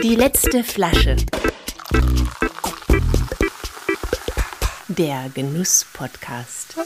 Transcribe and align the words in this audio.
Die 0.00 0.14
letzte 0.14 0.62
Flasche. 0.62 1.16
Der 4.86 5.30
Genuss-Podcast. 5.34 6.76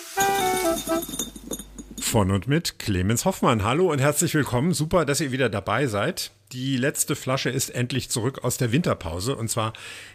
Von 2.00 2.30
und 2.30 2.48
mit 2.48 2.78
Clemens 2.78 3.26
Hoffmann. 3.26 3.62
Hallo 3.62 3.92
und 3.92 3.98
herzlich 3.98 4.32
willkommen. 4.32 4.72
Super, 4.72 5.04
dass 5.04 5.20
ihr 5.20 5.32
wieder 5.32 5.50
dabei 5.50 5.86
seid. 5.86 6.30
Die 6.52 6.78
letzte 6.78 7.14
Flasche 7.14 7.50
ist 7.50 7.68
endlich 7.68 8.08
zurück 8.08 8.44
aus 8.44 8.56
der 8.56 8.72
Winterpause 8.72 9.36
und 9.36 9.50
zwar 9.50 9.74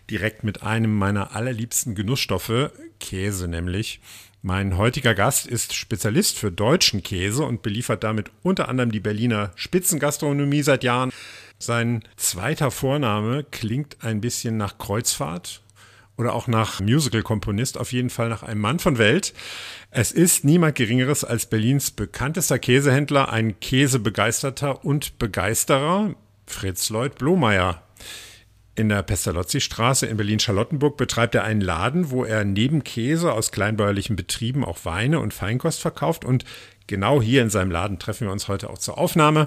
direkt 0.10 0.44
mit 0.44 0.64
einem 0.64 0.98
meiner 0.98 1.36
allerliebsten 1.36 1.94
Genussstoffe, 1.94 2.72
Käse 3.00 3.48
nämlich. 3.48 4.02
Mein 4.46 4.78
heutiger 4.78 5.16
Gast 5.16 5.48
ist 5.48 5.74
Spezialist 5.74 6.38
für 6.38 6.52
deutschen 6.52 7.02
Käse 7.02 7.46
und 7.46 7.62
beliefert 7.62 8.04
damit 8.04 8.30
unter 8.42 8.68
anderem 8.68 8.92
die 8.92 9.00
Berliner 9.00 9.52
Spitzengastronomie 9.56 10.64
seit 10.64 10.84
Jahren. 10.84 11.14
Sein 11.60 12.04
zweiter 12.18 12.70
Vorname 12.70 13.46
klingt 13.52 14.04
ein 14.04 14.20
bisschen 14.20 14.58
nach 14.58 14.78
Kreuzfahrt 14.80 15.62
oder 16.18 16.34
auch 16.34 16.48
nach 16.48 16.82
Musical-Komponist, 16.82 17.78
auf 17.78 17.94
jeden 17.94 18.10
Fall 18.10 18.28
nach 18.28 18.44
einem 18.44 18.60
Mann 18.60 18.80
von 18.80 18.98
Welt. 18.98 19.34
Es 19.92 20.12
ist 20.12 20.44
niemand 20.44 20.76
Geringeres 20.76 21.24
als 21.24 21.46
Berlins 21.46 21.92
bekanntester 21.92 22.60
Käsehändler, 22.60 23.32
ein 23.32 23.62
Käsebegeisterter 23.62 24.84
und 24.84 25.20
Begeisterer, 25.20 26.16
Fritz 26.48 26.90
Lloyd 26.90 27.16
Blomeyer. 27.16 27.82
In 28.76 28.90
der 28.90 29.04
Pestalozzi-Straße 29.04 30.08
in 30.08 30.18
Berlin-Charlottenburg 30.18 30.98
betreibt 30.98 31.36
er 31.36 31.44
einen 31.44 31.62
Laden, 31.62 32.10
wo 32.10 32.26
er 32.26 32.44
neben 32.44 32.84
Käse 32.84 33.32
aus 33.32 33.52
kleinbäuerlichen 33.52 34.16
Betrieben 34.16 34.66
auch 34.66 34.84
Weine 34.84 35.20
und 35.20 35.32
Feinkost 35.32 35.80
verkauft. 35.80 36.26
Und 36.26 36.44
genau 36.88 37.22
hier 37.22 37.44
in 37.44 37.52
seinem 37.52 37.70
Laden 37.70 38.00
treffen 38.00 38.26
wir 38.26 38.32
uns 38.32 38.48
heute 38.48 38.72
auch 38.72 38.80
zur 38.80 38.98
Aufnahme. 38.98 39.46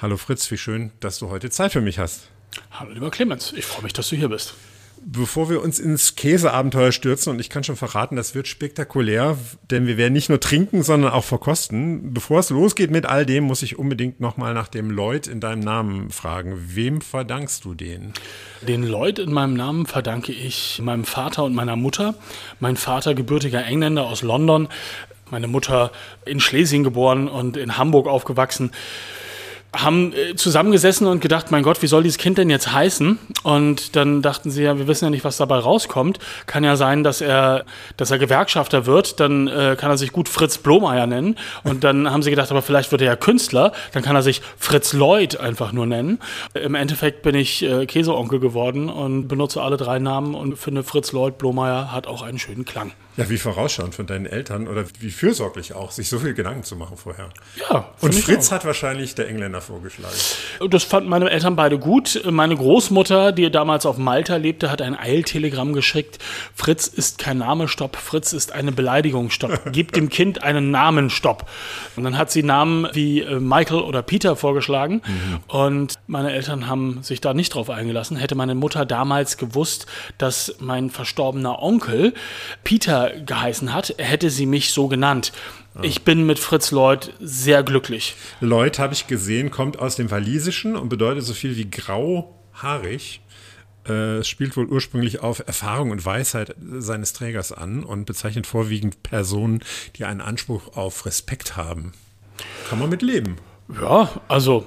Hallo 0.00 0.16
Fritz, 0.16 0.48
wie 0.52 0.56
schön, 0.56 0.92
dass 1.00 1.18
du 1.18 1.30
heute 1.30 1.50
Zeit 1.50 1.72
für 1.72 1.80
mich 1.80 1.98
hast. 1.98 2.28
Hallo 2.70 2.92
lieber 2.92 3.10
Clemens, 3.10 3.52
ich 3.56 3.64
freue 3.64 3.82
mich, 3.82 3.92
dass 3.92 4.08
du 4.08 4.14
hier 4.14 4.28
bist. 4.28 4.54
Bevor 5.02 5.48
wir 5.48 5.62
uns 5.62 5.78
ins 5.78 6.14
Käseabenteuer 6.14 6.92
stürzen, 6.92 7.32
und 7.32 7.40
ich 7.40 7.48
kann 7.48 7.64
schon 7.64 7.76
verraten, 7.76 8.16
das 8.16 8.34
wird 8.34 8.46
spektakulär, 8.48 9.38
denn 9.70 9.86
wir 9.86 9.96
werden 9.96 10.12
nicht 10.12 10.28
nur 10.28 10.40
trinken, 10.40 10.82
sondern 10.82 11.12
auch 11.12 11.24
verkosten. 11.24 12.12
Bevor 12.12 12.40
es 12.40 12.50
losgeht 12.50 12.90
mit 12.90 13.06
all 13.06 13.24
dem, 13.24 13.44
muss 13.44 13.62
ich 13.62 13.78
unbedingt 13.78 14.20
nochmal 14.20 14.52
nach 14.52 14.68
dem 14.68 14.90
Lloyd 14.90 15.26
in 15.26 15.40
deinem 15.40 15.60
Namen 15.60 16.10
fragen. 16.10 16.54
Wem 16.74 17.00
verdankst 17.00 17.64
du 17.64 17.72
den? 17.72 18.12
Den 18.60 18.82
Lloyd 18.82 19.18
in 19.18 19.32
meinem 19.32 19.54
Namen 19.54 19.86
verdanke 19.86 20.32
ich 20.32 20.80
meinem 20.82 21.04
Vater 21.04 21.44
und 21.44 21.54
meiner 21.54 21.76
Mutter. 21.76 22.14
Mein 22.60 22.76
Vater, 22.76 23.14
gebürtiger 23.14 23.64
Engländer 23.64 24.04
aus 24.04 24.20
London, 24.20 24.68
meine 25.30 25.46
Mutter 25.46 25.92
in 26.26 26.40
Schlesien 26.40 26.84
geboren 26.84 27.26
und 27.26 27.56
in 27.56 27.78
Hamburg 27.78 28.06
aufgewachsen 28.06 28.70
haben 29.74 30.12
äh, 30.12 30.34
zusammengesessen 30.34 31.06
und 31.06 31.20
gedacht, 31.20 31.50
mein 31.50 31.62
Gott, 31.62 31.82
wie 31.82 31.86
soll 31.86 32.02
dieses 32.02 32.18
Kind 32.18 32.38
denn 32.38 32.50
jetzt 32.50 32.72
heißen? 32.72 33.18
Und 33.42 33.96
dann 33.96 34.22
dachten 34.22 34.50
sie 34.50 34.62
ja, 34.62 34.78
wir 34.78 34.86
wissen 34.86 35.04
ja 35.04 35.10
nicht, 35.10 35.24
was 35.24 35.36
dabei 35.36 35.58
rauskommt. 35.58 36.18
Kann 36.46 36.64
ja 36.64 36.76
sein, 36.76 37.04
dass 37.04 37.20
er, 37.20 37.64
dass 37.96 38.10
er 38.10 38.18
Gewerkschafter 38.18 38.86
wird, 38.86 39.20
dann 39.20 39.46
äh, 39.48 39.76
kann 39.78 39.90
er 39.90 39.98
sich 39.98 40.12
gut 40.12 40.28
Fritz 40.28 40.58
Blomeyer 40.58 41.06
nennen. 41.06 41.36
Und 41.62 41.84
dann 41.84 42.10
haben 42.10 42.22
sie 42.22 42.30
gedacht, 42.30 42.50
aber 42.50 42.62
vielleicht 42.62 42.90
wird 42.90 43.02
er 43.02 43.06
ja 43.06 43.16
Künstler, 43.16 43.72
dann 43.92 44.02
kann 44.02 44.16
er 44.16 44.22
sich 44.22 44.42
Fritz 44.58 44.92
Lloyd 44.92 45.38
einfach 45.38 45.72
nur 45.72 45.86
nennen. 45.86 46.18
Im 46.54 46.74
Endeffekt 46.74 47.22
bin 47.22 47.34
ich 47.34 47.62
äh, 47.62 47.86
Käseonkel 47.86 48.40
geworden 48.40 48.88
und 48.88 49.28
benutze 49.28 49.62
alle 49.62 49.76
drei 49.76 49.98
Namen 49.98 50.34
und 50.34 50.56
finde 50.56 50.82
Fritz 50.82 51.12
Lloyd 51.12 51.38
Blomeyer 51.38 51.92
hat 51.92 52.06
auch 52.06 52.22
einen 52.22 52.38
schönen 52.38 52.64
Klang. 52.64 52.92
Ja, 53.16 53.28
wie 53.28 53.38
vorausschauend 53.38 53.94
von 53.94 54.06
deinen 54.06 54.26
Eltern 54.26 54.68
oder 54.68 54.84
wie 55.00 55.10
fürsorglich 55.10 55.74
auch, 55.74 55.90
sich 55.90 56.08
so 56.08 56.18
viel 56.18 56.32
Gedanken 56.32 56.62
zu 56.64 56.76
machen 56.76 56.96
vorher. 56.96 57.28
Ja. 57.68 57.90
Und 58.00 58.14
Fritz 58.14 58.50
hat 58.50 58.64
wahrscheinlich 58.64 59.14
der 59.14 59.28
Engländer 59.28 59.59
vorgeschlagen. 59.60 60.14
Das 60.70 60.84
fanden 60.84 61.08
meine 61.08 61.30
Eltern 61.30 61.56
beide 61.56 61.78
gut. 61.78 62.22
Meine 62.28 62.56
Großmutter, 62.56 63.32
die 63.32 63.50
damals 63.50 63.86
auf 63.86 63.98
Malta 63.98 64.36
lebte, 64.36 64.70
hat 64.70 64.82
ein 64.82 64.98
Eiltelegramm 64.98 65.72
geschickt. 65.72 66.18
Fritz 66.54 66.86
ist 66.86 67.18
kein 67.18 67.38
Name, 67.38 67.68
Stopp. 67.68 67.96
Fritz 67.96 68.32
ist 68.32 68.52
eine 68.52 68.72
Beleidigung, 68.72 69.30
Stopp. 69.30 69.60
Gib 69.72 69.92
dem 69.92 70.08
Kind 70.08 70.42
einen 70.42 70.70
Namen, 70.70 71.10
Stopp. 71.10 71.48
Und 71.96 72.04
dann 72.04 72.16
hat 72.16 72.30
sie 72.30 72.42
Namen 72.42 72.88
wie 72.92 73.20
äh, 73.20 73.40
Michael 73.40 73.80
oder 73.80 74.02
Peter 74.02 74.36
vorgeschlagen. 74.36 75.02
Mhm. 75.06 75.38
Und 75.48 75.94
meine 76.06 76.32
Eltern 76.32 76.66
haben 76.66 77.02
sich 77.02 77.20
da 77.20 77.34
nicht 77.34 77.54
drauf 77.54 77.70
eingelassen. 77.70 78.16
Hätte 78.16 78.34
meine 78.34 78.54
Mutter 78.54 78.84
damals 78.86 79.36
gewusst, 79.36 79.86
dass 80.18 80.56
mein 80.58 80.90
verstorbener 80.90 81.62
Onkel 81.62 82.14
Peter 82.64 83.10
geheißen 83.10 83.72
hat, 83.74 83.94
hätte 83.98 84.30
sie 84.30 84.46
mich 84.46 84.72
so 84.72 84.88
genannt. 84.88 85.32
Ich 85.82 86.02
bin 86.02 86.26
mit 86.26 86.38
Fritz 86.38 86.72
Lloyd 86.72 87.14
sehr 87.20 87.62
glücklich. 87.62 88.16
Lloyd, 88.40 88.78
habe 88.78 88.92
ich 88.92 89.06
gesehen, 89.06 89.50
kommt 89.50 89.78
aus 89.78 89.96
dem 89.96 90.10
Walisischen 90.10 90.76
und 90.76 90.88
bedeutet 90.88 91.24
so 91.24 91.32
viel 91.32 91.56
wie 91.56 91.70
grauhaarig. 91.70 93.20
Äh, 93.88 94.18
es 94.18 94.28
spielt 94.28 94.56
wohl 94.56 94.66
ursprünglich 94.66 95.20
auf 95.20 95.42
Erfahrung 95.46 95.90
und 95.90 96.04
Weisheit 96.04 96.54
seines 96.78 97.12
Trägers 97.12 97.52
an 97.52 97.84
und 97.84 98.04
bezeichnet 98.04 98.46
vorwiegend 98.46 99.02
Personen, 99.02 99.60
die 99.96 100.04
einen 100.04 100.20
Anspruch 100.20 100.76
auf 100.76 101.06
Respekt 101.06 101.56
haben. 101.56 101.92
Kann 102.68 102.78
man 102.78 102.90
mit 102.90 103.02
leben. 103.02 103.36
Ja, 103.80 104.10
also 104.28 104.66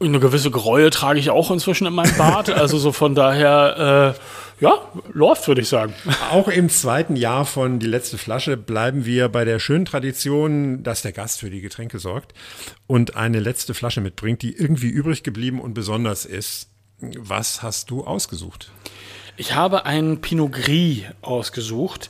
eine 0.00 0.20
gewisse 0.20 0.50
Gräue 0.50 0.90
trage 0.90 1.18
ich 1.18 1.30
auch 1.30 1.50
inzwischen 1.50 1.86
in 1.86 1.94
meinem 1.94 2.16
Bart. 2.16 2.48
Also 2.54 2.78
so 2.78 2.92
von 2.92 3.14
daher, 3.14 4.14
äh, 4.14 4.53
ja, 4.60 4.72
läuft, 5.12 5.48
würde 5.48 5.62
ich 5.62 5.68
sagen. 5.68 5.94
Auch 6.30 6.48
im 6.48 6.68
zweiten 6.68 7.16
Jahr 7.16 7.44
von 7.44 7.78
Die 7.78 7.86
letzte 7.86 8.18
Flasche 8.18 8.56
bleiben 8.56 9.04
wir 9.04 9.28
bei 9.28 9.44
der 9.44 9.58
schönen 9.58 9.84
Tradition, 9.84 10.82
dass 10.82 11.02
der 11.02 11.12
Gast 11.12 11.40
für 11.40 11.50
die 11.50 11.60
Getränke 11.60 11.98
sorgt 11.98 12.34
und 12.86 13.16
eine 13.16 13.40
letzte 13.40 13.74
Flasche 13.74 14.00
mitbringt, 14.00 14.42
die 14.42 14.56
irgendwie 14.56 14.88
übrig 14.88 15.22
geblieben 15.22 15.60
und 15.60 15.74
besonders 15.74 16.24
ist. 16.24 16.68
Was 17.00 17.62
hast 17.62 17.90
du 17.90 18.04
ausgesucht? 18.04 18.70
Ich 19.36 19.54
habe 19.54 19.84
einen 19.84 20.20
Pinot 20.20 20.52
Gris 20.52 21.02
ausgesucht, 21.20 22.08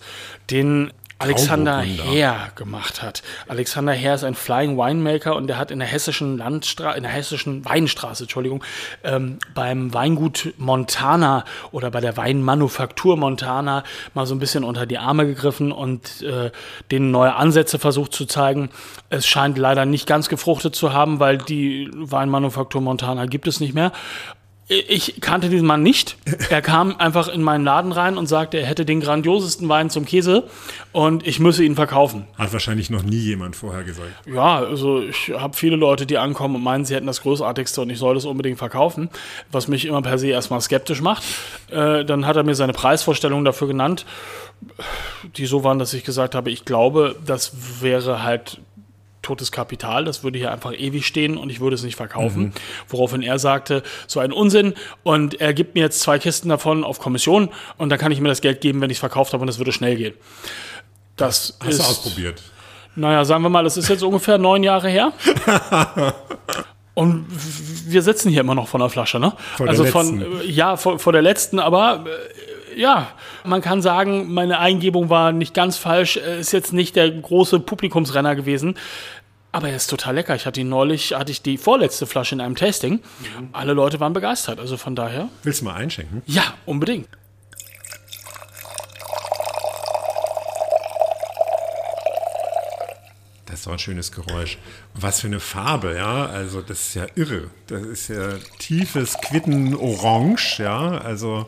den 0.50 0.92
Alexander 1.18 1.80
Herr 1.80 2.50
gemacht 2.56 3.02
hat. 3.02 3.22
Alexander 3.48 3.92
Herr 3.92 4.14
ist 4.16 4.24
ein 4.24 4.34
Flying 4.34 4.76
Winemaker 4.76 5.36
und 5.36 5.46
der 5.46 5.58
hat 5.58 5.70
in 5.70 5.78
der 5.78 5.88
hessischen 5.88 6.36
Landstraße, 6.38 6.96
in 6.96 7.04
der 7.04 7.12
hessischen 7.12 7.64
Weinstraße, 7.64 8.24
Entschuldigung, 8.24 8.64
ähm, 9.04 9.38
beim 9.54 9.94
Weingut 9.94 10.54
Montana 10.58 11.44
oder 11.70 11.90
bei 11.90 12.00
der 12.00 12.16
Weinmanufaktur 12.16 13.16
Montana 13.16 13.84
mal 14.12 14.26
so 14.26 14.34
ein 14.34 14.38
bisschen 14.38 14.64
unter 14.64 14.86
die 14.86 14.98
Arme 14.98 15.26
gegriffen 15.26 15.72
und 15.72 16.22
äh, 16.22 16.50
denen 16.90 17.10
neue 17.10 17.34
Ansätze 17.34 17.78
versucht 17.78 18.12
zu 18.12 18.26
zeigen. 18.26 18.70
Es 19.08 19.26
scheint 19.26 19.56
leider 19.56 19.86
nicht 19.86 20.06
ganz 20.06 20.28
gefruchtet 20.28 20.74
zu 20.74 20.92
haben, 20.92 21.20
weil 21.20 21.38
die 21.38 21.90
Weinmanufaktur 21.94 22.80
Montana 22.80 23.26
gibt 23.26 23.46
es 23.46 23.60
nicht 23.60 23.74
mehr. 23.74 23.92
Ich 24.66 25.20
kannte 25.20 25.50
diesen 25.50 25.66
Mann 25.66 25.82
nicht. 25.82 26.16
Er 26.48 26.62
kam 26.62 26.96
einfach 26.96 27.28
in 27.28 27.42
meinen 27.42 27.64
Laden 27.64 27.92
rein 27.92 28.16
und 28.16 28.26
sagte, 28.26 28.58
er 28.58 28.66
hätte 28.66 28.86
den 28.86 29.00
grandiosesten 29.00 29.68
Wein 29.68 29.90
zum 29.90 30.06
Käse 30.06 30.44
und 30.92 31.26
ich 31.26 31.38
müsse 31.38 31.64
ihn 31.64 31.74
verkaufen. 31.74 32.26
Hat 32.38 32.52
wahrscheinlich 32.54 32.88
noch 32.88 33.02
nie 33.02 33.18
jemand 33.18 33.56
vorher 33.56 33.84
gesagt. 33.84 34.08
Ja, 34.26 34.60
also 34.60 35.02
ich 35.02 35.32
habe 35.36 35.54
viele 35.54 35.76
Leute, 35.76 36.06
die 36.06 36.16
ankommen 36.16 36.54
und 36.56 36.62
meinen, 36.62 36.86
sie 36.86 36.94
hätten 36.94 37.06
das 37.06 37.20
Großartigste 37.20 37.82
und 37.82 37.90
ich 37.90 37.98
soll 37.98 38.14
das 38.14 38.24
unbedingt 38.24 38.56
verkaufen, 38.56 39.10
was 39.52 39.68
mich 39.68 39.84
immer 39.84 40.00
per 40.00 40.16
se 40.16 40.28
erstmal 40.28 40.62
skeptisch 40.62 41.02
macht. 41.02 41.24
Äh, 41.70 42.06
dann 42.06 42.26
hat 42.26 42.36
er 42.36 42.42
mir 42.42 42.54
seine 42.54 42.72
Preisvorstellung 42.72 43.44
dafür 43.44 43.68
genannt, 43.68 44.06
die 45.36 45.44
so 45.44 45.62
waren, 45.62 45.78
dass 45.78 45.92
ich 45.92 46.04
gesagt 46.04 46.34
habe, 46.34 46.50
ich 46.50 46.64
glaube, 46.64 47.16
das 47.26 47.82
wäre 47.82 48.22
halt 48.22 48.60
totes 49.24 49.50
Kapital, 49.52 50.04
das 50.04 50.22
würde 50.22 50.38
hier 50.38 50.52
einfach 50.52 50.72
ewig 50.72 51.06
stehen 51.06 51.36
und 51.36 51.50
ich 51.50 51.60
würde 51.60 51.74
es 51.74 51.82
nicht 51.82 51.96
verkaufen. 51.96 52.42
Mhm. 52.42 52.52
Woraufhin 52.88 53.22
er 53.22 53.38
sagte, 53.38 53.82
so 54.06 54.20
ein 54.20 54.32
Unsinn 54.32 54.74
und 55.02 55.40
er 55.40 55.52
gibt 55.52 55.74
mir 55.74 55.80
jetzt 55.80 56.00
zwei 56.00 56.18
Kisten 56.18 56.48
davon 56.48 56.84
auf 56.84 56.98
Kommission 57.00 57.48
und 57.76 57.88
dann 57.88 57.98
kann 57.98 58.12
ich 58.12 58.20
mir 58.20 58.28
das 58.28 58.40
Geld 58.40 58.60
geben, 58.60 58.80
wenn 58.80 58.90
ich 58.90 58.96
es 58.96 59.00
verkauft 59.00 59.32
habe 59.32 59.42
und 59.42 59.48
es 59.48 59.58
würde 59.58 59.72
schnell 59.72 59.96
gehen. 59.96 60.14
Das 61.16 61.56
Hast 61.60 61.70
ist, 61.70 61.78
du 61.80 61.84
ausprobiert? 61.84 62.42
Naja, 62.96 63.24
sagen 63.24 63.42
wir 63.42 63.48
mal, 63.48 63.64
das 63.64 63.76
ist 63.76 63.88
jetzt 63.88 64.02
ungefähr 64.02 64.38
neun 64.38 64.62
Jahre 64.62 64.88
her. 64.88 65.12
Und 66.94 67.26
wir 67.88 68.02
sitzen 68.02 68.30
hier 68.30 68.42
immer 68.42 68.54
noch 68.54 68.68
von 68.68 68.80
der 68.80 68.88
Flasche, 68.88 69.18
ne? 69.18 69.32
Vor 69.56 69.68
also 69.68 69.84
von, 69.84 70.24
ja, 70.46 70.76
vor, 70.76 71.00
vor 71.00 71.12
der 71.12 71.22
letzten, 71.22 71.58
aber 71.58 72.04
ja, 72.76 73.08
man 73.44 73.60
kann 73.60 73.82
sagen, 73.82 74.32
meine 74.32 74.58
Eingebung 74.58 75.10
war 75.10 75.32
nicht 75.32 75.54
ganz 75.54 75.76
falsch. 75.76 76.16
Er 76.16 76.38
ist 76.38 76.52
jetzt 76.52 76.72
nicht 76.72 76.96
der 76.96 77.10
große 77.10 77.60
Publikumsrenner 77.60 78.34
gewesen. 78.36 78.76
Aber 79.52 79.68
er 79.68 79.76
ist 79.76 79.86
total 79.86 80.16
lecker. 80.16 80.34
Ich 80.34 80.46
hatte 80.46 80.60
ihn 80.60 80.68
neulich, 80.68 81.14
hatte 81.14 81.30
ich 81.30 81.40
die 81.40 81.58
vorletzte 81.58 82.06
Flasche 82.06 82.34
in 82.34 82.40
einem 82.40 82.56
Tasting. 82.56 82.94
Mhm. 82.94 83.50
Alle 83.52 83.72
Leute 83.72 84.00
waren 84.00 84.12
begeistert. 84.12 84.58
Also 84.58 84.76
von 84.76 84.96
daher. 84.96 85.28
Willst 85.44 85.60
du 85.60 85.66
mal 85.66 85.74
einschenken? 85.74 86.22
Ja, 86.26 86.42
unbedingt. 86.66 87.06
Das 93.46 93.60
ist 93.60 93.66
doch 93.68 93.72
ein 93.72 93.78
schönes 93.78 94.10
Geräusch. 94.10 94.58
Was 94.94 95.20
für 95.20 95.28
eine 95.28 95.38
Farbe, 95.38 95.94
ja. 95.94 96.26
Also, 96.26 96.60
das 96.60 96.88
ist 96.88 96.94
ja 96.94 97.06
irre. 97.14 97.50
Das 97.68 97.82
ist 97.82 98.08
ja 98.08 98.30
tiefes 98.58 99.16
Quittenorange, 99.20 100.58
ja. 100.58 100.98
Also. 100.98 101.46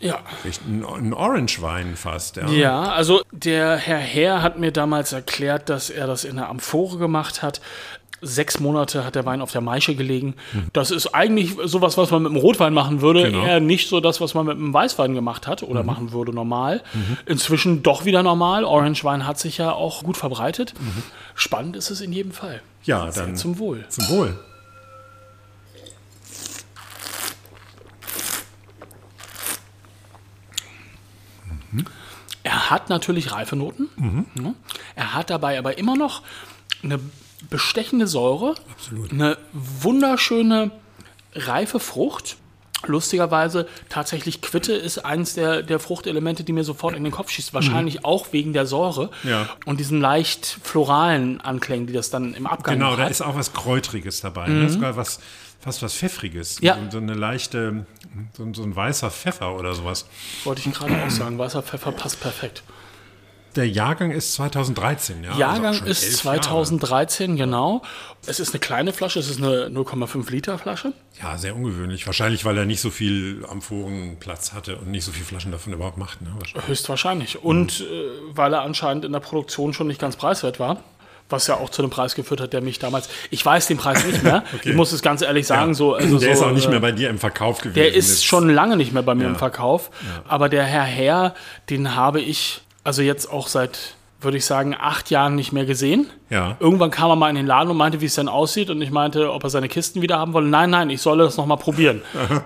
Ja. 0.00 0.20
Ein, 0.66 0.84
ein 0.84 1.12
Orange-Wein 1.14 1.94
fast, 1.96 2.36
ja. 2.36 2.48
Ja, 2.48 2.82
also 2.84 3.20
der 3.32 3.76
Herr 3.76 3.98
Herr 3.98 4.42
hat 4.42 4.58
mir 4.58 4.72
damals 4.72 5.12
erklärt, 5.12 5.68
dass 5.68 5.90
er 5.90 6.06
das 6.06 6.24
in 6.24 6.36
der 6.36 6.48
Amphore 6.48 6.96
gemacht 6.98 7.42
hat. 7.42 7.60
Sechs 8.22 8.60
Monate 8.60 9.04
hat 9.06 9.14
der 9.14 9.24
Wein 9.24 9.40
auf 9.40 9.50
der 9.52 9.62
Maische 9.62 9.94
gelegen. 9.94 10.34
Das 10.74 10.90
ist 10.90 11.14
eigentlich 11.14 11.56
sowas, 11.64 11.96
was 11.96 12.10
man 12.10 12.22
mit 12.24 12.32
dem 12.32 12.36
Rotwein 12.36 12.74
machen 12.74 13.00
würde, 13.00 13.24
Genau. 13.30 13.44
eher 13.46 13.60
nicht 13.60 13.88
so 13.88 14.00
das, 14.00 14.20
was 14.20 14.34
man 14.34 14.44
mit 14.44 14.56
dem 14.58 14.74
Weißwein 14.74 15.14
gemacht 15.14 15.46
hat 15.46 15.62
oder 15.62 15.82
machen 15.82 16.12
würde 16.12 16.34
normal. 16.34 16.82
Inzwischen 17.24 17.82
doch 17.82 18.04
wieder 18.04 18.22
normal. 18.22 18.64
Orange 18.64 19.04
Wein 19.04 19.26
hat 19.26 19.38
sich 19.38 19.56
ja 19.56 19.72
auch 19.72 20.02
gut 20.04 20.18
verbreitet. 20.18 20.74
Spannend 21.34 21.76
ist 21.76 21.88
es 21.90 22.02
in 22.02 22.12
jedem 22.12 22.32
Fall. 22.32 22.60
Ja, 22.82 23.10
Sehr 23.10 23.24
dann 23.24 23.36
zum 23.36 23.58
Wohl. 23.58 23.86
Zum 23.88 24.08
Wohl. 24.10 24.38
Er 32.42 32.70
hat 32.70 32.88
natürlich 32.88 33.32
reife 33.32 33.56
Noten. 33.56 33.88
Ja. 34.42 34.54
Er 34.96 35.14
hat 35.14 35.30
dabei 35.30 35.58
aber 35.58 35.76
immer 35.78 35.96
noch 35.96 36.22
eine 36.82 36.98
bestechende 37.50 38.06
Säure, 38.06 38.54
eine 39.10 39.36
wunderschöne 39.52 40.70
reife 41.34 41.80
Frucht. 41.80 42.36
Lustigerweise 42.86 43.68
tatsächlich 43.90 44.40
Quitte 44.40 44.72
ist 44.72 45.04
eins 45.04 45.34
der, 45.34 45.62
der 45.62 45.78
Fruchtelemente, 45.80 46.44
die 46.44 46.54
mir 46.54 46.64
sofort 46.64 46.96
in 46.96 47.04
den 47.04 47.12
Kopf 47.12 47.30
schießt. 47.30 47.52
Wahrscheinlich 47.52 48.06
auch 48.06 48.28
wegen 48.32 48.54
der 48.54 48.64
Säure 48.64 49.10
Ja. 49.22 49.50
und 49.66 49.80
diesen 49.80 50.00
leicht 50.00 50.46
floralen 50.62 51.42
Anklängen, 51.42 51.86
die 51.86 51.92
das 51.92 52.08
dann 52.08 52.32
im 52.32 52.46
Abgang 52.46 52.76
Genau, 52.78 52.96
da 52.96 53.02
hat. 53.04 53.10
ist 53.10 53.20
auch 53.20 53.34
was 53.36 53.52
Kräutriges 53.52 54.22
dabei. 54.22 54.48
Ne? 54.48 54.70
Sogar 54.70 54.96
was, 54.96 55.20
fast 55.60 55.82
was 55.82 55.94
Pfeffriges. 55.94 56.58
Ja. 56.60 56.76
So, 56.76 56.90
so 56.92 56.98
eine 56.98 57.14
leichte, 57.14 57.86
so, 58.36 58.52
so 58.52 58.62
ein 58.62 58.74
weißer 58.74 59.10
Pfeffer 59.10 59.54
oder 59.56 59.74
sowas. 59.74 60.06
Wollte 60.44 60.68
ich 60.68 60.74
gerade 60.74 61.02
auch 61.04 61.10
sagen. 61.10 61.38
Weißer 61.38 61.62
Pfeffer 61.62 61.92
passt 61.92 62.20
perfekt. 62.20 62.62
Der 63.56 63.68
Jahrgang 63.68 64.12
ist 64.12 64.34
2013, 64.34 65.24
ja. 65.24 65.30
Also 65.30 65.40
Jahrgang 65.40 65.74
schon 65.74 65.86
ist 65.88 66.04
elf 66.04 66.18
2013, 66.18 67.36
genau. 67.36 67.82
Es 68.26 68.38
ist 68.38 68.50
eine 68.50 68.60
kleine 68.60 68.92
Flasche, 68.92 69.18
es 69.18 69.28
ist 69.28 69.38
eine 69.38 69.66
0,5 69.66 70.30
Liter 70.30 70.56
Flasche. 70.56 70.92
Jahre. 71.18 71.32
Ja, 71.32 71.38
sehr 71.38 71.56
ungewöhnlich. 71.56 72.06
Wahrscheinlich, 72.06 72.44
weil 72.44 72.56
er 72.56 72.64
nicht 72.64 72.80
so 72.80 72.90
viel 72.90 73.44
Amphorenplatz 73.48 74.52
hatte 74.52 74.76
und 74.76 74.90
nicht 74.90 75.04
so 75.04 75.10
viele 75.10 75.24
Flaschen 75.24 75.50
davon 75.50 75.72
überhaupt 75.72 75.98
macht. 75.98 76.22
Ne? 76.22 76.30
Wahrscheinlich. 76.38 76.68
Höchstwahrscheinlich. 76.68 77.42
Und 77.42 77.80
äh, 77.80 77.84
weil 78.30 78.54
er 78.54 78.62
anscheinend 78.62 79.04
in 79.04 79.12
der 79.12 79.20
Produktion 79.20 79.72
schon 79.72 79.88
nicht 79.88 80.00
ganz 80.00 80.16
preiswert 80.16 80.60
war. 80.60 80.82
Was 81.30 81.46
ja 81.46 81.54
auch 81.56 81.70
zu 81.70 81.82
einem 81.82 81.90
Preis 81.90 82.14
geführt 82.14 82.40
hat, 82.40 82.52
der 82.52 82.60
mich 82.60 82.78
damals. 82.78 83.08
Ich 83.30 83.44
weiß 83.44 83.66
den 83.68 83.76
Preis 83.78 84.04
nicht 84.04 84.22
mehr. 84.22 84.42
Ich 84.64 84.74
muss 84.74 84.92
es 84.92 85.00
ganz 85.02 85.22
ehrlich 85.22 85.46
sagen. 85.46 85.74
So, 85.74 85.94
also 85.96 86.18
der 86.18 86.36
so, 86.36 86.42
ist 86.44 86.48
auch 86.50 86.52
nicht 86.54 86.66
äh, 86.66 86.70
mehr 86.70 86.80
bei 86.80 86.92
dir 86.92 87.08
im 87.10 87.18
Verkauf 87.18 87.58
gewesen. 87.58 87.74
Der 87.74 87.94
ist 87.94 88.08
Jetzt- 88.10 88.24
schon 88.26 88.48
lange 88.50 88.76
nicht 88.76 88.92
mehr 88.92 89.02
bei 89.02 89.14
mir 89.14 89.24
Ja. 89.24 89.30
im 89.30 89.36
Verkauf. 89.36 89.90
Aber 90.28 90.48
der 90.48 90.64
Herr 90.64 90.82
Herr, 90.84 91.34
den 91.70 91.94
habe 91.96 92.20
ich 92.20 92.62
also 92.84 93.02
jetzt 93.02 93.30
auch 93.30 93.46
seit, 93.46 93.94
würde 94.20 94.36
ich 94.38 94.44
sagen, 94.46 94.74
acht 94.78 95.10
Jahren 95.10 95.34
nicht 95.34 95.52
mehr 95.52 95.66
gesehen. 95.66 96.08
Ja. 96.30 96.56
Irgendwann 96.60 96.90
kam 96.90 97.10
er 97.10 97.16
mal 97.16 97.28
in 97.30 97.36
den 97.36 97.46
Laden 97.46 97.70
und 97.70 97.76
meinte, 97.76 98.00
wie 98.00 98.06
es 98.06 98.14
denn 98.14 98.28
aussieht. 98.28 98.70
Und 98.70 98.80
ich 98.82 98.90
meinte, 98.90 99.32
ob 99.32 99.44
er 99.44 99.50
seine 99.50 99.68
Kisten 99.68 100.00
wieder 100.02 100.18
haben 100.18 100.32
wolle. 100.32 100.48
Nein, 100.48 100.70
nein, 100.70 100.90
ich 100.90 101.00
solle 101.02 101.24
das 101.24 101.36
nochmal 101.36 101.58
probieren. 101.58 102.02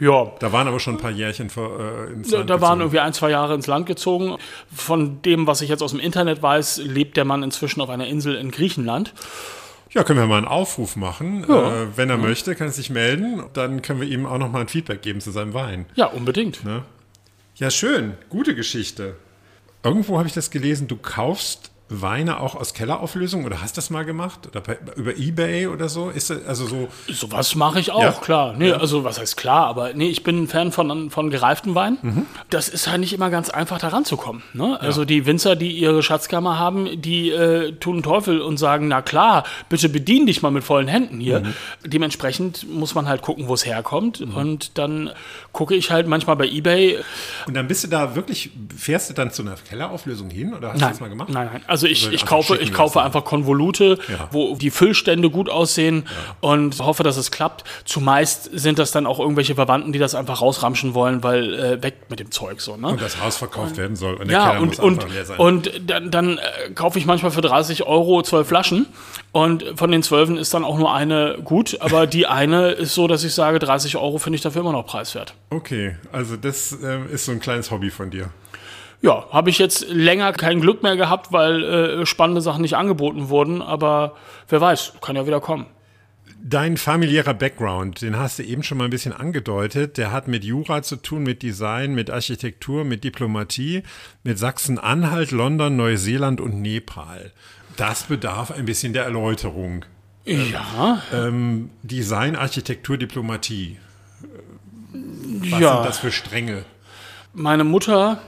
ja, 0.00 0.32
Da 0.38 0.52
waren 0.52 0.68
aber 0.68 0.80
schon 0.80 0.94
ein 0.94 1.00
paar 1.00 1.10
Jährchen 1.10 1.48
äh, 1.48 2.12
ins 2.12 2.30
da, 2.30 2.38
Land 2.38 2.50
da 2.50 2.60
waren 2.60 2.60
gezogen. 2.60 2.80
irgendwie 2.80 3.00
ein, 3.00 3.12
zwei 3.12 3.30
Jahre 3.30 3.54
ins 3.54 3.66
Land 3.66 3.86
gezogen. 3.86 4.36
Von 4.74 5.22
dem, 5.22 5.46
was 5.46 5.60
ich 5.60 5.68
jetzt 5.68 5.82
aus 5.82 5.90
dem 5.90 6.00
Internet 6.00 6.42
weiß, 6.42 6.78
lebt 6.84 7.16
der 7.16 7.24
Mann 7.24 7.42
inzwischen 7.42 7.80
auf 7.80 7.90
einer 7.90 8.06
Insel 8.06 8.34
in 8.36 8.50
Griechenland. 8.50 9.12
Ja, 9.90 10.04
können 10.04 10.18
wir 10.18 10.26
mal 10.26 10.38
einen 10.38 10.46
Aufruf 10.46 10.96
machen. 10.96 11.44
Äh, 11.44 11.96
wenn 11.96 12.10
er 12.10 12.18
möchte, 12.18 12.54
kann 12.54 12.68
er 12.68 12.72
sich 12.72 12.90
melden. 12.90 13.42
Dann 13.54 13.82
können 13.82 14.00
wir 14.00 14.08
ihm 14.08 14.26
auch 14.26 14.38
noch 14.38 14.52
mal 14.52 14.60
ein 14.60 14.68
Feedback 14.68 15.02
geben 15.02 15.20
zu 15.20 15.30
seinem 15.30 15.54
Wein. 15.54 15.86
Ja, 15.94 16.06
unbedingt. 16.06 16.60
Ja, 17.56 17.70
schön. 17.70 18.14
Gute 18.28 18.54
Geschichte. 18.54 19.16
Irgendwo 19.82 20.18
habe 20.18 20.28
ich 20.28 20.34
das 20.34 20.50
gelesen, 20.50 20.88
du 20.88 20.96
kaufst 20.96 21.70
Weine 21.90 22.40
auch 22.40 22.54
aus 22.54 22.74
Kellerauflösung 22.74 23.44
oder 23.44 23.62
hast 23.62 23.78
das 23.78 23.88
mal 23.90 24.04
gemacht? 24.04 24.46
Oder 24.46 24.60
bei, 24.60 24.78
über 24.96 25.16
Ebay 25.16 25.68
oder 25.68 25.88
so? 25.88 26.10
Ist 26.10 26.30
das 26.30 26.44
also 26.46 26.66
so. 26.66 26.88
Sowas 27.10 27.54
mache 27.54 27.80
ich 27.80 27.90
auch, 27.92 28.02
Ja. 28.02 28.12
klar. 28.12 28.54
Nee, 28.58 28.72
Also, 28.72 29.04
was 29.04 29.18
heißt 29.18 29.36
klar, 29.36 29.66
aber 29.66 29.94
nee, 29.94 30.08
ich 30.08 30.22
bin 30.22 30.42
ein 30.42 30.48
Fan 30.48 30.70
von, 30.72 31.10
von 31.10 31.30
gereiften 31.30 31.74
Wein. 31.74 31.96
Mhm. 32.02 32.26
Das 32.50 32.68
ist 32.68 32.88
halt 32.88 33.00
nicht 33.00 33.12
immer 33.14 33.30
ganz 33.30 33.48
einfach, 33.50 33.78
da 33.78 33.88
ranzukommen. 33.88 34.42
Ne? 34.52 34.78
Also, 34.80 35.04
die 35.04 35.24
Winzer, 35.26 35.56
die 35.56 35.70
ihre 35.72 36.02
Schatzkammer 36.02 36.58
haben, 36.58 37.00
die 37.00 37.30
äh, 37.30 37.72
tun 37.72 38.02
Teufel 38.02 38.40
und 38.40 38.58
sagen: 38.58 38.88
Na 38.88 39.00
klar, 39.00 39.44
bitte 39.68 39.88
bedien 39.88 40.26
dich 40.26 40.42
mal 40.42 40.50
mit 40.50 40.64
vollen 40.64 40.88
Händen 40.88 41.20
hier. 41.20 41.40
Mhm. 41.40 41.54
Dementsprechend 41.86 42.68
muss 42.68 42.94
man 42.94 43.08
halt 43.08 43.22
gucken, 43.22 43.48
wo 43.48 43.54
es 43.54 43.64
herkommt. 43.64 44.20
Und 44.20 44.76
dann 44.78 45.10
gucke 45.52 45.74
ich 45.74 45.90
halt 45.90 46.06
manchmal 46.06 46.36
bei 46.36 46.46
Ebay. 46.46 46.98
Und 47.46 47.54
dann 47.54 47.66
bist 47.66 47.84
du 47.84 47.88
da 47.88 48.14
wirklich, 48.14 48.50
fährst 48.76 49.08
du 49.10 49.14
dann 49.14 49.30
zu 49.32 49.42
einer 49.42 49.54
Kellerauflösung 49.68 50.28
hin 50.30 50.52
oder 50.54 50.68
hast 50.68 50.76
du 50.76 50.80
Nein, 50.80 50.90
das 50.92 51.00
mal 51.00 51.08
gemacht? 51.08 51.28
nein, 51.30 51.48
nein. 51.52 51.62
Also 51.66 51.77
ich, 51.86 52.06
Oder 52.06 52.14
ich 52.14 52.22
einfach 52.22 52.28
kaufe, 52.36 52.56
ich 52.56 52.72
kaufe 52.72 53.00
einfach 53.02 53.24
Konvolute, 53.24 53.98
Ja. 54.08 54.28
wo 54.32 54.56
die 54.56 54.70
Füllstände 54.70 55.30
gut 55.30 55.48
aussehen 55.48 56.04
und 56.40 56.78
hoffe, 56.80 57.02
dass 57.02 57.16
es 57.16 57.30
klappt. 57.30 57.64
Zumeist 57.84 58.50
sind 58.52 58.78
das 58.78 58.90
dann 58.90 59.06
auch 59.06 59.18
irgendwelche 59.20 59.54
Verwandten, 59.54 59.92
die 59.92 59.98
das 59.98 60.14
einfach 60.14 60.40
rausramschen 60.40 60.94
wollen, 60.94 61.22
weil 61.22 61.54
äh, 61.54 61.82
weg 61.82 61.94
mit 62.08 62.20
dem 62.20 62.30
Zeug 62.30 62.60
so. 62.60 62.76
Ne? 62.76 62.88
Und 62.88 63.00
das 63.02 63.20
Haus 63.22 63.36
verkauft 63.36 63.76
werden 63.76 63.96
soll. 63.96 64.14
Und 64.14 64.28
der 64.28 64.38
Ja, 64.38 64.48
Keller 64.50 64.62
und, 64.62 64.78
und, 64.80 65.06
und 65.38 65.70
dann, 65.86 66.10
dann 66.10 66.38
äh, 66.38 66.70
kaufe 66.74 66.98
ich 66.98 67.06
manchmal 67.06 67.30
für 67.30 67.40
30 67.42 67.84
Euro 67.84 68.22
zwölf 68.22 68.48
Flaschen 68.48 68.86
und 69.32 69.64
von 69.76 69.90
den 69.90 70.02
zwölfen 70.02 70.36
ist 70.36 70.54
dann 70.54 70.64
auch 70.64 70.78
nur 70.78 70.92
eine 70.94 71.38
gut, 71.44 71.76
aber 71.80 72.06
die 72.06 72.26
eine 72.26 72.70
ist 72.70 72.94
so, 72.94 73.06
dass 73.08 73.24
ich 73.24 73.34
sage, 73.34 73.58
30 73.58 73.96
Euro 73.96 74.18
finde 74.18 74.36
ich 74.36 74.42
dafür 74.42 74.62
immer 74.62 74.72
noch 74.72 74.86
preiswert. 74.86 75.34
okay, 75.50 75.96
also 76.12 76.36
das 76.36 76.72
ähm, 76.82 77.06
ist 77.12 77.24
so 77.26 77.32
ein 77.32 77.40
kleines 77.40 77.70
Hobby 77.70 77.90
von 77.90 78.10
dir. 78.10 78.30
Ja, 79.00 79.26
habe 79.30 79.50
ich 79.50 79.58
jetzt 79.58 79.88
länger 79.88 80.32
kein 80.32 80.60
Glück 80.60 80.82
mehr 80.82 80.96
gehabt, 80.96 81.32
weil 81.32 81.62
äh, 81.62 82.06
spannende 82.06 82.40
Sachen 82.40 82.62
nicht 82.62 82.76
angeboten 82.76 83.28
wurden, 83.28 83.62
aber 83.62 84.16
wer 84.48 84.60
weiß, 84.60 84.94
kann 85.00 85.14
ja 85.14 85.26
wieder 85.26 85.40
kommen. 85.40 85.66
Dein 86.42 86.76
familiärer 86.76 87.34
Background, 87.34 88.00
den 88.00 88.16
hast 88.16 88.38
du 88.38 88.44
eben 88.44 88.62
schon 88.62 88.78
mal 88.78 88.84
ein 88.84 88.90
bisschen 88.90 89.12
angedeutet. 89.12 89.98
Der 89.98 90.12
hat 90.12 90.28
mit 90.28 90.44
Jura 90.44 90.82
zu 90.82 90.96
tun, 90.96 91.24
mit 91.24 91.42
Design, 91.42 91.94
mit 91.94 92.10
Architektur, 92.10 92.84
mit 92.84 93.02
Diplomatie, 93.02 93.82
mit 94.22 94.38
Sachsen-Anhalt, 94.38 95.32
London, 95.32 95.76
Neuseeland 95.76 96.40
und 96.40 96.60
Nepal. 96.60 97.32
Das 97.76 98.04
bedarf 98.04 98.52
ein 98.52 98.66
bisschen 98.66 98.92
der 98.92 99.04
Erläuterung. 99.04 99.84
Ja, 100.24 101.02
Ähm, 101.12 101.70
Design, 101.82 102.36
Architektur, 102.36 102.98
Diplomatie. 102.98 103.78
Was 104.92 105.60
ja. 105.60 105.74
sind 105.74 105.86
das 105.86 105.98
für 105.98 106.12
Stränge? 106.12 106.64
Meine 107.32 107.64
Mutter 107.64 108.20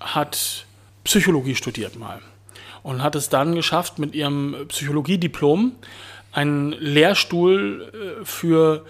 hat 0.00 0.66
Psychologie 1.04 1.54
studiert 1.54 1.96
mal 1.96 2.20
und 2.82 3.02
hat 3.02 3.14
es 3.14 3.28
dann 3.28 3.54
geschafft, 3.54 3.98
mit 3.98 4.14
ihrem 4.14 4.66
Psychologiediplom 4.68 5.72
einen 6.32 6.72
Lehrstuhl 6.72 8.20
äh, 8.20 8.24
für, 8.24 8.84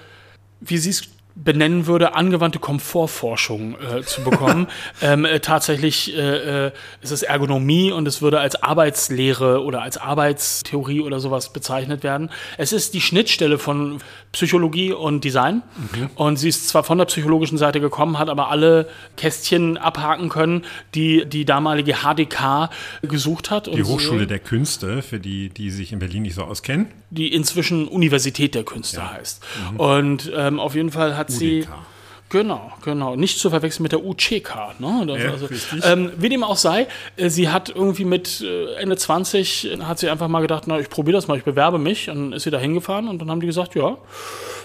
wie 0.61 0.79
sie 0.79 0.91
es 0.91 1.09
benennen 1.37 1.87
würde, 1.87 2.15
angewandte 2.15 2.59
Komfortforschung 2.59 3.77
äh, 3.79 4.03
zu 4.03 4.23
bekommen. 4.23 4.67
ähm, 5.03 5.25
äh, 5.25 5.41
tatsächlich 5.41 6.17
äh, 6.17 6.67
äh, 6.67 6.73
ist 7.03 7.13
es 7.13 7.23
Ergonomie 7.23 7.93
und 7.93 8.09
es 8.09 8.23
würde 8.23 8.41
als 8.41 8.63
Arbeitslehre 8.63 9.63
oder 9.63 9.83
als 9.83 9.99
Arbeitstheorie 9.99 11.03
oder 11.03 11.21
sowas 11.21 11.53
bezeichnet 11.53 12.03
werden. 12.03 12.31
Es 12.57 12.73
ist 12.73 12.95
die 12.95 13.01
Schnittstelle 13.01 13.59
von 13.59 13.99
Psychologie 14.33 14.93
und 14.93 15.25
Design. 15.25 15.63
Und 16.15 16.37
sie 16.37 16.49
ist 16.49 16.69
zwar 16.69 16.85
von 16.85 16.99
der 16.99 17.07
psychologischen 17.07 17.59
Seite 17.59 17.81
gekommen, 17.81 18.19
hat 18.19 18.29
aber 18.29 18.51
alle 18.51 18.89
Kästchen 19.17 19.77
abhaken 19.77 20.29
können, 20.29 20.65
die 20.95 21.25
die 21.27 21.45
damalige 21.45 21.99
HDK 22.03 22.71
gesucht 23.03 23.51
hat. 23.51 23.67
Die 23.67 23.83
Hochschule 23.83 24.27
der 24.27 24.39
Künste, 24.39 25.03
für 25.03 25.19
die, 25.19 25.49
die 25.49 25.71
sich 25.71 25.93
in 25.93 25.99
Berlin 25.99 26.23
nicht 26.23 26.35
so 26.35 26.43
auskennen. 26.43 26.89
die 27.11 27.33
inzwischen 27.33 27.89
Universität 27.89 28.55
der 28.55 28.65
Künste 28.65 29.11
heißt. 29.11 29.43
Und 29.79 30.31
ähm, 30.35 30.61
auf 30.61 30.75
jeden 30.75 30.91
Fall 30.91 31.17
hat 31.17 31.26
sie. 31.31 31.61
UDK. 31.61 31.69
Genau, 32.29 32.73
genau. 32.85 33.15
Nicht 33.15 33.39
zu 33.39 33.51
verwechseln 33.51 33.85
mit 33.85 33.93
der 33.93 34.05
UCK. 34.05 34.81
Ne? 34.81 35.05
Das, 35.07 35.23
Ja, 35.23 35.31
also, 35.31 35.49
ähm, 35.85 36.11
wie 36.17 36.29
dem 36.29 36.43
auch 36.43 36.57
sei, 36.57 36.89
äh, 37.17 37.29
sie 37.29 37.51
hat 37.51 37.69
irgendwie 37.69 38.05
mit 38.05 38.41
äh, 38.41 38.75
Ende 38.75 38.97
20, 38.97 39.71
äh, 39.71 39.79
hat 39.83 40.01
sie 40.01 40.11
einfach 40.11 40.27
mal 40.27 40.41
gedacht, 40.41 40.65
na, 40.67 40.81
ich 40.81 40.91
probiere 40.91 41.17
das 41.17 41.29
mal, 41.29 41.39
ich 41.39 41.45
bewerbe 41.45 41.79
mich. 41.79 42.11
Und 42.11 42.17
dann 42.17 42.33
ist 42.33 42.43
sie 42.43 42.51
da 42.51 42.59
hingefahren 42.59 43.07
und 43.07 43.21
dann 43.21 43.31
haben 43.31 43.41
die 43.41 43.47
gesagt, 43.47 43.77
ja, 43.77 43.97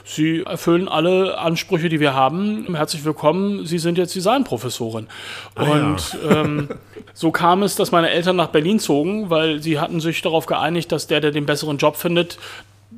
Sie 0.04 0.42
erfüllen 0.42 0.88
alle 0.88 1.38
Ansprüche, 1.38 1.88
die 1.88 2.00
wir 2.00 2.16
haben. 2.16 2.76
Herzlich 2.76 3.06
willkommen, 3.06 3.68
Sie 3.68 3.78
sind 3.78 4.00
jetzt 4.00 4.16
Designprofessorin. 4.16 5.08
Ah, 5.54 5.64
und 5.64 6.18
ähm, 6.28 6.70
so 7.14 7.32
kam 7.32 7.62
es, 7.62 7.76
dass 7.76 7.92
meine 7.92 8.10
Eltern 8.10 8.36
nach 8.36 8.48
Berlin 8.48 8.80
zogen, 8.80 9.30
weil 9.30 9.62
sie 9.62 9.80
hatten 9.80 10.02
sich 10.02 10.22
darauf 10.22 10.48
geeinigt, 10.48 10.92
dass 10.92 11.06
der, 11.06 11.22
der 11.22 11.32
den 11.32 11.46
besseren 11.46 11.78
Job 11.78 11.98
findet, 11.98 12.40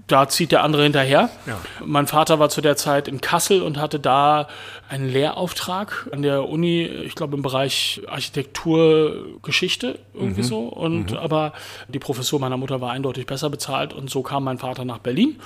da 0.07 0.27
zieht 0.27 0.51
der 0.51 0.63
andere 0.63 0.83
hinterher. 0.83 1.29
Ja. 1.45 1.59
Mein 1.85 2.07
Vater 2.07 2.39
war 2.39 2.49
zu 2.49 2.61
der 2.61 2.75
Zeit 2.75 3.07
in 3.07 3.21
Kassel 3.21 3.61
und 3.61 3.77
hatte 3.77 3.99
da 3.99 4.47
einen 4.89 5.07
Lehrauftrag 5.09 6.09
an 6.11 6.21
der 6.23 6.49
Uni, 6.49 6.83
ich 6.83 7.15
glaube 7.15 7.35
im 7.35 7.41
Bereich 7.41 8.01
Architekturgeschichte 8.07 9.99
irgendwie 10.13 10.41
Mhm. 10.41 10.45
so. 10.45 10.59
Und 10.61 11.15
aber 11.15 11.53
die 11.87 11.99
Professur 11.99 12.39
meiner 12.39 12.57
Mutter 12.57 12.81
war 12.81 12.91
eindeutig 12.91 13.25
besser 13.25 13.49
bezahlt 13.49 13.93
und 13.93 14.09
so 14.09 14.21
kam 14.23 14.43
mein 14.43 14.57
Vater 14.57 14.85
nach 14.85 14.99
Berlin. 14.99 15.39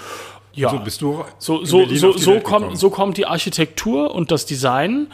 Ja. 0.54 0.70
So 0.70 0.80
bist 0.80 1.02
du 1.02 1.24
So, 1.38 1.64
so, 1.66 1.86
so, 1.86 2.18
so, 2.18 2.40
kommt, 2.40 2.78
so 2.80 2.90
kommt 2.90 3.18
die 3.18 3.28
Architektur 3.28 4.14
und 4.16 4.32
das 4.32 4.46
Design 4.46 5.08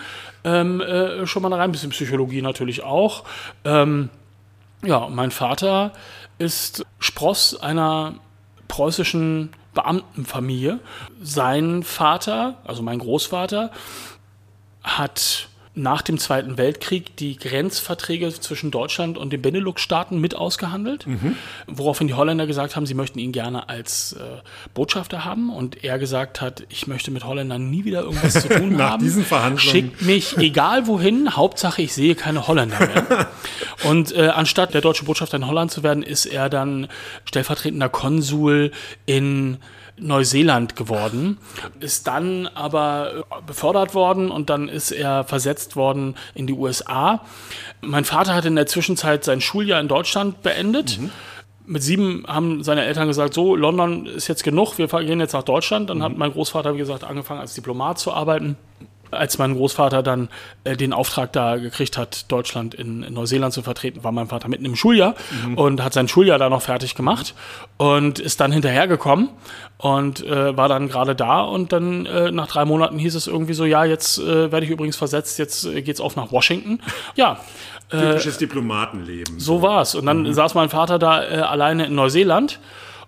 ähm, 0.46 0.80
äh, 0.82 1.26
schon 1.28 1.42
mal 1.44 1.50
da 1.50 1.58
rein, 1.58 1.70
ein 1.70 1.72
bisschen 1.72 1.90
Psychologie 1.90 2.42
natürlich 2.42 2.84
auch. 2.84 3.24
Ähm, 3.66 4.10
ja, 4.86 5.08
mein 5.10 5.32
Vater 5.32 5.92
ist 6.38 6.86
Spross 7.00 7.60
einer 7.60 8.16
preußischen 8.68 9.54
Beamtenfamilie. 9.74 10.80
Sein 11.22 11.84
Vater, 11.84 12.56
also 12.64 12.84
mein 12.84 13.00
Großvater, 13.00 13.72
hat 14.84 15.50
nach 15.76 16.04
dem 16.04 16.20
Zweiten 16.20 16.58
Weltkrieg 16.58 17.18
die 17.18 17.36
Grenzverträge 17.36 18.32
zwischen 18.32 18.70
Deutschland 18.70 19.18
und 19.18 19.34
den 19.34 19.42
Benelux-Staaten 19.42 20.20
mit 20.20 20.36
ausgehandelt, 20.36 21.08
mhm. 21.08 21.36
woraufhin 21.66 22.08
die 22.08 22.14
Holländer 22.14 22.46
gesagt 22.46 22.76
haben, 22.76 22.86
sie 22.86 22.94
möchten 22.94 23.18
ihn 23.18 23.32
gerne 23.32 23.70
als 23.70 24.14
äh, 24.14 24.20
Botschafter 24.76 25.26
haben 25.26 25.50
und 25.50 25.84
er 25.84 25.98
gesagt 25.98 26.42
hat, 26.42 26.64
ich 26.70 26.86
möchte 26.86 27.10
mit 27.10 27.24
Holländern 27.24 27.72
nie 27.72 27.86
wieder 27.86 28.02
irgendwas 28.02 28.34
zu 28.34 28.50
tun 28.50 28.74
nach 28.78 28.92
haben. 28.92 29.04
Diesen 29.04 29.26
Verhandlungen. 29.26 29.60
Schickt 29.60 30.02
mich 30.04 30.38
egal 30.38 30.86
wohin, 30.86 31.36
Hauptsache 31.36 31.82
ich 31.82 31.94
sehe 31.94 32.14
keine 32.14 32.48
Holländer 32.48 32.80
mehr. 32.80 33.28
und 33.84 34.16
äh, 34.16 34.28
anstatt 34.28 34.76
der 34.76 34.82
deutsche 34.82 35.06
Botschafter 35.06 35.38
in 35.38 35.48
Holland 35.48 35.72
zu 35.72 35.82
werden, 35.82 36.04
ist 36.04 36.28
er 36.28 36.50
dann 36.50 36.88
stellvertretender 37.26 37.90
Konsul 37.90 38.72
in 39.08 39.58
Neuseeland 39.98 40.76
geworden, 40.76 41.38
ist 41.80 42.08
dann 42.08 42.48
aber 42.48 43.26
befördert 43.46 43.94
worden 43.94 44.32
und 44.32 44.50
dann 44.50 44.70
ist 44.70 44.92
er 44.92 45.24
versetzt 45.24 45.76
worden 45.76 46.16
in 46.34 46.48
die 46.48 46.54
USA. 46.54 47.22
Mein 47.82 48.06
Vater 48.06 48.34
hat 48.34 48.46
in 48.46 48.56
der 48.56 48.66
Zwischenzeit 48.66 49.24
sein 49.24 49.42
Schuljahr 49.42 49.80
in 49.80 49.88
Deutschland 49.88 50.42
beendet. 50.42 51.00
Mhm. 51.00 51.12
Mit 51.66 51.82
sieben 51.82 52.26
haben 52.28 52.64
seine 52.64 52.84
Eltern 52.84 53.08
gesagt, 53.08 53.34
so, 53.34 53.56
London 53.56 54.06
ist 54.06 54.28
jetzt 54.28 54.44
genug, 54.44 54.78
wir 54.78 54.88
gehen 54.88 55.20
jetzt 55.20 55.34
nach 55.34 55.44
Deutschland. 55.44 55.90
Dann 55.90 56.00
mhm. 56.00 56.04
hat 56.04 56.18
mein 56.18 56.32
Großvater, 56.32 56.74
wie 56.74 56.80
gesagt, 56.80 57.04
angefangen 57.04 57.40
als 57.40 57.54
Diplomat 57.54 58.00
zu 58.00 58.12
arbeiten 58.12 58.58
als 59.16 59.38
mein 59.38 59.56
Großvater 59.56 60.04
dann 60.04 60.30
äh, 60.64 60.76
den 60.76 60.94
Auftrag 60.94 61.32
da 61.34 61.58
gekriegt 61.58 61.98
hat, 61.98 62.32
Deutschland 62.32 62.74
in, 62.74 63.04
in, 63.04 63.14
Neuseeland 63.14 63.54
zu 63.54 63.62
vertreten, 63.62 64.04
war 64.04 64.12
mein 64.12 64.28
Vater 64.28 64.48
mitten 64.48 64.66
im 64.66 64.76
Schuljahr 64.76 65.16
mhm. 65.46 65.58
und 65.58 65.84
hat 65.84 65.94
sein 65.94 66.08
Schuljahr 66.08 66.38
da 66.38 66.50
noch 66.50 66.62
fertig 66.62 66.96
gemacht 66.96 67.36
und 67.78 68.20
ist 68.20 68.40
dann 68.40 68.52
hinterhergekommen 68.52 69.30
und 69.78 70.26
äh, 70.26 70.56
war 70.56 70.70
dann 70.70 70.88
gerade 70.88 71.16
da 71.16 71.42
und 71.42 71.72
dann 71.72 72.06
äh, 72.06 72.32
nach 72.32 72.48
drei 72.48 72.66
Monaten 72.66 72.98
hieß 72.98 73.16
es 73.16 73.28
irgendwie 73.28 73.54
so, 73.54 73.66
ja, 73.66 73.86
jetzt 73.86 74.18
äh, 74.20 74.52
werde 74.52 74.66
ich 74.66 74.72
übrigens 74.72 74.96
versetzt, 74.96 75.40
jetzt 75.40 75.66
äh, 75.66 75.82
geht's 75.82 76.02
auf 76.02 76.16
nach 76.16 76.32
Washington. 76.32 76.80
Ja. 77.16 77.40
Äh, 77.90 78.00
Typisches 78.00 78.38
Diplomatenleben. 78.38 79.40
So, 79.40 79.58
so 79.58 79.62
war's. 79.62 79.96
Und 79.96 80.06
dann 80.06 80.24
mhm. 80.24 80.34
saß 80.34 80.56
mein 80.56 80.70
Vater 80.70 81.00
da 81.00 81.18
alleine 81.18 81.86
in 81.86 81.96
Neuseeland 81.96 82.60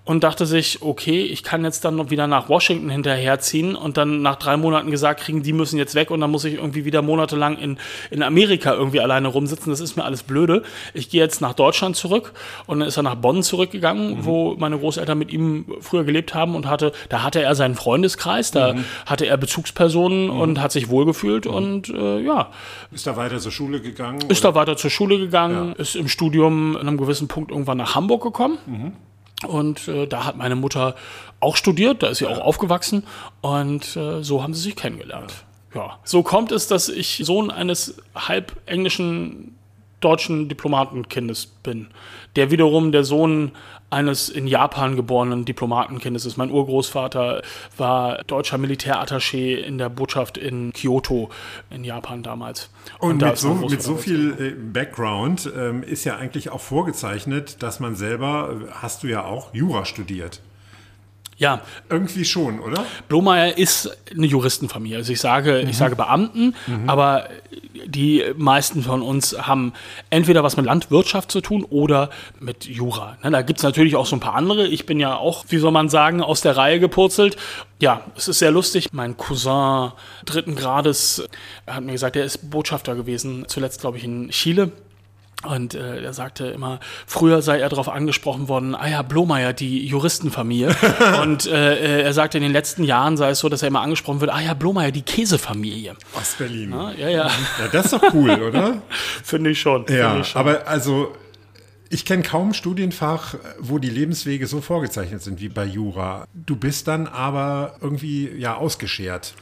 und 0.06 0.24
dachte 0.24 0.46
sich, 0.46 0.84
okay, 0.84 1.24
ich 1.24 1.42
kann 1.44 1.64
jetzt 1.64 1.84
dann 1.84 1.96
noch 1.96 2.12
wieder 2.12 2.28
nach 2.28 2.48
Washington 2.48 2.90
hinterherziehen 2.90 3.76
und 3.76 3.98
dann 3.98 4.22
nach 4.22 4.36
drei 4.36 4.56
Monaten 4.56 4.92
gesagt 4.92 5.22
kriegen, 5.22 5.42
die 5.42 5.52
müssen 5.52 5.78
jetzt 5.78 5.96
weg 5.96 6.12
und 6.12 6.22
dann 6.22 6.30
muss 6.30 6.46
ich 6.46 6.54
irgendwie 6.54 6.86
wieder 6.86 7.02
monatelang 7.02 7.58
in, 7.58 7.78
in 8.12 8.22
Amerika 8.22 8.74
irgendwie 8.74 9.02
alleine 9.02 9.28
rumsitzen. 9.28 9.72
Das 9.72 9.80
ist 9.80 9.98
mir 9.98 10.04
alles 10.04 10.22
blöde. 10.22 10.62
Ich 10.94 11.10
gehe 11.10 11.22
jetzt 11.22 11.42
nach 11.42 11.54
Deutschland 11.54 11.96
zurück 11.96 12.34
und 12.68 12.80
dann 12.80 12.88
ist 12.88 12.98
er 12.98 13.04
nach 13.04 13.16
Bonn 13.16 13.42
zurückgegangen, 13.42 14.20
mhm. 14.20 14.26
wo 14.26 14.56
meine 14.56 14.78
Großeltern 14.78 15.18
mit 15.18 15.34
ihm 15.34 15.66
früher 15.82 16.04
gelebt 16.04 16.36
haben 16.36 16.56
und 16.56 16.68
hatte, 16.68 16.92
da 17.10 17.24
hatte 17.24 17.42
er 17.42 17.56
seinen 17.56 17.76
Freundeskreis, 17.76 18.52
da 18.52 18.74
mhm. 18.74 18.86
hatte 19.08 19.26
er 19.26 19.38
Bezugspersonen 19.38 20.26
mhm. 20.26 20.40
und 20.40 20.62
hat 20.62 20.72
sich 20.72 20.90
wohlgefühlt 20.90 21.46
mhm. 21.46 21.54
und 21.54 21.90
äh, 21.90 22.20
ja. 22.20 22.52
Ist 22.92 23.08
da 23.08 23.18
weiter 23.18 23.40
zur 23.40 23.52
Schule 23.52 23.82
gegangen? 23.82 24.20
Ist 24.30 24.46
oder? 24.46 24.54
da 24.54 24.60
weiter 24.60 24.78
zur 24.78 24.92
Schule 24.92 25.18
gegangen, 25.18 25.70
ja. 25.70 25.82
ist 25.82 25.96
im 25.96 26.08
Studium 26.08 26.76
an 26.76 26.88
einem 26.88 26.98
gewissen 26.98 27.28
Punkt 27.28 27.50
irgendwann 27.50 27.80
nach 27.80 27.96
Hamburg 27.96 28.22
gekommen. 28.22 28.60
Und 29.46 29.88
äh, 29.88 30.08
da 30.08 30.25
hat 30.25 30.38
meine 30.38 30.56
Mutter 30.56 30.96
auch 31.39 31.58
studiert, 31.58 32.04
da 32.04 32.08
ist 32.08 32.20
sie 32.20 32.27
auch 32.27 32.39
aufgewachsen 32.39 33.04
und 33.42 33.96
äh, 33.96 34.24
so 34.24 34.42
haben 34.42 34.54
sie 34.54 34.62
sich 34.62 34.75
kennengelernt. 34.75 35.46
Ja. 35.74 36.00
So 36.04 36.24
kommt 36.24 36.51
es, 36.51 36.68
dass 36.68 36.88
ich 36.88 37.22
Sohn 37.24 37.51
eines 37.51 37.98
halb 38.15 38.54
englischen 38.65 39.56
deutschen 40.00 40.48
Diplomatenkindes 40.48 41.48
bin, 41.48 41.88
der 42.36 42.50
wiederum 42.50 42.92
der 42.92 43.04
Sohn 43.04 43.51
eines 43.89 44.30
in 44.30 44.48
Japan 44.48 44.96
geborenen 44.96 45.46
Diplomatenkindes 45.46 46.25
ist. 46.25 46.38
Mein 46.38 46.51
Urgroßvater 46.51 47.42
war 47.77 48.24
deutscher 48.27 48.58
Militärattaché 48.58 49.56
in 49.56 49.77
der 49.77 49.89
Botschaft 49.89 50.38
in 50.38 50.74
Kyoto 50.74 51.30
in 51.70 51.84
Japan 51.84 52.24
damals. 52.24 52.70
Und, 53.00 53.22
Und 53.24 53.30
mit, 53.30 53.38
so, 53.38 53.54
mit 53.54 53.82
so 53.82 53.96
viel 53.96 54.36
äh, 54.39 54.51
Background 54.51 55.51
ähm, 55.56 55.84
ist 55.84 56.04
ja 56.04 56.18
eigentlich 56.18 56.50
auch 56.50 56.62
vorgezeichnet, 56.62 57.62
dass 57.63 57.80
man 57.80 57.96
selber, 57.96 58.50
äh, 58.51 58.72
hast 58.72 59.04
du 59.04 59.08
ja 59.08 59.24
auch 59.24 59.54
Jura 59.54 59.86
studiert. 59.86 60.42
Ja. 61.38 61.62
Irgendwie 61.89 62.24
schon, 62.24 62.60
oder? 62.62 62.86
Blomeyer 63.10 63.58
ist 63.58 63.96
eine 64.15 64.25
Juristenfamilie. 64.25 64.98
Also 64.98 65.12
ich 65.12 65.20
sage, 65.20 65.62
mhm. 65.63 65.70
ich 65.70 65.77
sage 65.77 65.96
Beamten, 65.96 66.56
mhm. 66.65 66.89
aber 66.89 67.27
die 67.86 68.24
meisten 68.38 68.84
von 68.84 69.01
uns 69.01 69.36
haben 69.38 69.74
entweder 70.10 70.44
was 70.44 70.56
mit 70.56 70.65
Landwirtschaft 70.65 71.32
zu 71.32 71.42
tun 71.42 71.65
oder 71.65 72.10
mit 72.39 72.65
Jura. 72.65 73.18
Ne, 73.22 73.32
da 73.32 73.42
gibt 73.42 73.60
es 73.60 73.63
natürlich 73.63 73.96
auch 73.96 74.06
so 74.06 74.15
ein 74.15 74.22
paar 74.22 74.36
andere. 74.36 74.65
Ich 74.68 74.86
bin 74.86 75.00
ja 75.00 75.18
auch, 75.18 75.46
wie 75.50 75.58
soll 75.58 75.72
man 75.72 75.89
sagen, 75.89 76.22
aus 76.22 76.42
der 76.42 76.56
Reihe 76.56 76.80
gepurzelt. 76.80 77.36
Ja, 77.82 78.01
es 78.15 78.30
ist 78.30 78.39
sehr 78.39 78.51
lustig. 78.51 78.94
Mein 78.94 79.18
Cousin 79.18 79.92
dritten 80.25 80.56
Grades 80.56 81.27
hat 81.68 81.84
mir 81.84 81.92
gesagt, 81.92 82.15
er 82.15 82.24
ist 82.24 82.50
Botschafter 82.50 82.96
gewesen, 82.96 83.46
zuletzt 83.48 83.82
glaube 83.82 83.98
ich 83.98 84.06
in 84.06 84.30
Chile 84.30 84.72
und 85.44 85.75
äh, 85.75 86.01
er 86.01 86.13
sagte 86.13 86.48
immer, 86.48 86.80
früher 87.06 87.42
sei 87.42 87.60
er 87.60 87.70
darauf 87.70 87.89
angesprochen 87.89 88.48
worden, 88.48 88.75
ah 88.75 88.88
ja, 88.88 89.01
Blomeyer, 89.01 89.54
die 89.54 89.86
Juristenfamilie. 89.86 90.75
und 91.22 91.46
äh, 91.46 92.01
er 92.01 92.13
sagte, 92.13 92.38
in 92.38 92.44
den 92.44 92.54
letzten 92.54 92.84
Jahren 92.84 93.18
sei 93.18 93.30
es 93.30 93.39
so, 93.39 93.50
dass 93.50 93.62
er 93.62 93.68
immer 93.68 93.82
angesprochen 93.82 94.22
wird, 94.22 94.32
ah 94.32 94.42
ja, 94.42 94.54
Blomeyer, 94.54 94.92
die 94.92 95.04
Käsefamilie. 95.04 95.96
Ostberlin. 96.13 96.72
Ja, 96.72 96.92
ja, 96.92 97.10
ja. 97.10 97.27
ja 97.27 97.68
das 97.72 97.86
ist 97.86 97.94
doch 97.94 98.13
cool, 98.13 98.32
oder? 98.32 98.82
Finde 99.24 99.51
ich 99.51 99.60
schon. 99.60 99.86
Ja, 99.89 100.20
ich 100.20 100.27
schon. 100.30 100.39
aber 100.39 100.68
also 100.68 101.13
ich 101.89 102.06
kenne 102.06 102.24
kaum 102.24 102.54
Studienfach, 102.54 103.36
wo 103.60 103.77
die 103.77 103.89
Lebenswege 103.89 104.48
so 104.48 104.62
vorgezeichnet 104.62 105.22
sind 105.22 105.39
wie 105.39 105.50
bei 105.50 105.65
Jura. 105.65 106.27
Du 106.34 106.56
bist 106.56 106.88
dann 106.88 107.08
aber 107.08 107.75
irgendwie 107.80 108.30
ja 108.38 108.56
ausgeschert. 108.56 109.36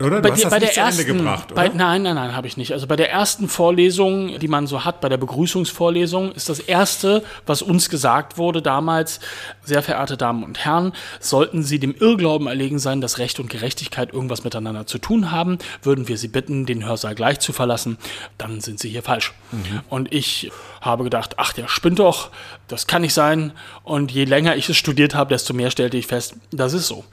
Oder? 0.00 0.22
Du 0.22 0.28
bei, 0.28 0.30
hast 0.32 0.44
das 0.44 0.50
bei 0.50 0.58
der 0.60 0.76
ersten, 0.76 1.06
gebracht, 1.06 1.54
bei, 1.54 1.68
nein, 1.68 2.02
nein, 2.02 2.14
nein, 2.14 2.36
habe 2.36 2.46
ich 2.46 2.56
nicht. 2.56 2.72
Also 2.72 2.86
bei 2.86 2.94
der 2.94 3.10
ersten 3.10 3.48
Vorlesung, 3.48 4.38
die 4.38 4.46
man 4.46 4.68
so 4.68 4.84
hat, 4.84 5.00
bei 5.00 5.08
der 5.08 5.16
Begrüßungsvorlesung, 5.16 6.30
ist 6.32 6.48
das 6.48 6.60
erste, 6.60 7.24
was 7.46 7.62
uns 7.62 7.90
gesagt 7.90 8.38
wurde 8.38 8.62
damals, 8.62 9.18
sehr 9.64 9.82
verehrte 9.82 10.16
Damen 10.16 10.44
und 10.44 10.64
Herren, 10.64 10.92
sollten 11.18 11.64
Sie 11.64 11.80
dem 11.80 11.94
Irrglauben 11.94 12.46
erlegen 12.46 12.78
sein, 12.78 13.00
dass 13.00 13.18
Recht 13.18 13.40
und 13.40 13.50
Gerechtigkeit 13.50 14.12
irgendwas 14.12 14.44
miteinander 14.44 14.86
zu 14.86 14.98
tun 14.98 15.32
haben, 15.32 15.58
würden 15.82 16.06
wir 16.06 16.16
Sie 16.16 16.28
bitten, 16.28 16.64
den 16.64 16.86
Hörsaal 16.86 17.16
gleich 17.16 17.40
zu 17.40 17.52
verlassen. 17.52 17.98
Dann 18.38 18.60
sind 18.60 18.78
Sie 18.78 18.90
hier 18.90 19.02
falsch. 19.02 19.32
Mhm. 19.50 19.80
Und 19.88 20.14
ich 20.14 20.52
habe 20.80 21.02
gedacht, 21.02 21.34
ach, 21.38 21.52
der 21.52 21.66
spinnt 21.66 21.98
doch, 21.98 22.30
das 22.68 22.86
kann 22.86 23.02
nicht 23.02 23.14
sein. 23.14 23.52
Und 23.82 24.12
je 24.12 24.24
länger 24.24 24.54
ich 24.54 24.68
es 24.68 24.76
studiert 24.76 25.16
habe, 25.16 25.30
desto 25.30 25.54
mehr 25.54 25.72
stellte 25.72 25.96
ich 25.96 26.06
fest, 26.06 26.34
das 26.52 26.72
ist 26.72 26.86
so. 26.86 27.04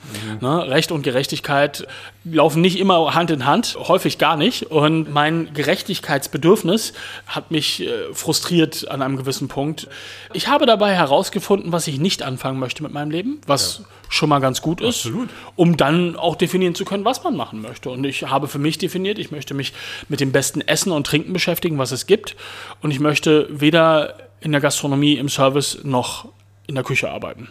Mhm. 0.42 0.48
Ne? 0.48 0.70
Recht 0.70 0.92
und 0.92 1.01
Gerechtigkeit 1.01 1.88
laufen 2.24 2.62
nicht 2.62 2.75
immer 2.79 3.13
Hand 3.13 3.32
in 3.32 3.46
Hand, 3.46 3.77
häufig 3.79 4.17
gar 4.17 4.38
nicht. 4.38 4.72
Und 4.72 5.12
mein 5.13 5.53
Gerechtigkeitsbedürfnis 5.53 6.94
hat 7.27 7.51
mich 7.51 7.82
äh, 7.82 8.13
frustriert 8.13 8.89
an 8.89 9.01
einem 9.01 9.17
gewissen 9.17 9.48
Punkt. 9.48 9.88
Ich 10.34 10.48
habe 10.48 10.65
dabei 10.65 10.94
herausgefunden, 10.94 11.72
was 11.72 11.88
ich 11.88 12.00
nicht 12.00 12.24
anfangen 12.24 12.60
möchte 12.60 12.84
mit 12.84 12.94
meinem 12.94 13.12
Leben, 13.12 13.41
was 13.48 13.79
ja. 13.79 13.86
schon 14.10 14.29
mal 14.29 14.39
ganz 14.39 14.62
gut 14.62 14.82
ist, 14.82 15.05
Absolut. 15.05 15.29
um 15.55 15.77
dann 15.77 16.15
auch 16.15 16.36
definieren 16.36 16.75
zu 16.75 16.86
können, 16.86 17.05
was 17.05 17.24
man 17.24 17.36
machen 17.36 17.62
möchte. 17.62 17.89
Und 17.89 18.05
ich 18.05 18.24
habe 18.24 18.48
für 18.48 18.60
mich 18.60 18.77
definiert, 18.77 19.20
ich 19.20 19.32
möchte 19.32 19.53
mich 19.53 19.74
mit 20.10 20.20
dem 20.20 20.32
besten 20.32 20.62
Essen 20.62 20.91
und 20.91 21.08
Trinken 21.08 21.34
beschäftigen, 21.34 21.77
was 21.77 21.91
es 21.91 22.08
gibt. 22.08 22.36
Und 22.82 22.91
ich 22.91 23.00
möchte 23.00 23.48
weder 23.50 24.15
in 24.41 24.51
der 24.51 24.62
Gastronomie, 24.62 25.13
im 25.13 25.29
Service 25.29 25.79
noch 25.84 26.29
in 26.67 26.75
der 26.75 26.84
Küche 26.84 27.10
arbeiten. 27.10 27.50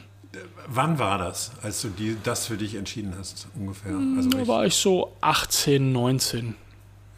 Wann 0.67 0.99
war 0.99 1.19
das, 1.19 1.53
als 1.63 1.83
du 1.83 1.89
die, 1.89 2.17
das 2.23 2.47
für 2.47 2.57
dich 2.57 2.75
entschieden 2.75 3.15
hast, 3.19 3.47
ungefähr? 3.55 3.93
Hm, 3.93 4.17
also 4.17 4.31
da 4.31 4.47
war 4.47 4.67
ich 4.67 4.75
so 4.75 5.13
18, 5.21 5.93
19. 5.93 6.55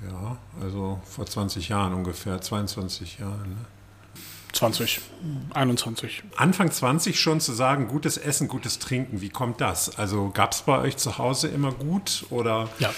Ja, 0.08 0.36
also 0.60 1.00
vor 1.04 1.26
20 1.26 1.68
Jahren 1.68 1.94
ungefähr, 1.94 2.40
22 2.40 3.18
Jahren. 3.18 3.50
Ne? 3.50 3.56
20, 4.52 5.00
21. 5.52 6.22
Anfang 6.36 6.70
20 6.70 7.20
schon 7.20 7.40
zu 7.40 7.52
sagen, 7.52 7.88
gutes 7.88 8.16
Essen, 8.16 8.48
gutes 8.48 8.78
Trinken, 8.78 9.20
wie 9.20 9.28
kommt 9.28 9.60
das? 9.60 9.98
Also 9.98 10.30
gab 10.32 10.52
es 10.52 10.62
bei 10.62 10.78
euch 10.78 10.96
zu 10.96 11.18
Hause 11.18 11.48
immer 11.48 11.72
gut 11.72 12.24
oder? 12.30 12.68
Ja. 12.78 12.92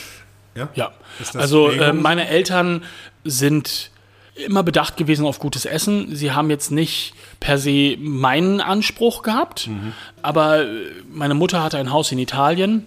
Ja. 0.55 0.69
ja. 0.75 0.93
Also 1.35 1.71
äh, 1.71 1.93
meine 1.93 2.29
Eltern 2.29 2.85
sind 3.25 3.91
immer 4.47 4.63
bedacht 4.63 4.97
gewesen 4.97 5.27
auf 5.27 5.39
gutes 5.39 5.65
Essen. 5.65 6.15
Sie 6.15 6.33
haben 6.33 6.51
jetzt 6.51 6.71
nicht 6.71 7.15
per 7.41 7.59
se 7.59 7.97
meinen 7.99 8.61
Anspruch 8.61 9.23
gehabt, 9.23 9.69
mhm. 9.69 9.93
aber 10.23 10.63
äh, 10.63 10.67
meine 11.13 11.35
Mutter 11.35 11.63
hatte 11.63 11.79
ein 11.79 11.93
Haus 11.93 12.13
in 12.13 12.19
Italien. 12.19 12.87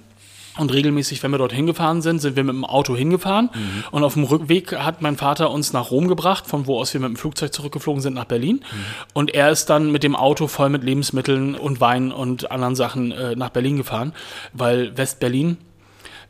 Und 0.57 0.73
regelmäßig, 0.73 1.23
wenn 1.23 1.31
wir 1.31 1.37
dort 1.37 1.53
hingefahren 1.53 2.01
sind, 2.01 2.19
sind 2.19 2.35
wir 2.35 2.43
mit 2.43 2.53
dem 2.53 2.65
Auto 2.65 2.95
hingefahren. 2.95 3.49
Mhm. 3.53 3.83
Und 3.91 4.03
auf 4.03 4.15
dem 4.15 4.25
Rückweg 4.25 4.73
hat 4.75 5.01
mein 5.01 5.15
Vater 5.15 5.49
uns 5.49 5.71
nach 5.71 5.91
Rom 5.91 6.09
gebracht, 6.09 6.45
von 6.45 6.67
wo 6.67 6.77
aus 6.77 6.93
wir 6.93 6.99
mit 6.99 7.09
dem 7.09 7.15
Flugzeug 7.15 7.53
zurückgeflogen 7.53 8.01
sind 8.01 8.15
nach 8.15 8.25
Berlin. 8.25 8.57
Mhm. 8.57 8.85
Und 9.13 9.33
er 9.33 9.49
ist 9.49 9.67
dann 9.67 9.91
mit 9.93 10.03
dem 10.03 10.13
Auto 10.13 10.47
voll 10.47 10.69
mit 10.69 10.83
Lebensmitteln 10.83 11.55
und 11.55 11.79
Wein 11.79 12.11
und 12.11 12.51
anderen 12.51 12.75
Sachen 12.75 13.13
äh, 13.13 13.35
nach 13.35 13.49
Berlin 13.49 13.77
gefahren, 13.77 14.11
weil 14.51 14.97
West-Berlin 14.97 15.57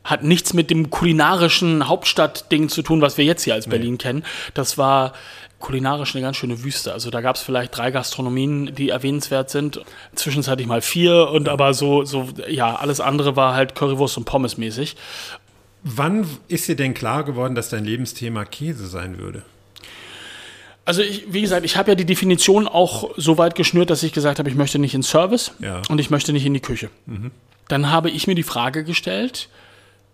hat 0.03 0.23
nichts 0.23 0.53
mit 0.53 0.69
dem 0.69 0.89
kulinarischen 0.89 1.87
Hauptstadtding 1.87 2.69
zu 2.69 2.81
tun, 2.81 3.01
was 3.01 3.17
wir 3.17 3.25
jetzt 3.25 3.43
hier 3.43 3.53
als 3.53 3.67
Berlin 3.67 3.97
kennen. 3.97 4.23
Das 4.53 4.77
war 4.77 5.13
kulinarisch 5.59 6.15
eine 6.15 6.23
ganz 6.23 6.37
schöne 6.37 6.63
Wüste. 6.63 6.91
Also 6.91 7.11
da 7.11 7.21
gab 7.21 7.35
es 7.35 7.43
vielleicht 7.43 7.77
drei 7.77 7.91
Gastronomien, 7.91 8.73
die 8.73 8.89
erwähnenswert 8.89 9.51
sind. 9.51 9.79
Zwischenzeitlich 10.15 10.65
mal 10.67 10.81
vier 10.81 11.29
und 11.29 11.47
aber 11.47 11.73
so, 11.75 12.03
so, 12.03 12.29
ja, 12.47 12.75
alles 12.75 12.99
andere 12.99 13.35
war 13.35 13.53
halt 13.53 13.75
Currywurst 13.75 14.17
und 14.17 14.25
Pommes 14.25 14.57
mäßig. 14.57 14.95
Wann 15.83 16.27
ist 16.47 16.67
dir 16.67 16.75
denn 16.75 16.93
klar 16.95 17.23
geworden, 17.23 17.53
dass 17.53 17.69
dein 17.69 17.85
Lebensthema 17.85 18.43
Käse 18.45 18.87
sein 18.87 19.19
würde? 19.19 19.43
Also 20.83 21.03
ich, 21.03 21.31
wie 21.31 21.41
gesagt, 21.41 21.63
ich 21.63 21.77
habe 21.77 21.91
ja 21.91 21.95
die 21.95 22.05
Definition 22.05 22.67
auch 22.67 23.11
so 23.15 23.37
weit 23.37 23.53
geschnürt, 23.55 23.91
dass 23.91 24.01
ich 24.01 24.13
gesagt 24.13 24.39
habe, 24.39 24.49
ich 24.49 24.55
möchte 24.55 24.79
nicht 24.79 24.95
in 24.95 25.03
Service 25.03 25.51
Ja. 25.59 25.81
und 25.89 25.99
ich 25.99 26.09
möchte 26.09 26.33
nicht 26.33 26.45
in 26.45 26.53
die 26.55 26.59
Küche. 26.59 26.89
Dann 27.67 27.91
habe 27.91 28.09
ich 28.09 28.25
mir 28.25 28.35
die 28.35 28.43
Frage 28.43 28.83
gestellt, 28.83 29.47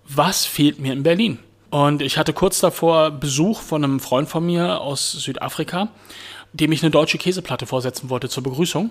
was 0.08 0.46
fehlt 0.46 0.80
mir 0.80 0.94
in 0.94 1.04
Berlin? 1.04 1.40
Und 1.70 2.02
ich 2.02 2.18
hatte 2.18 2.34
kurz 2.34 2.60
davor 2.60 3.12
Besuch 3.12 3.62
von 3.62 3.84
einem 3.84 4.00
Freund 4.00 4.30
von 4.30 4.46
mir 4.46 4.80
aus 4.80 5.12
Südafrika, 5.12 5.90
dem 6.54 6.72
ich 6.72 6.82
eine 6.82 6.92
deutsche 6.92 7.18
Käseplatte 7.18 7.66
vorsetzen 7.66 8.10
wollte 8.10 8.30
zur 8.30 8.42
Begrüßung. 8.42 8.90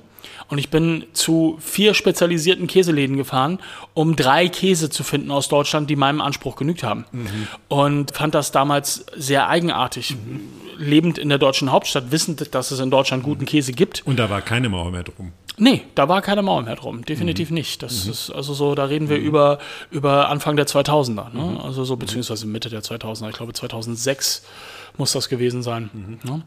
Und 0.48 0.58
ich 0.58 0.68
bin 0.68 1.04
zu 1.14 1.56
vier 1.58 1.94
spezialisierten 1.94 2.66
Käseläden 2.66 3.16
gefahren, 3.16 3.58
um 3.94 4.14
drei 4.14 4.48
Käse 4.48 4.90
zu 4.90 5.04
finden 5.04 5.30
aus 5.30 5.48
Deutschland, 5.48 5.88
die 5.88 5.96
meinem 5.96 6.20
Anspruch 6.20 6.54
genügt 6.56 6.82
haben. 6.82 7.06
Und 7.68 8.14
fand 8.14 8.34
das 8.34 8.52
damals 8.52 9.06
sehr 9.16 9.48
eigenartig. 9.48 10.16
Lebend 10.78 11.16
in 11.16 11.30
der 11.30 11.38
deutschen 11.38 11.72
Hauptstadt, 11.72 12.10
wissend, 12.10 12.54
dass 12.54 12.70
es 12.70 12.78
in 12.80 12.90
Deutschland 12.90 13.22
guten 13.22 13.46
Käse 13.46 13.72
gibt. 13.72 14.06
Und 14.06 14.18
da 14.18 14.28
war 14.28 14.42
keine 14.42 14.68
Mauer 14.68 14.90
mehr 14.90 15.04
drum. 15.04 15.32
Nee, 15.58 15.82
da 15.94 16.08
war 16.08 16.20
keine 16.20 16.42
Mauer 16.42 16.62
mehr 16.62 16.76
drum. 16.76 17.04
Definitiv 17.04 17.50
nicht. 17.50 17.82
Das 17.82 18.06
ist 18.06 18.30
also 18.30 18.52
so, 18.52 18.74
da 18.74 18.84
reden 18.84 19.08
wir 19.08 19.16
über, 19.16 19.58
über 19.90 20.28
Anfang 20.28 20.56
der 20.56 20.66
2000er. 20.66 21.32
Ne? 21.32 21.60
Also 21.62 21.84
so, 21.84 21.96
beziehungsweise 21.96 22.46
Mitte 22.46 22.68
der 22.68 22.82
2000er. 22.82 23.30
Ich 23.30 23.36
glaube, 23.36 23.54
2006 23.54 24.44
muss 24.98 25.12
das 25.12 25.28
gewesen 25.28 25.62
sein. 25.62 26.18
Ne? 26.24 26.42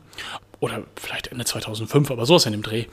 Oder 0.60 0.84
vielleicht 0.96 1.28
Ende 1.28 1.46
2005, 1.46 2.12
aber 2.12 2.26
sowas 2.26 2.46
in 2.46 2.52
dem 2.52 2.62
Dreh. 2.62 2.86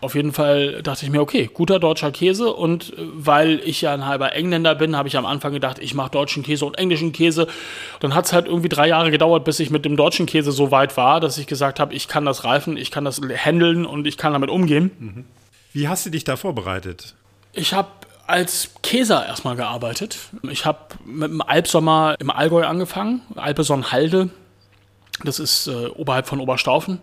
Auf 0.00 0.14
jeden 0.14 0.32
Fall 0.32 0.82
dachte 0.82 1.06
ich 1.06 1.10
mir, 1.10 1.20
okay, 1.22 1.48
guter 1.52 1.78
deutscher 1.78 2.10
Käse. 2.10 2.52
Und 2.52 2.92
äh, 2.92 2.96
weil 2.98 3.60
ich 3.64 3.80
ja 3.80 3.94
ein 3.94 4.04
halber 4.04 4.34
Engländer 4.34 4.74
bin, 4.74 4.96
habe 4.96 5.08
ich 5.08 5.16
am 5.16 5.24
Anfang 5.24 5.52
gedacht, 5.52 5.78
ich 5.78 5.94
mache 5.94 6.10
deutschen 6.10 6.42
Käse 6.42 6.66
und 6.66 6.76
englischen 6.76 7.12
Käse. 7.12 7.46
Dann 8.00 8.14
hat 8.14 8.26
es 8.26 8.32
halt 8.32 8.46
irgendwie 8.46 8.68
drei 8.68 8.88
Jahre 8.88 9.10
gedauert, 9.10 9.44
bis 9.44 9.60
ich 9.60 9.70
mit 9.70 9.84
dem 9.86 9.96
deutschen 9.96 10.26
Käse 10.26 10.52
so 10.52 10.70
weit 10.70 10.98
war, 10.98 11.20
dass 11.20 11.38
ich 11.38 11.46
gesagt 11.46 11.80
habe, 11.80 11.94
ich 11.94 12.08
kann 12.08 12.26
das 12.26 12.44
reifen, 12.44 12.76
ich 12.76 12.90
kann 12.90 13.04
das 13.04 13.20
handeln 13.22 13.86
und 13.86 14.06
ich 14.06 14.18
kann 14.18 14.32
damit 14.34 14.50
umgehen. 14.50 14.90
Wie 15.72 15.88
hast 15.88 16.06
du 16.06 16.10
dich 16.10 16.24
da 16.24 16.36
vorbereitet? 16.36 17.14
Ich 17.52 17.72
habe 17.72 17.88
als 18.26 18.70
Käser 18.82 19.26
erstmal 19.26 19.56
gearbeitet. 19.56 20.18
Ich 20.50 20.64
habe 20.64 20.78
mit 21.04 21.30
dem 21.30 21.42
Alpsommer 21.42 22.16
im 22.18 22.30
Allgäu 22.30 22.64
angefangen, 22.66 23.22
Alpeson-Halde. 23.34 24.30
Das 25.24 25.38
ist 25.38 25.66
äh, 25.66 25.86
oberhalb 25.88 26.26
von 26.26 26.40
Oberstaufen 26.40 27.00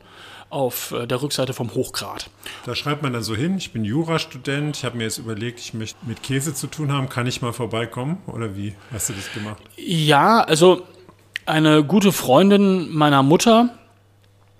auf 0.49 0.91
äh, 0.91 1.05
der 1.05 1.21
Rückseite 1.21 1.53
vom 1.53 1.73
Hochgrat. 1.73 2.29
Da 2.65 2.75
schreibt 2.75 3.03
man 3.03 3.13
dann 3.13 3.23
so 3.23 3.35
hin, 3.35 3.57
ich 3.57 3.71
bin 3.71 3.85
Jurastudent, 3.85 4.77
ich 4.77 4.85
habe 4.85 4.97
mir 4.97 5.03
jetzt 5.03 5.19
überlegt, 5.19 5.59
ich 5.59 5.73
möchte 5.73 5.97
mit 6.05 6.23
Käse 6.23 6.53
zu 6.53 6.67
tun 6.67 6.91
haben, 6.91 7.09
kann 7.09 7.27
ich 7.27 7.41
mal 7.41 7.53
vorbeikommen? 7.53 8.17
Oder 8.27 8.55
wie 8.55 8.73
hast 8.91 9.09
du 9.09 9.13
das 9.13 9.31
gemacht? 9.33 9.61
Ja, 9.77 10.41
also 10.41 10.83
eine 11.45 11.83
gute 11.83 12.11
Freundin 12.11 12.89
meiner 12.91 13.23
Mutter 13.23 13.69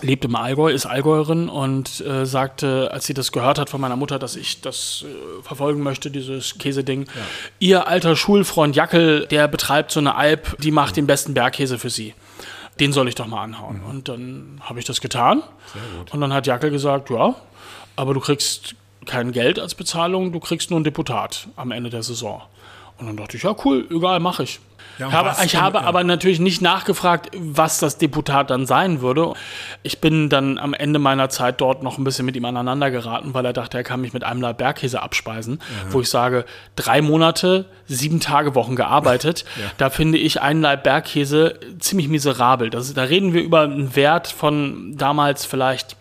lebt 0.02 0.26
im 0.26 0.36
Allgäu, 0.36 0.72
ist 0.72 0.86
Allgäuerin 0.86 1.50
und 1.50 2.02
äh, 2.02 2.26
sagte, 2.26 2.90
als 2.92 3.06
sie 3.06 3.14
das 3.14 3.32
gehört 3.32 3.60
hat 3.60 3.70
von 3.70 3.82
meiner 3.82 3.96
Mutter, 3.96 4.20
dass 4.20 4.36
ich 4.36 4.62
das 4.62 5.06
äh, 5.06 5.44
verfolgen 5.44 5.82
möchte, 5.82 6.12
dieses 6.12 6.58
Käseding. 6.58 7.08
Ihr 7.60 7.88
alter 7.88 8.16
Schulfreund 8.16 8.76
Jackel, 8.76 9.28
der 9.28 9.48
betreibt 9.48 9.92
so 9.92 10.00
eine 10.00 10.16
Alp, 10.16 10.58
die 10.60 10.72
macht 10.72 10.98
den 10.98 11.08
besten 11.08 11.34
Bergkäse 11.34 11.78
für 11.78 11.90
sie. 11.90 12.14
Den 12.80 12.94
soll 12.94 13.08
ich 13.08 13.16
doch 13.16 13.28
mal 13.28 13.44
anhauen. 13.44 13.82
Und 13.84 14.08
dann 14.08 14.62
habe 14.64 14.80
ich 14.80 14.86
das 14.86 15.02
getan. 15.02 15.44
Und 16.12 16.22
dann 16.22 16.34
hat 16.34 16.48
Jackel 16.48 16.72
gesagt, 16.72 17.10
ja, 17.10 17.36
aber 17.96 18.14
du 18.14 18.22
kriegst 18.22 18.76
kein 19.06 19.32
Geld 19.32 19.60
als 19.60 19.76
Bezahlung, 19.76 20.32
du 20.32 20.40
kriegst 20.40 20.70
nur 20.70 20.80
ein 20.80 20.84
Deputat 20.84 21.48
am 21.56 21.72
Ende 21.72 21.90
der 21.90 22.04
Saison. 22.04 22.42
Und 23.00 23.08
dann 23.08 23.18
dachte 23.18 23.38
ich, 23.38 23.44
ja 23.44 23.56
cool, 23.66 23.88
egal, 23.90 24.20
mache 24.20 24.44
ich. 24.44 24.60
Ja, 24.98 25.12
habe, 25.14 25.34
ich 25.46 25.52
denn- 25.52 25.62
habe 25.62 25.78
ja. 25.78 25.84
aber 25.86 26.04
natürlich 26.04 26.42
nicht 26.42 26.62
nachgefragt, 26.62 27.30
was 27.38 27.80
das 27.80 27.98
Deputat 27.98 28.50
dann 28.50 28.66
sein 28.66 29.00
würde. 29.00 29.32
Ich 29.82 30.02
bin 30.02 30.28
dann 30.28 30.58
am 30.58 30.74
Ende 30.74 31.00
meiner 31.00 31.30
Zeit 31.30 31.62
dort 31.62 31.84
noch 31.84 31.98
ein 31.98 32.04
bisschen 32.04 32.26
mit 32.26 32.36
ihm 32.36 32.44
aneinander 32.44 32.92
geraten, 32.92 33.34
weil 33.34 33.46
er 33.46 33.54
dachte, 33.54 33.78
er 33.78 33.84
kann 33.86 34.02
mich 34.02 34.12
mit 34.12 34.26
einem 34.26 34.42
Laib 34.42 34.58
Bergkäse 34.58 35.02
abspeisen. 35.02 35.62
Wo 35.90 36.02
ich 36.02 36.10
sage, 36.10 36.44
drei 36.76 37.02
Monate, 37.02 37.66
sieben 37.88 38.20
Tage 38.20 38.56
Wochen 38.56 38.76
gearbeitet. 38.76 39.46
Da 39.78 39.90
finde 39.90 40.18
ich 40.18 40.42
einen 40.42 40.62
Laib 40.62 40.84
Bergkäse 40.84 41.58
ziemlich 41.80 42.10
miserabel. 42.10 42.70
Das, 42.70 42.94
da 42.94 43.04
reden 43.04 43.34
wir 43.34 43.42
über 43.42 43.62
einen 43.62 43.96
Wert 43.96 44.28
von 44.28 44.98
damals 44.98 45.46
vielleicht 45.46 45.96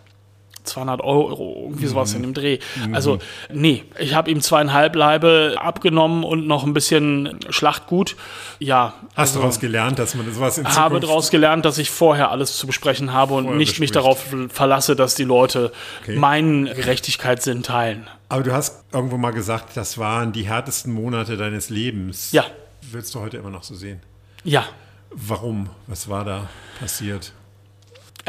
200 0.63 1.01
Euro, 1.01 1.63
irgendwie 1.65 1.87
sowas 1.87 2.13
in 2.13 2.21
dem 2.21 2.33
Dreh. 2.33 2.59
Also, 2.91 3.19
nee, 3.51 3.83
ich 3.99 4.13
habe 4.13 4.29
ihm 4.29 4.41
zweieinhalb 4.41 4.95
Leibe 4.95 5.55
abgenommen 5.59 6.23
und 6.23 6.47
noch 6.47 6.63
ein 6.63 6.73
bisschen 6.73 7.39
Schlachtgut. 7.49 8.15
Ja, 8.59 8.93
Hast 9.15 9.35
du 9.35 9.39
daraus 9.39 9.59
gelernt, 9.59 9.99
dass 9.99 10.15
man 10.15 10.31
sowas 10.33 10.57
in 10.57 10.65
Also 10.65 10.79
habe 10.79 10.99
daraus 10.99 11.29
gelernt, 11.31 11.65
dass 11.65 11.77
ich 11.77 11.89
vorher 11.89 12.31
alles 12.31 12.57
zu 12.57 12.67
besprechen 12.67 13.13
habe 13.13 13.33
und 13.33 13.45
nicht 13.45 13.57
mich 13.57 13.69
bespricht. 13.91 13.95
darauf 13.95 14.25
verlasse, 14.49 14.95
dass 14.95 15.15
die 15.15 15.23
Leute 15.23 15.71
meinen 16.07 16.65
Gerechtigkeitssinn 16.65 17.63
teilen. 17.63 18.07
Aber 18.27 18.43
du 18.43 18.53
hast 18.53 18.83
irgendwo 18.93 19.17
mal 19.17 19.31
gesagt, 19.31 19.75
das 19.75 19.97
waren 19.97 20.31
die 20.33 20.43
härtesten 20.47 20.93
Monate 20.93 21.35
deines 21.37 21.69
Lebens. 21.69 22.31
Ja. 22.31 22.45
Willst 22.91 23.15
du 23.15 23.19
heute 23.19 23.37
immer 23.37 23.49
noch 23.49 23.63
so 23.63 23.75
sehen? 23.75 24.01
Ja, 24.43 24.65
Warum? 25.11 25.69
Was 25.87 26.07
war 26.07 26.23
da 26.23 26.49
passiert? 26.79 27.33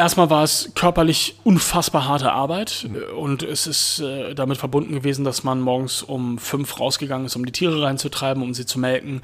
Erstmal 0.01 0.31
war 0.31 0.43
es 0.43 0.73
körperlich 0.75 1.35
unfassbar 1.45 2.09
harte 2.09 2.33
Arbeit 2.33 2.89
und 3.19 3.43
es 3.43 3.67
ist 3.67 4.01
äh, 4.01 4.35
damit 4.35 4.57
verbunden 4.57 4.95
gewesen, 4.95 5.27
dass 5.27 5.45
man 5.45 5.61
morgens 5.61 6.03
um 6.03 6.39
fünf 6.39 6.81
rausgegangen 6.81 7.27
ist, 7.27 7.37
um 7.37 7.45
die 7.45 7.53
Tiere 7.53 7.83
reinzutreiben, 7.83 8.43
um 8.43 8.55
sie 8.55 8.65
zu 8.65 8.79
melken. 8.79 9.21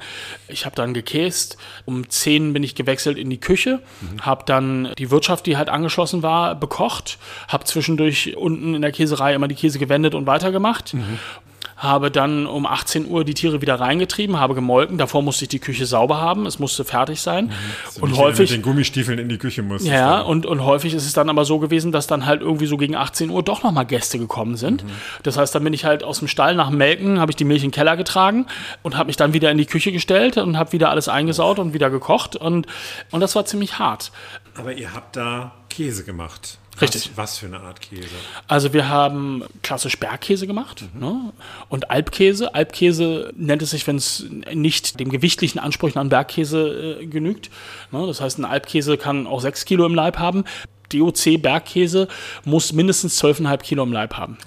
Ich 0.47 0.67
habe 0.67 0.75
dann 0.75 0.93
gekäst. 0.93 1.57
Um 1.85 2.07
zehn 2.11 2.53
bin 2.53 2.61
ich 2.61 2.75
gewechselt 2.75 3.17
in 3.17 3.31
die 3.31 3.39
Küche, 3.39 3.81
habe 4.21 4.43
dann 4.45 4.93
die 4.99 5.09
Wirtschaft, 5.09 5.47
die 5.47 5.57
halt 5.57 5.69
angeschlossen 5.69 6.21
war, 6.21 6.53
bekocht, 6.53 7.17
habe 7.47 7.63
zwischendurch 7.63 8.37
unten 8.37 8.75
in 8.75 8.83
der 8.83 8.91
Käserei 8.91 9.33
immer 9.33 9.47
die 9.47 9.55
Käse 9.55 9.79
gewendet 9.79 10.13
und 10.13 10.27
weitergemacht. 10.27 10.93
Habe 11.77 12.09
dann 12.09 12.47
um 12.47 12.65
18 12.65 13.07
Uhr 13.07 13.23
die 13.23 13.35
Tiere 13.35 13.61
wieder 13.61 13.79
reingetrieben, 13.79 14.39
habe 14.39 14.55
gemolken. 14.55 14.97
Davor 14.97 15.21
musste 15.21 15.45
ich 15.45 15.49
die 15.49 15.59
Küche 15.59 15.85
sauber 15.85 16.19
haben, 16.19 16.45
es 16.47 16.57
musste 16.57 16.83
fertig 16.83 17.21
sein. 17.21 17.51
und 18.01 18.09
Nicht 18.09 18.19
häufig 18.19 18.49
mit 18.49 18.59
den 18.59 18.63
Gummistiefeln 18.63 19.19
in 19.19 19.29
die 19.29 19.37
Küche 19.37 19.61
musst. 19.61 19.85
ja, 19.85 20.21
und, 20.21 20.47
und 20.47 20.63
häufig 20.65 20.95
ist 20.95 21.05
es 21.05 21.13
dann 21.13 21.29
aber 21.29 21.45
so 21.45 21.59
gewesen, 21.59 21.91
dass 21.91 22.07
dann 22.07 22.25
halt 22.25 22.41
irgendwie 22.41 22.65
so 22.65 22.77
gegen 22.77 22.95
18 22.95 23.29
Uhr 23.29 23.43
doch 23.43 23.61
nochmal 23.61 23.85
Gäste 23.85 24.17
gekommen 24.17 24.57
sind. 24.57 24.83
Das 25.21 25.37
heißt, 25.37 25.53
dann 25.53 25.63
bin 25.63 25.73
ich 25.73 25.85
halt 25.85 26.03
aus 26.03 26.19
dem 26.19 26.27
Stall 26.27 26.55
nach 26.55 26.71
Melken, 26.71 27.19
habe 27.19 27.31
ich 27.31 27.35
die 27.35 27.45
Milch 27.45 27.63
in 27.63 27.69
den 27.69 27.75
Keller 27.75 27.95
getragen 27.95 28.47
und 28.81 28.97
habe 28.97 29.07
mich 29.07 29.15
dann 29.17 29.33
wieder 29.33 29.51
in 29.51 29.57
die 29.59 29.65
Küche 29.67 29.91
gestellt 29.91 30.37
und 30.37 30.57
habe 30.57 30.71
wieder 30.71 30.89
alles 30.89 31.07
eingesaut 31.07 31.59
und 31.59 31.73
wieder 31.73 31.89
gekocht. 31.91 32.35
Und, 32.35 32.65
und 33.11 33.19
das 33.21 33.35
war 33.35 33.45
ziemlich 33.45 33.77
hart. 33.77 34.11
Aber 34.55 34.73
ihr 34.73 34.93
habt 34.93 35.15
da 35.15 35.53
Käse 35.69 36.03
gemacht. 36.03 36.57
Richtig. 36.81 37.11
Was, 37.15 37.17
was 37.17 37.37
für 37.39 37.47
eine 37.47 37.59
Art 37.59 37.81
Käse? 37.81 38.07
Also 38.47 38.73
wir 38.73 38.89
haben 38.89 39.43
klassisch 39.63 39.99
Bergkäse 39.99 40.47
gemacht 40.47 40.83
ne? 40.93 41.33
und 41.69 41.89
Alpkäse. 41.89 42.53
Alpkäse 42.53 43.33
nennt 43.35 43.61
es 43.61 43.71
sich, 43.71 43.87
wenn 43.87 43.95
es 43.95 44.25
nicht 44.53 44.99
dem 44.99 45.09
gewichtlichen 45.09 45.59
Ansprüchen 45.59 45.99
an 45.99 46.09
Bergkäse 46.09 46.99
äh, 47.01 47.05
genügt. 47.07 47.49
Ne? 47.91 48.05
Das 48.05 48.21
heißt, 48.21 48.37
ein 48.39 48.45
Alpkäse 48.45 48.97
kann 48.97 49.27
auch 49.27 49.41
6 49.41 49.65
Kilo 49.65 49.85
im 49.85 49.95
Leib 49.95 50.17
haben. 50.19 50.43
DOC 50.93 51.41
Bergkäse 51.41 52.07
muss 52.45 52.73
mindestens 52.73 53.21
12,5 53.21 53.57
Kilo 53.59 53.83
im 53.83 53.91
Leib 53.91 54.15
haben. 54.15 54.37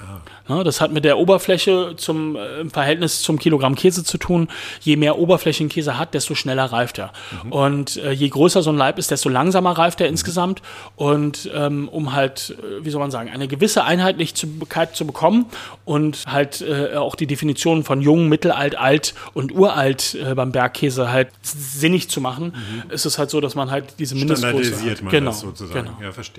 Ne? 0.50 0.64
Das 0.64 0.80
hat 0.80 0.92
mit 0.92 1.04
der 1.04 1.18
Oberfläche 1.18 1.94
zum, 1.96 2.36
äh, 2.36 2.60
im 2.60 2.70
Verhältnis 2.70 3.22
zum 3.22 3.38
Kilogramm 3.38 3.76
Käse 3.76 4.04
zu 4.04 4.18
tun. 4.18 4.48
Je 4.80 4.96
mehr 4.96 5.18
Oberfläche 5.18 5.64
ein 5.64 5.68
Käse 5.68 5.96
hat, 5.96 6.12
desto 6.12 6.34
schneller 6.34 6.64
reift 6.64 6.98
er. 6.98 7.12
Und 7.50 7.96
äh, 7.96 8.10
je 8.10 8.28
größer 8.28 8.62
so 8.62 8.70
ein 8.70 8.76
Leib 8.76 8.98
ist, 8.98 9.10
desto 9.10 9.28
langsamer 9.28 9.72
reift 9.78 10.00
er 10.00 10.08
insgesamt. 10.08 10.60
Und 10.96 11.48
ähm, 11.54 11.88
um 11.88 12.12
halt, 12.12 12.56
äh, 12.58 12.84
wie 12.84 12.90
soll 12.90 13.00
man 13.00 13.12
sagen, 13.12 13.30
eine 13.30 13.46
gewisse 13.46 13.84
Einheitlichkeit 13.84 14.96
zu 14.96 15.06
bekommen 15.06 15.46
und 15.84 16.24
halt 16.26 16.60
äh, 16.62 16.96
auch 16.96 17.14
die 17.14 17.26
Definition 17.26 17.84
von 17.84 18.00
jung, 18.02 18.28
mittelalt, 18.28 18.76
alt 18.76 19.14
und 19.34 19.52
uralt 19.52 20.16
äh, 20.16 20.34
beim 20.34 20.50
Bergkäse 20.50 21.12
halt 21.12 21.28
sinnig 21.42 22.10
zu 22.10 22.20
machen, 22.20 22.54
ist 22.88 23.06
es 23.06 23.18
halt 23.18 23.30
so, 23.30 23.40
dass 23.40 23.54
man 23.54 23.70
halt 23.70 23.84
diese 23.98 24.14
Mindestgröße 24.14 24.64
Standardisiert 24.64 24.96
hat. 24.96 25.04
man 25.04 25.10
genau, 25.12 25.30
das 25.30 25.40
sozusagen. 25.40 25.86
Genau. 25.86 26.02
Ja, 26.02 26.12
verstehe. 26.12 26.29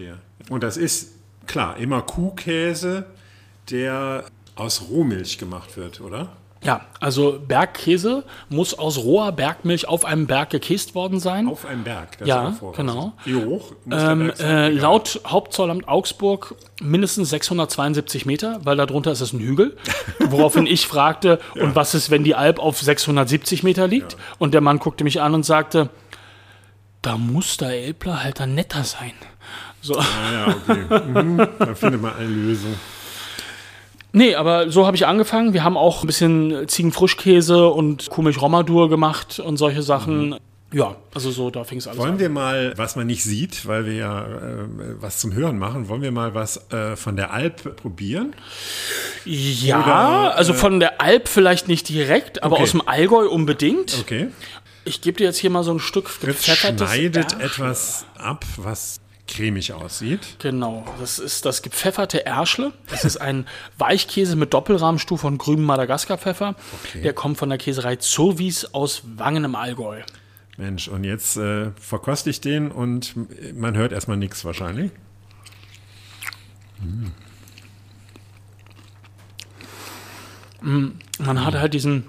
Und 0.49 0.63
das 0.63 0.77
ist, 0.77 1.13
klar, 1.47 1.77
immer 1.77 2.01
Kuhkäse, 2.01 3.05
der 3.69 4.25
aus 4.55 4.83
Rohmilch 4.89 5.37
gemacht 5.37 5.77
wird, 5.77 6.01
oder? 6.01 6.29
Ja, 6.63 6.81
also 6.99 7.39
Bergkäse 7.47 8.23
muss 8.49 8.77
aus 8.77 8.99
roher 8.99 9.31
Bergmilch 9.31 9.87
auf 9.87 10.05
einem 10.05 10.27
Berg 10.27 10.51
gekäst 10.51 10.93
worden 10.93 11.19
sein. 11.19 11.47
Auf 11.47 11.65
einem 11.65 11.83
Berg. 11.83 12.19
Das 12.19 12.27
Ja, 12.27 12.49
ist 12.49 12.61
genau. 12.75 13.13
Wie 13.25 13.33
hoch? 13.33 13.71
muss 13.83 13.97
der 13.99 14.09
Ähm, 14.11 14.19
Berg 14.27 14.37
sein? 14.37 14.47
äh, 14.57 14.69
laut 14.69 15.21
Hauptzollamt 15.25 15.87
Augsburg 15.87 16.53
mindestens 16.79 17.31
672 17.31 18.27
Meter, 18.27 18.59
weil 18.63 18.77
darunter 18.77 19.11
ist 19.11 19.21
es 19.21 19.33
ein 19.33 19.39
Hügel. 19.39 19.75
Woraufhin 20.19 20.67
ich 20.67 20.85
fragte, 20.85 21.39
und 21.59 21.73
was 21.75 21.95
ist, 21.95 22.11
wenn 22.11 22.23
die 22.23 22.35
Alp 22.35 22.59
auf 22.59 22.79
670 22.79 23.63
Meter 23.63 23.87
liegt? 23.87 24.15
Und 24.37 24.53
der 24.53 24.61
Mann 24.61 24.77
guckte 24.77 25.03
mich 25.03 25.19
an 25.19 25.33
und 25.33 25.43
sagte, 25.43 25.89
da 27.01 27.17
muss 27.17 27.57
der 27.57 27.69
Elbler 27.71 28.23
halt 28.23 28.39
dann 28.39 28.53
netter 28.53 28.83
sein. 28.83 29.13
So. 29.81 29.97
Ah, 29.97 30.05
ja, 30.33 30.55
okay. 30.55 31.01
Mhm. 31.23 31.37
Da 31.59 31.75
findet 31.75 32.01
man 32.01 32.15
eine 32.15 32.27
Lösung. 32.27 32.75
Nee, 34.13 34.35
aber 34.35 34.69
so 34.69 34.85
habe 34.85 34.95
ich 34.97 35.07
angefangen. 35.07 35.53
Wir 35.53 35.63
haben 35.63 35.77
auch 35.77 36.03
ein 36.03 36.07
bisschen 36.07 36.67
Ziegenfrischkäse 36.67 37.67
und 37.69 38.09
Kuhmilch 38.09 38.41
Romadur 38.41 38.89
gemacht 38.89 39.39
und 39.39 39.57
solche 39.57 39.81
Sachen. 39.83 40.35
Ja, 40.73 40.95
also 41.13 41.31
so, 41.31 41.49
da 41.49 41.63
fing 41.65 41.79
es 41.79 41.87
an. 41.87 41.97
Wollen 41.97 42.17
wir 42.19 42.29
mal, 42.29 42.73
was 42.77 42.95
man 42.95 43.05
nicht 43.07 43.23
sieht, 43.23 43.67
weil 43.67 43.85
wir 43.85 43.93
ja 43.93 44.21
äh, 44.23 44.27
was 45.01 45.19
zum 45.19 45.33
Hören 45.33 45.57
machen, 45.57 45.89
wollen 45.89 46.01
wir 46.01 46.11
mal 46.13 46.33
was 46.33 46.71
äh, 46.71 46.95
von 46.95 47.17
der 47.17 47.33
Alp 47.33 47.75
probieren? 47.75 48.33
Ja, 49.25 49.81
Oder, 49.83 50.35
also 50.37 50.53
von 50.53 50.79
der 50.79 51.01
Alp 51.01 51.27
vielleicht 51.27 51.67
nicht 51.67 51.89
direkt, 51.89 52.41
aber 52.43 52.53
Okay. 52.55 52.63
aus 52.63 52.71
dem 52.71 52.87
Allgäu 52.87 53.27
unbedingt. 53.27 53.97
Okay. 53.99 54.29
Ich 54.85 55.01
gebe 55.01 55.17
dir 55.17 55.25
jetzt 55.25 55.37
hier 55.39 55.49
mal 55.49 55.63
so 55.63 55.71
ein 55.73 55.79
Stück 55.79 56.09
Fritz 56.09 56.45
schneidet 56.45 57.33
Erschle. 57.33 57.43
etwas 57.43 58.05
ab, 58.17 58.45
was 58.55 59.00
cremig 59.31 59.73
aussieht. 59.73 60.19
Genau, 60.39 60.85
das 60.99 61.19
ist 61.19 61.45
das 61.45 61.61
gepfefferte 61.61 62.25
Erschle. 62.25 62.73
Das 62.89 63.05
ist 63.05 63.17
ein 63.17 63.47
Weichkäse 63.77 64.35
mit 64.35 64.53
Doppelrahmstufe 64.53 65.25
und 65.25 65.37
grünem 65.37 65.65
Madagaskar-Pfeffer. 65.65 66.55
Okay. 66.83 67.01
Der 67.01 67.13
kommt 67.13 67.37
von 67.37 67.49
der 67.49 67.57
Käserei 67.57 67.95
Zurwies 67.95 68.65
aus 68.73 69.03
Wangen 69.17 69.43
im 69.45 69.55
Allgäu. 69.55 70.01
Mensch, 70.57 70.87
und 70.87 71.03
jetzt 71.03 71.37
äh, 71.37 71.71
verkoste 71.79 72.29
ich 72.29 72.41
den 72.41 72.71
und 72.71 73.15
man 73.55 73.75
hört 73.75 73.91
erstmal 73.93 74.17
nichts 74.17 74.45
wahrscheinlich. 74.45 74.91
Man 80.61 81.45
hat 81.45 81.55
halt 81.55 81.73
diesen 81.73 82.05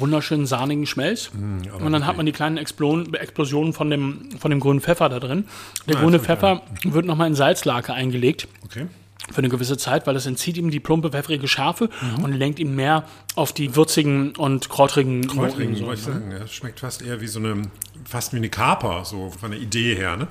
wunderschönen 0.00 0.46
sahnigen 0.46 0.86
Schmelz. 0.86 1.30
aber 1.72 1.84
und 1.84 1.92
dann 1.92 2.06
hat 2.06 2.16
man 2.16 2.26
die 2.26 2.32
kleinen 2.32 2.56
Explosionen, 2.56 3.72
von, 3.72 3.90
dem, 3.90 4.30
von 4.38 4.50
dem 4.50 4.60
grünen 4.60 4.80
Pfeffer 4.80 5.08
da 5.08 5.18
drin. 5.20 5.46
Der 5.88 5.96
Ah, 5.96 6.00
grüne 6.00 6.18
Pfeffer 6.20 6.62
wird 6.84 7.06
nochmal 7.06 7.28
in 7.28 7.34
Salzlake 7.34 7.92
eingelegt. 7.92 8.48
Okay. 8.64 8.86
für 9.32 9.38
eine 9.38 9.48
gewisse 9.48 9.76
Zeit, 9.76 10.06
weil 10.06 10.14
es 10.14 10.24
entzieht 10.26 10.56
ihm 10.56 10.70
die 10.70 10.78
plumpe, 10.78 11.10
pfeffrige 11.10 11.48
Schärfe 11.48 11.90
und 12.22 12.32
lenkt 12.32 12.60
ihn 12.60 12.76
mehr 12.76 13.04
auf 13.34 13.52
die 13.52 13.74
würzigen 13.74 14.36
und 14.36 14.68
kräutrigen 14.68 15.26
Kräutring, 15.26 15.70
Noten, 15.72 15.84
so, 15.84 15.92
ich 15.92 16.00
sagen. 16.00 16.30
Das 16.38 16.52
schmeckt 16.52 16.78
fast 16.78 17.02
eher 17.02 17.20
wie 17.20 17.26
so 17.26 17.40
eine, 17.40 17.62
fast 18.04 18.32
wie 18.32 18.36
eine 18.36 18.48
Kaper, 18.50 19.04
so 19.04 19.30
von 19.30 19.50
der 19.50 19.60
Idee 19.60 19.96
her, 19.96 20.16
ne? 20.16 20.28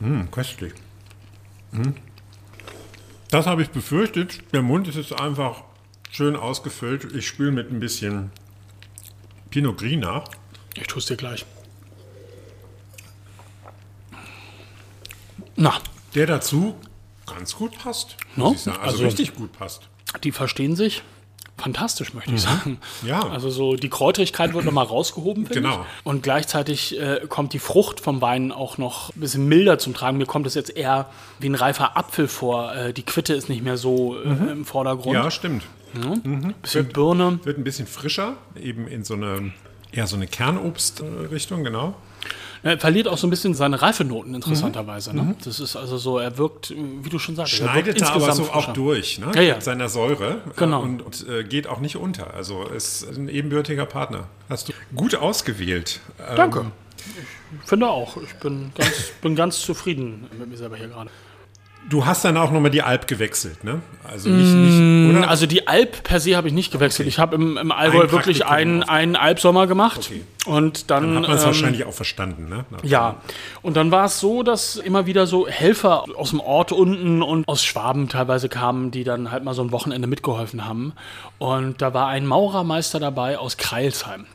Mm, 0.00 0.30
köstlich. 0.30 0.72
Mm. 1.72 1.90
Das 3.30 3.46
habe 3.46 3.60
ich 3.62 3.68
befürchtet. 3.70 4.40
Der 4.54 4.62
Mund 4.62 4.88
ist 4.88 4.96
jetzt 4.96 5.20
einfach 5.20 5.62
schön 6.10 6.36
ausgefüllt. 6.36 7.12
Ich 7.14 7.26
spüle 7.26 7.50
mit 7.52 7.70
ein 7.70 7.80
bisschen 7.80 8.30
Pinot 9.50 9.78
Gris 9.78 9.96
nach. 9.98 10.24
Ich 10.74 10.86
tue 10.86 10.98
es 10.98 11.06
dir 11.06 11.16
gleich. 11.16 11.44
Na, 15.56 15.74
Der 16.14 16.26
dazu 16.26 16.74
ganz 17.26 17.56
gut 17.56 17.78
passt, 17.78 18.16
No? 18.36 18.54
sagen. 18.54 18.78
Also, 18.78 18.88
Also- 18.98 19.04
richtig 19.04 19.34
gut 19.34 19.52
passt. 19.52 19.82
die 20.22 20.32
verstehen 20.32 20.76
sich 20.76 21.02
fantastisch, 21.58 22.12
möchte 22.14 22.32
ich 22.34 22.42
sagen. 22.42 22.78
Mhm. 23.02 23.08
Ja. 23.08 23.26
Also 23.28 23.48
so 23.50 23.76
die 23.76 23.88
Kräutrigkeit 23.88 24.52
wird 24.54 24.64
nochmal 24.66 24.84
rausgehoben, 24.86 25.46
finde 25.46 25.62
Genau. 25.62 25.80
ich. 25.80 26.06
Und 26.06 26.22
gleichzeitig 26.22 26.98
äh, 27.00 27.20
kommt 27.28 27.52
die 27.54 27.58
Frucht 27.58 28.00
vom 28.00 28.20
Wein 28.20 28.52
auch 28.52 28.76
noch 28.78 29.14
ein 29.16 29.20
bisschen 29.20 29.46
milder 29.48 29.78
zum 29.78 29.94
Tragen. 29.94 30.18
Mir 30.18 30.26
kommt 30.26 30.46
es 30.46 30.54
jetzt 30.54 30.70
eher 30.76 31.08
wie 31.38 31.48
ein 31.48 31.54
reifer 31.54 31.96
Apfel 31.96 32.28
vor. 32.28 32.74
Äh, 32.74 32.92
die 32.92 33.02
Quitte 33.04 33.32
ist 33.34 33.48
nicht 33.48 33.62
mehr 33.62 33.78
so 33.78 34.18
äh, 34.18 34.28
im 34.28 34.64
Vordergrund. 34.66 35.18
Mhm. 35.18 35.62
Ja, 36.02 36.14
stimmt. 36.16 36.62
bisschen 36.62 36.88
Birne. 36.88 37.40
Wird 37.44 37.58
ein 37.58 37.64
bisschen 37.64 37.86
frischer, 37.86 38.34
eben 38.60 38.86
in 38.86 39.04
so 39.04 39.14
eine, 39.14 39.52
eher 39.92 40.06
so 40.06 40.16
eine 40.16 40.26
Kernobstrichtung, 40.26 41.64
genau. 41.64 41.94
Er 42.62 42.78
verliert 42.78 43.06
auch 43.06 43.18
so 43.18 43.26
ein 43.26 43.30
bisschen 43.30 43.54
seine 43.54 43.80
Reifenoten, 43.80 44.34
interessanterweise. 44.34 45.14
Ne? 45.14 45.36
Das 45.44 45.60
ist 45.60 45.76
also 45.76 45.98
so, 45.98 46.18
er 46.18 46.36
wirkt, 46.36 46.74
wie 46.74 47.08
du 47.08 47.18
schon 47.18 47.36
sagst, 47.36 47.60
er 47.60 47.68
Schneidet 47.68 48.00
da 48.00 48.08
aber 48.08 48.20
so 48.20 48.26
insgesamt 48.26 48.50
auch 48.50 48.54
frischer. 48.54 48.72
durch, 48.72 49.18
ne? 49.18 49.30
Ja, 49.34 49.40
ja. 49.40 49.54
Mit 49.54 49.62
seiner 49.62 49.88
Säure. 49.88 50.40
Genau. 50.56 50.82
Und, 50.82 51.02
und 51.02 51.28
äh, 51.28 51.44
geht 51.44 51.68
auch 51.68 51.78
nicht 51.80 51.96
unter. 51.96 52.34
Also 52.34 52.64
ist 52.64 53.04
ein 53.16 53.28
ebenbürtiger 53.28 53.86
Partner. 53.86 54.26
Hast 54.48 54.68
du 54.68 54.72
gut 54.96 55.14
ausgewählt. 55.14 56.00
Ähm, 56.18 56.36
Danke. 56.36 56.66
Ich 57.62 57.68
finde 57.68 57.88
auch. 57.88 58.16
Ich 58.16 58.34
bin 58.36 58.72
ganz, 58.74 59.12
bin 59.22 59.36
ganz 59.36 59.60
zufrieden 59.60 60.26
mit 60.36 60.48
mir 60.48 60.56
selber 60.56 60.76
hier 60.76 60.88
gerade. 60.88 61.10
Du 61.88 62.04
hast 62.04 62.24
dann 62.24 62.36
auch 62.36 62.50
nochmal 62.50 62.70
die 62.72 62.82
Alp 62.82 63.06
gewechselt, 63.06 63.62
ne? 63.62 63.80
Also 64.02 64.28
nicht, 64.28 64.52
nicht 64.52 65.16
oder? 65.18 65.28
Also 65.28 65.46
die 65.46 65.68
Alp 65.68 66.02
per 66.02 66.18
se 66.18 66.36
habe 66.36 66.48
ich 66.48 66.54
nicht 66.54 66.72
gewechselt. 66.72 67.06
Ich 67.06 67.18
habe 67.20 67.36
im, 67.36 67.56
im 67.56 67.70
Allgäu 67.70 68.02
Ein 68.02 68.10
wirklich 68.12 68.44
einen, 68.44 68.82
einen 68.82 69.14
Alpsommer 69.14 69.66
gemacht. 69.68 69.98
Okay. 70.04 70.22
Und 70.46 70.90
dann, 70.90 71.04
Dann 71.14 71.16
hat 71.22 71.28
man 71.28 71.36
es 71.36 71.42
ähm, 71.42 71.46
wahrscheinlich 71.46 71.84
auch 71.84 71.92
verstanden, 71.92 72.48
ne? 72.48 72.64
Nach- 72.70 72.82
Ja, 72.84 73.16
und 73.62 73.76
dann 73.76 73.90
war 73.92 74.06
es 74.06 74.18
so, 74.18 74.42
dass 74.42 74.76
immer 74.76 75.06
wieder 75.06 75.26
so 75.28 75.46
Helfer 75.46 76.04
aus 76.16 76.30
dem 76.30 76.40
Ort 76.40 76.72
unten 76.72 77.22
und 77.22 77.46
aus 77.48 77.64
Schwaben 77.64 78.08
teilweise 78.08 78.48
kamen, 78.48 78.90
die 78.90 79.04
dann 79.04 79.30
halt 79.30 79.44
mal 79.44 79.54
so 79.54 79.62
ein 79.62 79.70
Wochenende 79.72 80.08
mitgeholfen 80.08 80.64
haben. 80.66 80.92
Und 81.38 81.82
da 81.82 81.94
war 81.94 82.08
ein 82.08 82.26
Maurermeister 82.26 82.98
dabei 83.00 83.38
aus 83.38 83.56
Kreilsheim. 83.58 84.26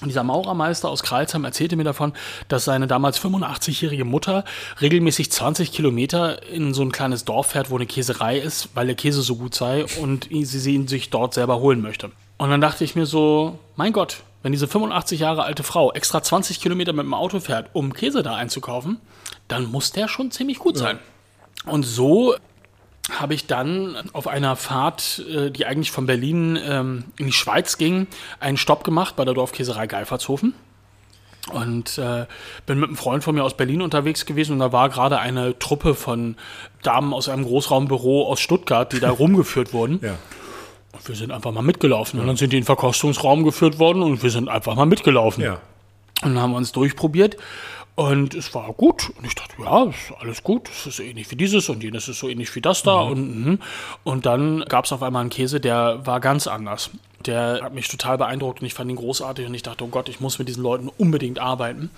Und 0.00 0.08
dieser 0.08 0.22
Maurermeister 0.22 0.88
aus 0.88 1.02
Kreilsheim 1.02 1.44
erzählte 1.44 1.74
mir 1.74 1.84
davon, 1.84 2.12
dass 2.46 2.64
seine 2.64 2.86
damals 2.86 3.20
85-jährige 3.20 4.04
Mutter 4.04 4.44
regelmäßig 4.80 5.32
20 5.32 5.72
Kilometer 5.72 6.42
in 6.48 6.72
so 6.72 6.82
ein 6.82 6.92
kleines 6.92 7.24
Dorf 7.24 7.48
fährt, 7.48 7.70
wo 7.70 7.76
eine 7.76 7.86
Käserei 7.86 8.38
ist, 8.38 8.68
weil 8.74 8.86
der 8.86 8.94
Käse 8.94 9.22
so 9.22 9.34
gut 9.34 9.56
sei 9.56 9.86
und 10.00 10.28
sie 10.30 10.44
sie 10.44 10.74
ihn 10.74 10.86
sich 10.86 11.10
dort 11.10 11.34
selber 11.34 11.58
holen 11.58 11.80
möchte. 11.80 12.12
Und 12.36 12.50
dann 12.50 12.60
dachte 12.60 12.84
ich 12.84 12.94
mir 12.94 13.06
so, 13.06 13.58
mein 13.74 13.92
Gott, 13.92 14.22
wenn 14.44 14.52
diese 14.52 14.68
85 14.68 15.18
Jahre 15.18 15.42
alte 15.42 15.64
Frau 15.64 15.92
extra 15.92 16.22
20 16.22 16.60
Kilometer 16.60 16.92
mit 16.92 17.04
dem 17.04 17.14
Auto 17.14 17.40
fährt, 17.40 17.70
um 17.72 17.92
Käse 17.92 18.22
da 18.22 18.36
einzukaufen, 18.36 19.00
dann 19.48 19.66
muss 19.66 19.90
der 19.90 20.06
schon 20.06 20.30
ziemlich 20.30 20.60
gut 20.60 20.78
sein. 20.78 21.00
Und 21.66 21.82
so 21.82 22.36
habe 23.10 23.34
ich 23.34 23.46
dann 23.46 23.96
auf 24.12 24.26
einer 24.26 24.56
Fahrt, 24.56 25.24
äh, 25.28 25.50
die 25.50 25.66
eigentlich 25.66 25.90
von 25.90 26.06
Berlin 26.06 26.58
ähm, 26.62 27.04
in 27.18 27.26
die 27.26 27.32
Schweiz 27.32 27.78
ging, 27.78 28.06
einen 28.40 28.56
Stopp 28.56 28.84
gemacht 28.84 29.16
bei 29.16 29.24
der 29.24 29.34
Dorfkäserei 29.34 29.86
Geifertshofen. 29.86 30.54
Und 31.52 31.96
äh, 31.96 32.26
bin 32.66 32.78
mit 32.78 32.88
einem 32.88 32.96
Freund 32.96 33.24
von 33.24 33.34
mir 33.34 33.42
aus 33.42 33.56
Berlin 33.56 33.80
unterwegs 33.80 34.26
gewesen 34.26 34.52
und 34.52 34.58
da 34.58 34.72
war 34.72 34.90
gerade 34.90 35.18
eine 35.18 35.58
Truppe 35.58 35.94
von 35.94 36.36
Damen 36.82 37.14
aus 37.14 37.30
einem 37.30 37.44
Großraumbüro 37.44 38.26
aus 38.26 38.40
Stuttgart, 38.40 38.92
die 38.92 39.00
da 39.00 39.10
rumgeführt 39.18 39.72
wurden. 39.72 40.00
Ja. 40.02 40.16
Und 40.92 41.08
wir 41.08 41.14
sind 41.14 41.32
einfach 41.32 41.52
mal 41.52 41.62
mitgelaufen. 41.62 42.20
Und 42.20 42.26
dann 42.26 42.36
sind 42.36 42.52
die 42.52 42.56
in 42.56 42.62
den 42.62 42.66
Verkostungsraum 42.66 43.44
geführt 43.44 43.78
worden 43.78 44.02
und 44.02 44.22
wir 44.22 44.30
sind 44.30 44.48
einfach 44.48 44.74
mal 44.74 44.86
mitgelaufen. 44.86 45.42
Ja. 45.42 45.60
Und 46.22 46.34
dann 46.34 46.42
haben 46.42 46.50
wir 46.50 46.56
uns 46.56 46.72
durchprobiert. 46.72 47.36
Und 47.98 48.36
es 48.36 48.54
war 48.54 48.72
gut. 48.74 49.10
Und 49.18 49.24
ich 49.26 49.34
dachte, 49.34 49.54
ja, 49.60 49.82
ist 49.86 50.12
alles 50.20 50.44
gut. 50.44 50.68
Es 50.68 50.86
ist 50.86 50.96
so 50.98 51.02
ähnlich 51.02 51.28
wie 51.32 51.34
dieses 51.34 51.68
und 51.68 51.82
jenes 51.82 52.06
ist 52.06 52.20
so 52.20 52.28
ähnlich 52.28 52.54
wie 52.54 52.60
das 52.60 52.84
da. 52.84 53.00
Und, 53.00 53.44
mhm. 53.44 53.58
und 54.04 54.24
dann 54.24 54.64
gab 54.68 54.84
es 54.84 54.92
auf 54.92 55.02
einmal 55.02 55.22
einen 55.22 55.30
Käse, 55.30 55.58
der 55.58 56.06
war 56.06 56.20
ganz 56.20 56.46
anders. 56.46 56.90
Der 57.28 57.60
hat 57.62 57.74
mich 57.74 57.88
total 57.88 58.16
beeindruckt 58.16 58.62
und 58.62 58.66
ich 58.66 58.72
fand 58.72 58.90
ihn 58.90 58.96
großartig 58.96 59.46
und 59.46 59.52
ich 59.52 59.62
dachte, 59.62 59.84
oh 59.84 59.88
Gott, 59.88 60.08
ich 60.08 60.18
muss 60.18 60.38
mit 60.38 60.48
diesen 60.48 60.62
Leuten 60.62 60.88
unbedingt 60.88 61.38
arbeiten. 61.38 61.90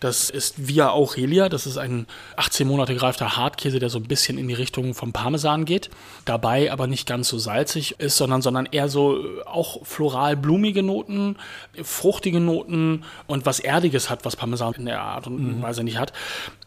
Das 0.00 0.28
ist 0.28 0.68
Via 0.68 0.90
Aurelia. 0.90 1.48
Das 1.48 1.66
ist 1.66 1.78
ein 1.78 2.06
18 2.36 2.68
Monate 2.68 2.92
gereifter 2.92 3.38
Hartkäse, 3.38 3.78
der 3.78 3.88
so 3.88 3.98
ein 3.98 4.04
bisschen 4.04 4.36
in 4.36 4.48
die 4.48 4.54
Richtung 4.54 4.92
vom 4.92 5.14
Parmesan 5.14 5.64
geht. 5.64 5.88
Dabei 6.26 6.70
aber 6.70 6.86
nicht 6.86 7.08
ganz 7.08 7.28
so 7.28 7.38
salzig 7.38 7.98
ist, 8.00 8.18
sondern, 8.18 8.42
sondern 8.42 8.66
eher 8.70 8.90
so 8.90 9.16
äh, 9.16 9.42
auch 9.46 9.86
floral 9.86 10.36
blumige 10.36 10.82
Noten, 10.82 11.36
fruchtige 11.82 12.40
Noten 12.40 13.04
und 13.26 13.46
was 13.46 13.60
Erdiges 13.60 14.10
hat, 14.10 14.26
was 14.26 14.36
Parmesan 14.36 14.74
in 14.74 14.84
der 14.84 15.00
Art 15.00 15.26
und 15.26 15.62
Weise 15.62 15.84
nicht 15.84 15.98
hat. 15.98 16.12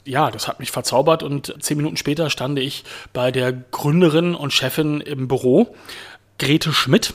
Ja, 0.04 0.32
das 0.32 0.48
hat 0.48 0.60
mich 0.60 0.72
verzaubert 0.72 1.22
und 1.22 1.54
zehn 1.60 1.78
Minuten 1.78 1.95
später 1.95 2.32
stand 2.32 2.58
ich 2.58 2.86
bei 3.13 3.32
der 3.32 3.54
Gründerin 3.54 4.34
und 4.34 4.52
Chefin 4.52 5.00
im 5.00 5.28
Büro, 5.28 5.76
Grete 6.39 6.72
Schmidt 6.72 7.13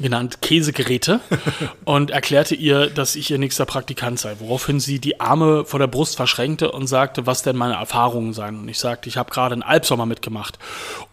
genannt 0.00 0.42
Käsegeräte 0.42 1.20
und 1.84 2.10
erklärte 2.10 2.54
ihr, 2.54 2.88
dass 2.88 3.16
ich 3.16 3.30
ihr 3.32 3.38
nächster 3.38 3.66
Praktikant 3.66 4.20
sei, 4.20 4.36
woraufhin 4.38 4.78
sie 4.78 5.00
die 5.00 5.20
Arme 5.20 5.64
vor 5.64 5.80
der 5.80 5.88
Brust 5.88 6.16
verschränkte 6.16 6.70
und 6.70 6.86
sagte, 6.86 7.26
was 7.26 7.42
denn 7.42 7.56
meine 7.56 7.74
Erfahrungen 7.74 8.32
seien. 8.32 8.60
Und 8.60 8.68
ich 8.68 8.78
sagte, 8.78 9.08
ich 9.08 9.16
habe 9.16 9.30
gerade 9.30 9.54
einen 9.54 9.64
Albsommer 9.64 10.06
mitgemacht 10.06 10.58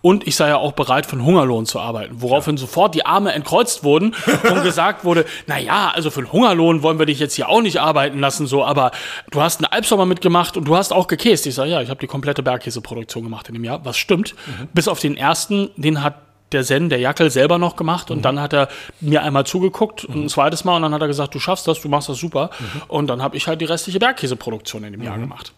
und 0.01 0.27
ich 0.27 0.35
sei 0.35 0.49
ja 0.49 0.57
auch 0.57 0.73
bereit, 0.73 1.07
für 1.07 1.13
einen 1.13 1.25
Hungerlohn 1.25 1.65
zu 1.65 1.79
arbeiten, 1.79 2.21
woraufhin 2.21 2.57
sofort 2.57 2.93
die 2.93 3.05
Arme 3.05 3.33
entkreuzt 3.33 3.83
wurden 3.83 4.15
und 4.49 4.63
gesagt 4.63 5.03
wurde, 5.03 5.25
na 5.47 5.57
ja, 5.57 5.89
also 5.89 6.11
für 6.11 6.19
einen 6.19 6.31
Hungerlohn 6.31 6.83
wollen 6.83 6.99
wir 6.99 7.07
dich 7.07 7.19
jetzt 7.19 7.33
hier 7.33 7.49
auch 7.49 7.61
nicht 7.61 7.81
arbeiten 7.81 8.19
lassen, 8.19 8.45
so, 8.45 8.63
aber 8.63 8.91
du 9.31 9.41
hast 9.41 9.59
einen 9.59 9.71
Albsommer 9.71 10.05
mitgemacht 10.05 10.57
und 10.57 10.65
du 10.65 10.75
hast 10.75 10.93
auch 10.93 11.07
gekäst. 11.07 11.47
Ich 11.47 11.55
sage, 11.55 11.71
ja, 11.71 11.81
ich 11.81 11.89
habe 11.89 11.99
die 11.99 12.07
komplette 12.07 12.43
Bergkäseproduktion 12.43 13.23
gemacht 13.23 13.47
in 13.47 13.55
dem 13.55 13.63
Jahr, 13.63 13.83
was 13.83 13.97
stimmt. 13.97 14.35
Bis 14.73 14.87
auf 14.87 14.99
den 14.99 15.17
ersten, 15.17 15.71
den 15.75 16.03
hat 16.03 16.26
der 16.51 16.63
Zen, 16.63 16.89
der 16.89 16.99
Jackel, 16.99 17.29
selber 17.29 17.57
noch 17.57 17.75
gemacht 17.75 18.11
und 18.11 18.17
mhm. 18.17 18.21
dann 18.21 18.41
hat 18.41 18.53
er 18.53 18.69
mir 19.01 19.23
einmal 19.23 19.45
zugeguckt 19.45 20.07
mhm. 20.07 20.23
ein 20.23 20.29
zweites 20.29 20.63
Mal 20.63 20.77
und 20.77 20.83
dann 20.83 20.93
hat 20.93 21.01
er 21.01 21.07
gesagt, 21.07 21.35
du 21.35 21.39
schaffst 21.39 21.67
das, 21.67 21.81
du 21.81 21.89
machst 21.89 22.09
das 22.09 22.17
super. 22.17 22.49
Mhm. 22.59 22.81
Und 22.87 23.07
dann 23.07 23.21
habe 23.21 23.35
ich 23.35 23.47
halt 23.47 23.61
die 23.61 23.65
restliche 23.65 23.99
Bergkäseproduktion 23.99 24.83
in 24.83 24.93
dem 24.93 25.01
Jahr 25.01 25.17
mhm. 25.17 25.21
gemacht. 25.21 25.53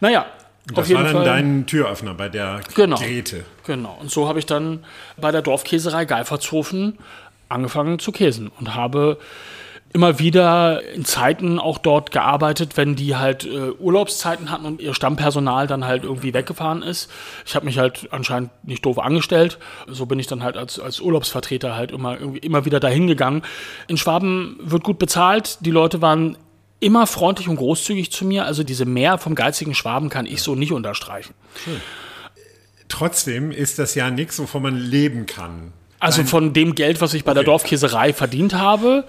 Naja, 0.00 0.26
das 0.66 0.78
auf 0.78 0.88
jeden 0.88 1.02
war 1.02 1.12
dann 1.12 1.16
Fall. 1.16 1.24
dein 1.24 1.66
Türöffner 1.66 2.14
bei 2.14 2.28
der 2.28 2.60
genau, 2.74 2.96
Grete. 2.96 3.44
Genau. 3.66 3.96
Und 4.00 4.10
so 4.10 4.28
habe 4.28 4.38
ich 4.38 4.46
dann 4.46 4.84
bei 5.16 5.32
der 5.32 5.42
Dorfkäserei 5.42 6.04
Geifertshofen 6.04 6.98
angefangen 7.48 7.98
zu 7.98 8.12
käsen 8.12 8.50
und 8.60 8.74
habe 8.74 9.18
immer 9.92 10.18
wieder 10.18 10.82
in 10.92 11.04
Zeiten 11.04 11.58
auch 11.58 11.78
dort 11.78 12.12
gearbeitet, 12.12 12.76
wenn 12.76 12.94
die 12.94 13.16
halt 13.16 13.44
äh, 13.44 13.70
Urlaubszeiten 13.78 14.50
hatten 14.50 14.66
und 14.66 14.80
ihr 14.80 14.94
Stammpersonal 14.94 15.66
dann 15.66 15.86
halt 15.86 16.04
irgendwie 16.04 16.34
weggefahren 16.34 16.82
ist. 16.82 17.10
Ich 17.46 17.54
habe 17.54 17.64
mich 17.66 17.78
halt 17.78 18.08
anscheinend 18.10 18.50
nicht 18.64 18.84
doof 18.84 18.98
angestellt. 18.98 19.58
So 19.86 20.06
bin 20.06 20.18
ich 20.18 20.26
dann 20.26 20.42
halt 20.42 20.56
als, 20.56 20.78
als 20.78 21.00
Urlaubsvertreter 21.00 21.74
halt 21.74 21.90
immer, 21.90 22.18
irgendwie, 22.18 22.38
immer 22.38 22.64
wieder 22.64 22.80
dahin 22.80 23.06
gegangen. 23.06 23.42
In 23.86 23.96
Schwaben 23.96 24.58
wird 24.60 24.84
gut 24.84 24.98
bezahlt. 24.98 25.58
Die 25.60 25.70
Leute 25.70 26.02
waren 26.02 26.36
immer 26.80 27.06
freundlich 27.06 27.48
und 27.48 27.56
großzügig 27.56 28.12
zu 28.12 28.26
mir. 28.26 28.44
Also 28.44 28.62
diese 28.62 28.84
Mehr 28.84 29.18
vom 29.18 29.34
geizigen 29.34 29.74
Schwaben 29.74 30.10
kann 30.10 30.26
ich 30.26 30.42
so 30.42 30.54
nicht 30.54 30.72
unterstreichen. 30.72 31.34
Schön. 31.64 31.80
Trotzdem 32.88 33.50
ist 33.50 33.78
das 33.78 33.94
ja 33.94 34.10
nichts, 34.10 34.38
wovon 34.38 34.62
man 34.62 34.76
leben 34.76 35.26
kann. 35.26 35.72
Also 36.00 36.22
von 36.24 36.52
dem 36.52 36.74
Geld, 36.74 37.00
was 37.00 37.12
ich 37.14 37.24
bei 37.24 37.32
okay. 37.32 37.40
der 37.40 37.44
Dorfkäserei 37.44 38.12
verdient 38.12 38.54
habe, 38.54 39.04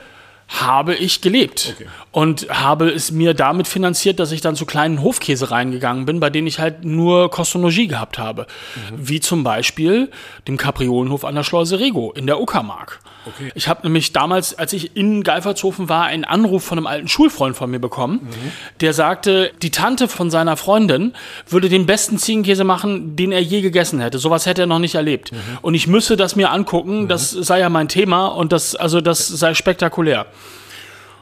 habe 0.50 0.96
ich 0.96 1.22
gelebt 1.22 1.76
okay. 1.76 1.88
und 2.12 2.48
habe 2.50 2.90
es 2.90 3.12
mir 3.12 3.36
damit 3.36 3.68
finanziert, 3.68 4.20
dass 4.20 4.32
ich 4.32 4.42
dann 4.42 4.56
zu 4.56 4.66
kleinen 4.66 5.04
Hofkäsereien 5.04 5.72
gegangen 5.72 6.06
bin, 6.06 6.20
bei 6.20 6.32
denen 6.32 6.48
ich 6.48 6.60
halt 6.60 6.84
nur 6.84 7.30
Kostologie 7.30 7.88
gehabt 7.88 8.18
habe. 8.18 8.48
Mhm. 8.90 9.08
Wie 9.08 9.20
zum 9.20 9.44
Beispiel 9.44 10.10
dem 10.48 10.58
Kapriolenhof 10.58 11.24
an 11.24 11.36
der 11.36 11.44
Schleuse 11.44 11.80
Rego 11.80 12.12
in 12.12 12.26
der 12.26 12.42
Uckermark. 12.42 13.00
Okay. 13.26 13.52
Ich 13.54 13.68
habe 13.68 13.82
nämlich 13.84 14.12
damals, 14.12 14.58
als 14.58 14.74
ich 14.74 14.96
in 14.96 15.24
Geifertshofen 15.24 15.88
war, 15.88 16.06
einen 16.06 16.24
Anruf 16.24 16.64
von 16.64 16.80
einem 16.80 16.88
alten 16.88 17.08
Schulfreund 17.08 17.56
von 17.56 17.70
mir 17.70 17.80
bekommen, 17.80 18.22
mhm. 18.24 18.52
der 18.82 18.94
sagte, 18.94 19.52
die 19.62 19.70
Tante 19.70 20.08
von 20.08 20.32
seiner 20.32 20.58
Freundin 20.58 21.14
würde 21.48 21.70
den 21.70 21.86
besten 21.86 22.18
Ziegenkäse 22.18 22.64
machen, 22.64 23.16
den 23.16 23.32
er 23.32 23.42
je 23.42 23.62
gegessen 23.62 24.00
hätte. 24.00 24.18
Sowas 24.18 24.48
hätte 24.48 24.62
er 24.62 24.68
noch 24.68 24.80
nicht 24.80 24.96
erlebt. 24.96 25.32
Mhm. 25.32 25.38
Und 25.62 25.76
ich 25.76 25.86
müsse 25.86 26.18
das 26.18 26.36
mir 26.36 26.50
angucken, 26.52 27.04
mhm. 27.04 27.08
das 27.08 27.30
sei 27.30 27.60
ja 27.60 27.70
mein 27.70 27.88
Thema 27.88 28.28
und 28.28 28.52
das, 28.52 28.76
also 28.76 29.00
das 29.00 29.28
sei 29.28 29.54
spektakulär. 29.54 30.26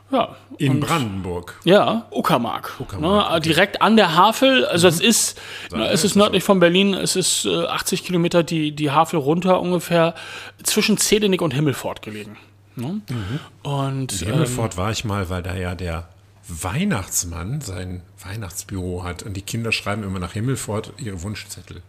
Ja. 0.10 0.36
In 0.58 0.80
Brandenburg. 0.80 1.60
Ja, 1.66 2.08
Uckermark. 2.12 2.80
Uckermark 2.80 3.34
ne. 3.34 3.42
Direkt 3.42 3.82
an 3.82 3.98
der 3.98 4.16
Havel. 4.16 4.66
Also 4.66 4.88
mhm. 4.88 4.94
es 4.94 5.00
ist, 5.02 5.42
ne, 5.72 5.90
es 5.90 6.04
ist 6.04 6.16
nördlich 6.16 6.44
von 6.44 6.60
Berlin. 6.60 6.94
Es 6.94 7.16
ist 7.16 7.46
äh, 7.46 7.66
80 7.66 8.04
Kilometer 8.04 8.44
die, 8.44 8.72
die 8.72 8.92
Havel 8.92 9.20
runter 9.20 9.60
ungefähr 9.60 10.16
zwischen 10.64 10.98
Zedenick 10.98 11.42
und 11.42 11.54
Himmelfort 11.54 12.02
gelegen. 12.02 12.38
Ne? 12.76 13.02
Mhm. 13.10 13.40
Und 13.64 14.22
in 14.22 14.30
Himmelfort 14.30 14.74
ähm, 14.74 14.78
war 14.78 14.92
ich 14.92 15.04
mal, 15.04 15.30
weil 15.30 15.44
da 15.44 15.56
ja 15.56 15.76
der 15.76 16.08
Weihnachtsmann 16.48 17.62
sein 17.62 18.02
Weihnachtsbüro 18.24 19.04
hat 19.04 19.24
und 19.24 19.36
die 19.36 19.42
Kinder 19.42 19.72
schreiben 19.72 20.04
immer 20.04 20.20
nach 20.20 20.34
Himmelfort 20.34 20.94
ihre 20.98 21.22
Wunschzettel. 21.22 21.82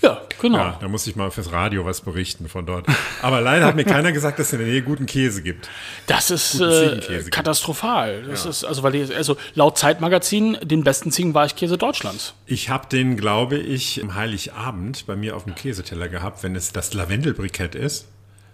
Ja, 0.00 0.20
genau. 0.40 0.58
Ja, 0.58 0.78
da 0.80 0.88
muss 0.88 1.06
ich 1.06 1.16
mal 1.16 1.30
fürs 1.30 1.50
Radio 1.52 1.84
was 1.84 2.00
berichten 2.00 2.48
von 2.48 2.66
dort. 2.66 2.86
Aber 3.22 3.40
leider 3.40 3.66
hat 3.66 3.74
mir 3.74 3.84
keiner 3.84 4.12
gesagt, 4.12 4.38
dass 4.38 4.48
es 4.48 4.52
in 4.52 4.60
der 4.60 4.68
Nähe 4.68 4.82
guten 4.82 5.06
Käse 5.06 5.42
gibt. 5.42 5.68
Das 6.06 6.30
ist 6.30 6.60
äh, 6.60 7.24
katastrophal. 7.30 8.22
Das 8.22 8.44
ja. 8.44 8.50
ist 8.50 8.64
also 8.64 8.82
weil 8.82 8.92
die, 8.92 9.14
also 9.14 9.36
laut 9.54 9.76
Zeitmagazin 9.76 10.56
den 10.62 10.84
besten 10.84 11.10
Ziegenweichkäse 11.10 11.78
Deutschlands. 11.78 12.34
Ich 12.46 12.70
habe 12.70 12.86
den, 12.88 13.16
glaube 13.16 13.58
ich, 13.58 13.98
im 13.98 14.14
Heiligabend 14.14 15.06
bei 15.06 15.16
mir 15.16 15.34
auf 15.36 15.44
dem 15.44 15.54
Käseteller 15.54 16.08
gehabt, 16.08 16.42
wenn 16.42 16.54
es 16.54 16.72
das 16.72 16.94
Lavendelbrikett 16.94 17.74
ist. 17.74 18.06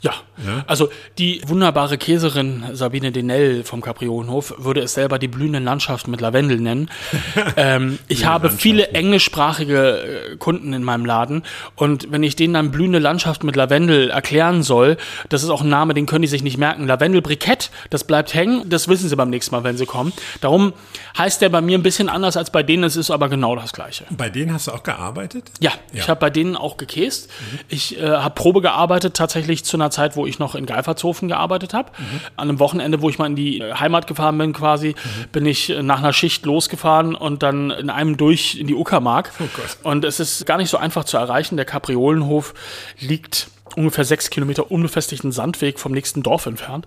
Ja. 0.05 0.13
ja. 0.45 0.65
also 0.67 0.91
die 1.17 1.41
wunderbare 1.47 1.97
Käserin 1.97 2.63
Sabine 2.75 3.11
Denell 3.11 3.65
vom 3.65 3.81
Kaprionenhof 3.81 4.55
würde 4.59 4.83
es 4.83 4.93
selber 4.93 5.19
die 5.19 5.29
blühende 5.29 5.61
Landschaft 5.61 6.09
mit 6.09 6.21
Lavendel 6.21 6.61
nennen. 6.61 6.91
ähm, 7.57 7.99
ich 8.07 8.27
habe 8.27 8.51
viele 8.51 8.89
englischsprachige 8.89 10.33
äh, 10.33 10.37
Kunden 10.37 10.75
in 10.75 10.85
meinem 10.85 11.07
Laden 11.07 11.43
und 11.75 12.13
wenn 12.13 12.23
ich 12.23 12.37
denen 12.37 12.53
dann 12.53 12.71
blühende 12.71 12.99
Landschaft 12.99 13.45
mit 13.45 13.57
Lavendel 13.57 14.11
erklären 14.11 14.63
soll, 14.63 14.99
das 15.31 15.43
ist 15.43 15.49
auch 15.49 15.63
ein 15.63 15.71
Name, 15.71 15.95
den 15.95 16.05
können 16.05 16.21
die 16.21 16.29
sich 16.29 16.43
nicht 16.43 16.59
merken. 16.59 16.87
Lavendelbrikett, 16.87 17.71
das 17.89 18.05
bleibt 18.05 18.35
hängen, 18.35 18.69
das 18.69 18.89
wissen 18.89 19.09
sie 19.09 19.17
beim 19.17 19.31
nächsten 19.31 19.55
Mal, 19.55 19.65
wenn 19.65 19.79
sie 19.79 19.87
kommen. 19.87 20.13
Darum 20.43 20.75
heißt 21.17 21.41
der 21.41 21.49
bei 21.49 21.63
mir 21.63 21.79
ein 21.79 21.83
bisschen 21.83 22.11
anders 22.11 22.37
als 22.37 22.51
bei 22.51 22.63
denen, 22.63 22.85
es 22.85 22.97
ist 22.97 23.11
aber 23.11 23.31
genau 23.31 23.57
das 23.57 23.73
gleiche. 23.73 24.05
Bei 24.11 24.29
denen 24.29 24.53
hast 24.53 24.67
du 24.67 24.73
auch 24.73 24.83
gearbeitet? 24.83 25.51
Ja, 25.61 25.73
ja. 25.95 26.03
ich 26.03 26.11
habe 26.11 26.21
bei 26.21 26.29
denen 26.29 26.57
auch 26.57 26.77
gekäst. 26.77 27.31
Mhm. 27.31 27.59
Ich 27.69 27.99
äh, 27.99 28.07
habe 28.07 28.35
Probe 28.35 28.61
gearbeitet 28.61 29.15
tatsächlich 29.15 29.65
zu 29.65 29.79
einer 29.79 29.94
Zeit, 29.95 30.17
wo 30.17 30.27
ich 30.27 30.39
noch 30.39 30.55
in 30.55 30.67
Geifertshofen 30.67 31.29
gearbeitet 31.29 31.73
habe. 31.75 31.91
Mhm. 31.97 32.21
An 32.37 32.49
einem 32.49 32.59
Wochenende, 32.59 33.01
wo 33.01 33.09
ich 33.09 33.19
mal 33.19 33.27
in 33.27 33.37
die 33.37 33.61
äh, 33.61 33.75
Heimat 33.75 34.07
gefahren 34.07 34.37
bin, 34.39 34.53
quasi, 34.53 34.89
mhm. 34.89 35.29
bin 35.33 35.47
ich 35.47 35.71
äh, 35.71 35.83
nach 35.83 35.99
einer 35.99 36.13
Schicht 36.13 36.45
losgefahren 36.45 37.15
und 37.15 37.43
dann 37.43 37.71
in 37.71 37.91
einem 37.91 38.17
durch 38.17 38.57
in 38.57 38.67
die 38.67 38.75
Uckermark. 38.75 39.33
Oh 39.41 39.89
und 39.89 40.05
es 40.05 40.21
ist 40.21 40.47
gar 40.47 40.59
nicht 40.59 40.71
so 40.71 40.77
einfach 40.77 41.05
zu 41.05 41.17
erreichen. 41.17 41.57
Der 41.57 41.65
Kapriolenhof 41.65 42.55
liegt 42.99 43.49
ungefähr 43.77 44.05
sechs 44.05 44.31
Kilometer 44.31 44.71
unbefestigten 44.71 45.33
Sandweg 45.33 45.79
vom 45.79 45.93
nächsten 45.93 46.23
Dorf 46.23 46.47
entfernt. 46.47 46.87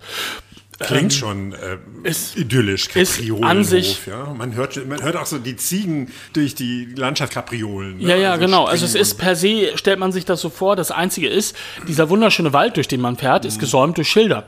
Klingt 0.80 1.06
ähm, 1.06 1.10
schon 1.10 1.54
äh, 1.54 1.78
ist, 2.04 2.38
idyllisch, 2.38 2.90
Kapriolenhof. 2.90 3.50
An 3.50 3.63
sich, 3.63 4.06
ja. 4.06 4.32
Man 4.38 4.54
hört, 4.54 4.86
man 4.88 5.02
hört 5.02 5.16
auch 5.16 5.26
so 5.26 5.40
die 5.40 5.56
Ziegen 5.56 6.12
durch 6.34 6.54
die 6.54 6.86
Landschaft 6.96 7.34
Kapriolen. 7.34 7.98
Ne? 7.98 8.10
Ja, 8.10 8.16
ja, 8.16 8.32
also 8.34 8.46
genau. 8.46 8.66
Also 8.66 8.86
es 8.86 8.94
ist 8.94 9.16
per 9.16 9.36
se, 9.36 9.72
stellt 9.76 9.98
man 9.98 10.12
sich 10.12 10.26
das 10.26 10.40
so 10.40 10.52
vor, 10.52 10.76
das 10.76 10.92
Einzige 10.92 11.30
ist, 11.30 11.56
dieser 11.88 12.10
wunderschöne 12.10 12.54
Wald, 12.54 12.78
durch 12.78 12.88
den 12.88 13.02
man 13.02 13.18
fährt, 13.18 13.44
ist 13.46 13.56
mhm. 13.56 13.62
gesäumt 13.62 13.98
durch 13.98 14.08
Schilder, 14.08 14.46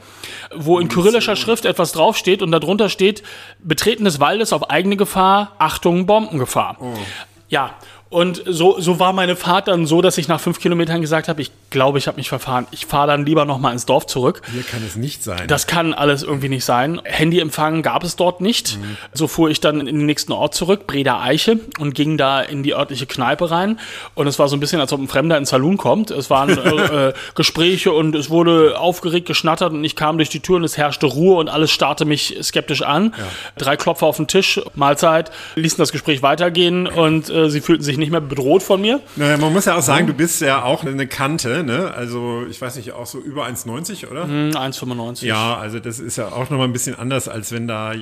wo 0.55 0.79
in 0.79 0.87
kyrillischer 0.87 1.35
Schrift 1.35 1.65
etwas 1.65 1.93
draufsteht 1.93 2.43
und 2.43 2.51
darunter 2.51 2.89
steht, 2.89 3.23
Betreten 3.63 4.05
des 4.05 4.19
Waldes 4.19 4.53
auf 4.53 4.69
eigene 4.69 4.97
Gefahr, 4.97 5.55
Achtung, 5.57 6.05
Bombengefahr. 6.05 6.77
Oh. 6.79 6.93
Ja, 7.49 7.73
und 8.09 8.41
so, 8.47 8.79
so 8.79 8.99
war 8.99 9.13
meine 9.13 9.35
Fahrt 9.35 9.67
dann 9.67 9.85
so, 9.85 10.01
dass 10.01 10.17
ich 10.17 10.27
nach 10.27 10.39
fünf 10.39 10.59
Kilometern 10.59 10.99
gesagt 10.99 11.27
habe, 11.27 11.43
ich 11.43 11.51
glaube, 11.69 11.99
ich 11.99 12.07
habe 12.07 12.17
mich 12.17 12.27
verfahren. 12.27 12.65
Ich 12.71 12.87
fahre 12.87 13.05
dann 13.05 13.23
lieber 13.23 13.45
noch 13.45 13.59
mal 13.59 13.71
ins 13.71 13.85
Dorf 13.85 14.07
zurück. 14.07 14.41
Hier 14.51 14.63
kann 14.63 14.81
es 14.83 14.95
nicht 14.95 15.23
sein. 15.23 15.47
Das 15.47 15.67
kann 15.67 15.93
alles 15.93 16.23
irgendwie 16.23 16.49
nicht 16.49 16.65
sein. 16.65 16.99
Handyempfang 17.03 17.83
gab 17.83 18.03
es 18.03 18.15
dort 18.15 18.41
nicht. 18.41 18.79
Mhm. 18.79 18.97
So 19.13 19.27
fuhr 19.27 19.51
ich 19.51 19.61
dann 19.61 19.81
in 19.81 19.85
den 19.85 20.07
nächsten 20.07 20.31
Ort 20.31 20.55
zurück, 20.55 20.87
Breda 20.87 21.21
Eiche, 21.21 21.59
und 21.77 21.93
ging 21.93 22.17
da 22.17 22.41
in 22.41 22.63
die 22.63 22.73
örtliche 22.73 23.05
Kneipe 23.05 23.51
rein. 23.51 23.79
Und 24.15 24.25
es 24.25 24.39
war 24.39 24.47
so 24.47 24.57
ein 24.57 24.59
bisschen, 24.59 24.79
als 24.79 24.91
ob 24.91 24.99
ein 24.99 25.07
Fremder 25.07 25.37
in 25.37 25.43
den 25.43 25.45
Saloon 25.45 25.77
kommt. 25.77 26.09
Es 26.09 26.31
waren 26.31 26.49
äh, 26.57 27.09
äh, 27.09 27.13
Gespräche 27.35 27.91
und 27.91 28.15
es 28.15 28.31
wurde 28.31 28.79
aufgeregt 28.79 29.27
geschnattert 29.27 29.71
und 29.71 29.83
ich 29.83 29.95
kam 29.95 30.17
durch 30.17 30.29
die 30.29 30.39
Tür 30.39 30.55
und 30.55 30.63
es 30.63 30.77
herrschte 30.77 31.05
Ruhe 31.05 31.37
und 31.37 31.47
alles 31.47 31.69
starrte 31.69 32.05
mich 32.05 32.37
skeptisch 32.41 32.81
an. 32.81 33.13
Ja. 33.15 33.23
Drei 33.59 33.77
Klopfer 33.77 34.07
auf 34.07 34.17
den 34.17 34.25
Tisch, 34.25 34.59
Mahlzeit, 34.73 35.29
ließen 35.53 35.77
das 35.77 35.91
Gespräch 35.91 36.23
weitergehen 36.23 36.87
und 36.87 37.29
äh, 37.29 37.51
sie 37.51 37.61
fühlten 37.61 37.83
sich 37.83 37.98
nicht 37.99 38.11
mehr 38.11 38.21
bedroht 38.21 38.63
von 38.63 38.81
mir. 38.81 39.01
Naja, 39.15 39.37
man 39.37 39.53
muss 39.53 39.65
ja 39.65 39.75
auch 39.77 39.81
sagen, 39.81 40.07
du 40.07 40.13
bist 40.13 40.41
ja 40.41 40.63
auch 40.63 40.83
eine 40.83 41.07
Kante, 41.07 41.63
ne? 41.63 41.93
Also, 41.93 42.45
ich 42.49 42.61
weiß 42.61 42.75
nicht, 42.77 42.93
auch 42.93 43.05
so 43.05 43.19
über 43.19 43.45
1,90, 43.45 44.09
oder? 44.09 44.25
Mm, 44.25 44.51
1,95. 44.51 45.25
Ja, 45.25 45.57
also 45.57 45.79
das 45.79 45.99
ist 45.99 46.17
ja 46.17 46.27
auch 46.29 46.49
nochmal 46.49 46.67
ein 46.67 46.73
bisschen 46.73 46.95
anders, 46.95 47.27
als 47.27 47.51
wenn 47.51 47.67
da 47.67 47.93
äh, 47.93 47.97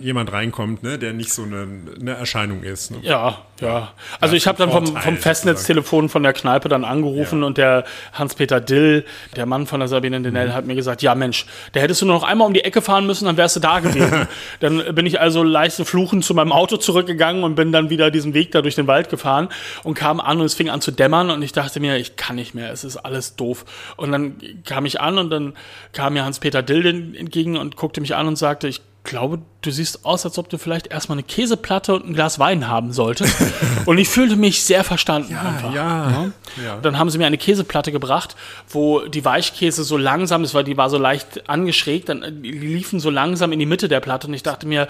jemand 0.00 0.32
reinkommt, 0.32 0.82
ne, 0.82 0.98
der 0.98 1.12
nicht 1.12 1.32
so 1.32 1.42
eine, 1.42 1.66
eine 2.00 2.12
Erscheinung 2.12 2.62
ist. 2.62 2.90
Ne? 2.90 2.98
Ja, 3.02 3.38
ja. 3.60 3.92
Also, 4.20 4.34
ja, 4.34 4.36
ich 4.36 4.46
habe 4.46 4.58
dann 4.58 4.70
vom, 4.70 4.96
vom 4.96 5.16
Festnetztelefon 5.16 6.08
von 6.08 6.22
der 6.22 6.32
Kneipe 6.32 6.68
dann 6.68 6.84
angerufen 6.84 7.40
ja. 7.40 7.46
und 7.46 7.58
der 7.58 7.84
Hans-Peter 8.12 8.60
Dill, 8.60 9.04
der 9.36 9.46
Mann 9.46 9.66
von 9.66 9.80
der 9.80 9.88
Sabine 9.88 10.20
Denell, 10.20 10.48
mhm. 10.48 10.54
hat 10.54 10.66
mir 10.66 10.74
gesagt: 10.74 11.02
Ja, 11.02 11.14
Mensch, 11.14 11.46
da 11.72 11.80
hättest 11.80 12.02
du 12.02 12.06
nur 12.06 12.16
noch 12.16 12.24
einmal 12.24 12.46
um 12.46 12.54
die 12.54 12.64
Ecke 12.64 12.82
fahren 12.82 13.06
müssen, 13.06 13.26
dann 13.26 13.36
wärst 13.36 13.56
du 13.56 13.60
da 13.60 13.80
gewesen. 13.80 14.26
dann 14.60 14.94
bin 14.94 15.06
ich 15.06 15.20
also 15.20 15.42
leise 15.42 15.84
fluchend 15.84 16.24
zu 16.24 16.34
meinem 16.34 16.52
Auto 16.52 16.76
zurückgegangen 16.76 17.44
und 17.44 17.54
bin 17.54 17.72
dann 17.72 17.90
wieder 17.90 18.10
diesen 18.10 18.34
Weg 18.34 18.50
da 18.50 18.62
durch 18.62 18.74
den 18.74 18.86
Wald 18.86 19.08
gefahren 19.08 19.48
und 19.84 19.94
kam 19.94 20.20
an 20.20 20.40
und 20.40 20.46
es 20.46 20.54
fing 20.54 20.68
an 20.68 20.80
zu 20.80 20.90
dämmern 20.90 21.30
und 21.30 21.42
ich 21.42 21.52
dachte 21.52 21.80
mir, 21.80 21.96
ich 21.96 22.16
kann 22.16 22.36
nicht 22.36 22.54
mehr, 22.54 22.72
es 22.72 22.84
ist 22.84 22.96
alles 22.96 23.36
doof. 23.36 23.64
Und 23.96 24.12
dann 24.12 24.36
kam 24.64 24.86
ich 24.86 25.00
an 25.00 25.18
und 25.18 25.30
dann 25.30 25.54
kam 25.92 26.14
mir 26.14 26.24
Hans-Peter 26.24 26.62
Dilden 26.62 27.14
entgegen 27.14 27.56
und 27.56 27.76
guckte 27.76 28.00
mich 28.00 28.14
an 28.14 28.26
und 28.26 28.36
sagte, 28.36 28.68
ich 28.68 28.80
glaube, 29.04 29.40
du 29.60 29.70
siehst 29.70 30.04
aus, 30.04 30.24
als 30.24 30.38
ob 30.38 30.48
du 30.48 30.58
vielleicht 30.58 30.88
erstmal 30.88 31.16
eine 31.16 31.22
Käseplatte 31.22 31.94
und 31.94 32.06
ein 32.06 32.14
Glas 32.14 32.38
Wein 32.38 32.68
haben 32.68 32.92
solltest. 32.92 33.36
und 33.86 33.98
ich 33.98 34.08
fühlte 34.08 34.34
mich 34.36 34.64
sehr 34.64 34.82
verstanden 34.82 35.32
ja, 35.32 35.40
einfach. 35.42 35.74
Ja, 35.74 36.10
ja. 36.10 36.32
ja. 36.64 36.76
Dann 36.82 36.98
haben 36.98 37.10
sie 37.10 37.18
mir 37.18 37.26
eine 37.26 37.38
Käseplatte 37.38 37.92
gebracht, 37.92 38.34
wo 38.68 39.00
die 39.00 39.24
Weichkäse 39.24 39.84
so 39.84 39.96
langsam, 39.96 40.42
das 40.42 40.54
war, 40.54 40.64
die 40.64 40.76
war 40.76 40.90
so 40.90 40.98
leicht 40.98 41.48
angeschrägt, 41.48 42.08
dann 42.08 42.42
die 42.42 42.50
liefen 42.50 42.98
so 42.98 43.10
langsam 43.10 43.52
in 43.52 43.58
die 43.58 43.66
Mitte 43.66 43.88
der 43.88 44.00
Platte 44.00 44.26
und 44.26 44.34
ich 44.34 44.42
dachte 44.42 44.66
mir, 44.66 44.88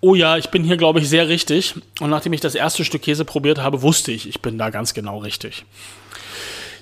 oh 0.00 0.14
ja, 0.14 0.38
ich 0.38 0.48
bin 0.48 0.64
hier, 0.64 0.78
glaube 0.78 1.00
ich, 1.00 1.08
sehr 1.08 1.28
richtig. 1.28 1.74
Und 2.00 2.10
nachdem 2.10 2.32
ich 2.32 2.40
das 2.40 2.54
erste 2.54 2.84
Stück 2.84 3.02
Käse 3.02 3.24
probiert 3.24 3.58
habe, 3.58 3.82
wusste 3.82 4.10
ich, 4.10 4.28
ich 4.28 4.40
bin 4.40 4.58
da 4.58 4.70
ganz 4.70 4.94
genau 4.94 5.18
richtig. 5.18 5.64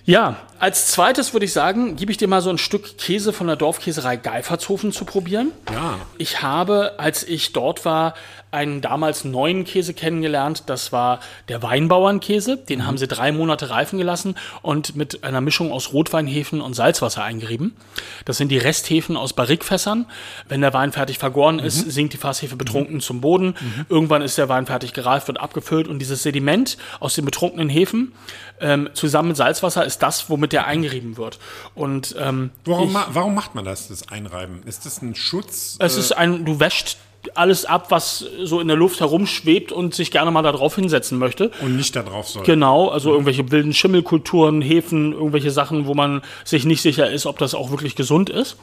Ja, 0.08 0.36
als 0.58 0.86
zweites 0.86 1.34
würde 1.34 1.44
ich 1.44 1.52
sagen, 1.52 1.94
gebe 1.96 2.10
ich 2.10 2.16
dir 2.16 2.28
mal 2.28 2.40
so 2.40 2.48
ein 2.48 2.56
Stück 2.56 2.96
Käse 2.96 3.34
von 3.34 3.46
der 3.46 3.56
Dorfkäserei 3.56 4.16
Geifertshofen 4.16 4.90
zu 4.90 5.04
probieren. 5.04 5.52
Ja. 5.70 5.98
Ich 6.16 6.40
habe, 6.40 6.94
als 6.96 7.24
ich 7.24 7.52
dort 7.52 7.84
war, 7.84 8.14
einen 8.50 8.80
damals 8.80 9.24
neuen 9.24 9.64
Käse 9.64 9.94
kennengelernt. 9.94 10.64
Das 10.66 10.92
war 10.92 11.20
der 11.48 11.62
Weinbauernkäse. 11.62 12.56
Den 12.56 12.86
haben 12.86 12.98
sie 12.98 13.06
drei 13.06 13.32
Monate 13.32 13.70
reifen 13.70 13.98
gelassen 13.98 14.36
und 14.62 14.96
mit 14.96 15.24
einer 15.24 15.40
Mischung 15.40 15.72
aus 15.72 15.92
Rotweinhefen 15.92 16.60
und 16.60 16.74
Salzwasser 16.74 17.22
eingerieben. 17.22 17.76
Das 18.24 18.36
sind 18.36 18.48
die 18.48 18.58
Resthefen 18.58 19.16
aus 19.16 19.32
Barrikfässern. 19.32 20.06
Wenn 20.48 20.60
der 20.60 20.72
Wein 20.72 20.92
fertig 20.92 21.18
vergoren 21.18 21.58
ist, 21.58 21.90
sinkt 21.90 22.12
die 22.14 22.18
Fasshefe 22.18 22.56
betrunken 22.56 23.00
zum 23.00 23.20
Boden. 23.20 23.54
Irgendwann 23.88 24.22
ist 24.22 24.38
der 24.38 24.48
Wein 24.48 24.66
fertig 24.66 24.92
gereift, 24.92 25.28
wird 25.28 25.40
abgefüllt 25.40 25.88
und 25.88 25.98
dieses 25.98 26.22
Sediment 26.22 26.78
aus 27.00 27.14
den 27.14 27.24
betrunkenen 27.24 27.68
Hefen 27.68 28.12
ähm, 28.60 28.90
zusammen 28.94 29.28
mit 29.28 29.36
Salzwasser 29.36 29.84
ist 29.84 30.02
das, 30.02 30.30
womit 30.30 30.52
der 30.52 30.66
eingerieben 30.66 31.16
wird. 31.16 31.38
Und 31.74 32.14
ähm, 32.18 32.50
Warum, 32.64 32.88
ich, 32.88 32.92
ma 32.92 33.06
warum 33.10 33.34
macht 33.34 33.54
man 33.54 33.64
das, 33.64 33.88
das 33.88 34.08
Einreiben? 34.08 34.62
Ist 34.64 34.86
das 34.86 35.02
ein 35.02 35.14
Schutz? 35.14 35.76
es 35.78 35.96
ist 35.96 36.12
ein, 36.12 36.44
du 36.44 36.60
wäscht 36.60 36.98
alles 37.34 37.64
ab, 37.64 37.90
was 37.90 38.24
so 38.42 38.60
in 38.60 38.68
der 38.68 38.76
Luft 38.76 39.00
herumschwebt 39.00 39.72
und 39.72 39.94
sich 39.94 40.10
gerne 40.10 40.30
mal 40.30 40.42
da 40.42 40.52
drauf 40.52 40.74
hinsetzen 40.76 41.18
möchte. 41.18 41.50
und 41.60 41.76
nicht 41.76 41.94
da 41.96 42.02
drauf 42.02 42.28
soll. 42.28 42.42
Genau, 42.44 42.88
also 42.88 43.10
irgendwelche 43.12 43.50
wilden 43.50 43.72
Schimmelkulturen, 43.74 44.60
Hefen, 44.62 45.12
irgendwelche 45.12 45.50
Sachen, 45.50 45.86
wo 45.86 45.94
man 45.94 46.22
sich 46.44 46.64
nicht 46.64 46.82
sicher 46.82 47.10
ist, 47.10 47.26
ob 47.26 47.38
das 47.38 47.54
auch 47.54 47.70
wirklich 47.70 47.94
gesund 47.96 48.30
ist. 48.30 48.56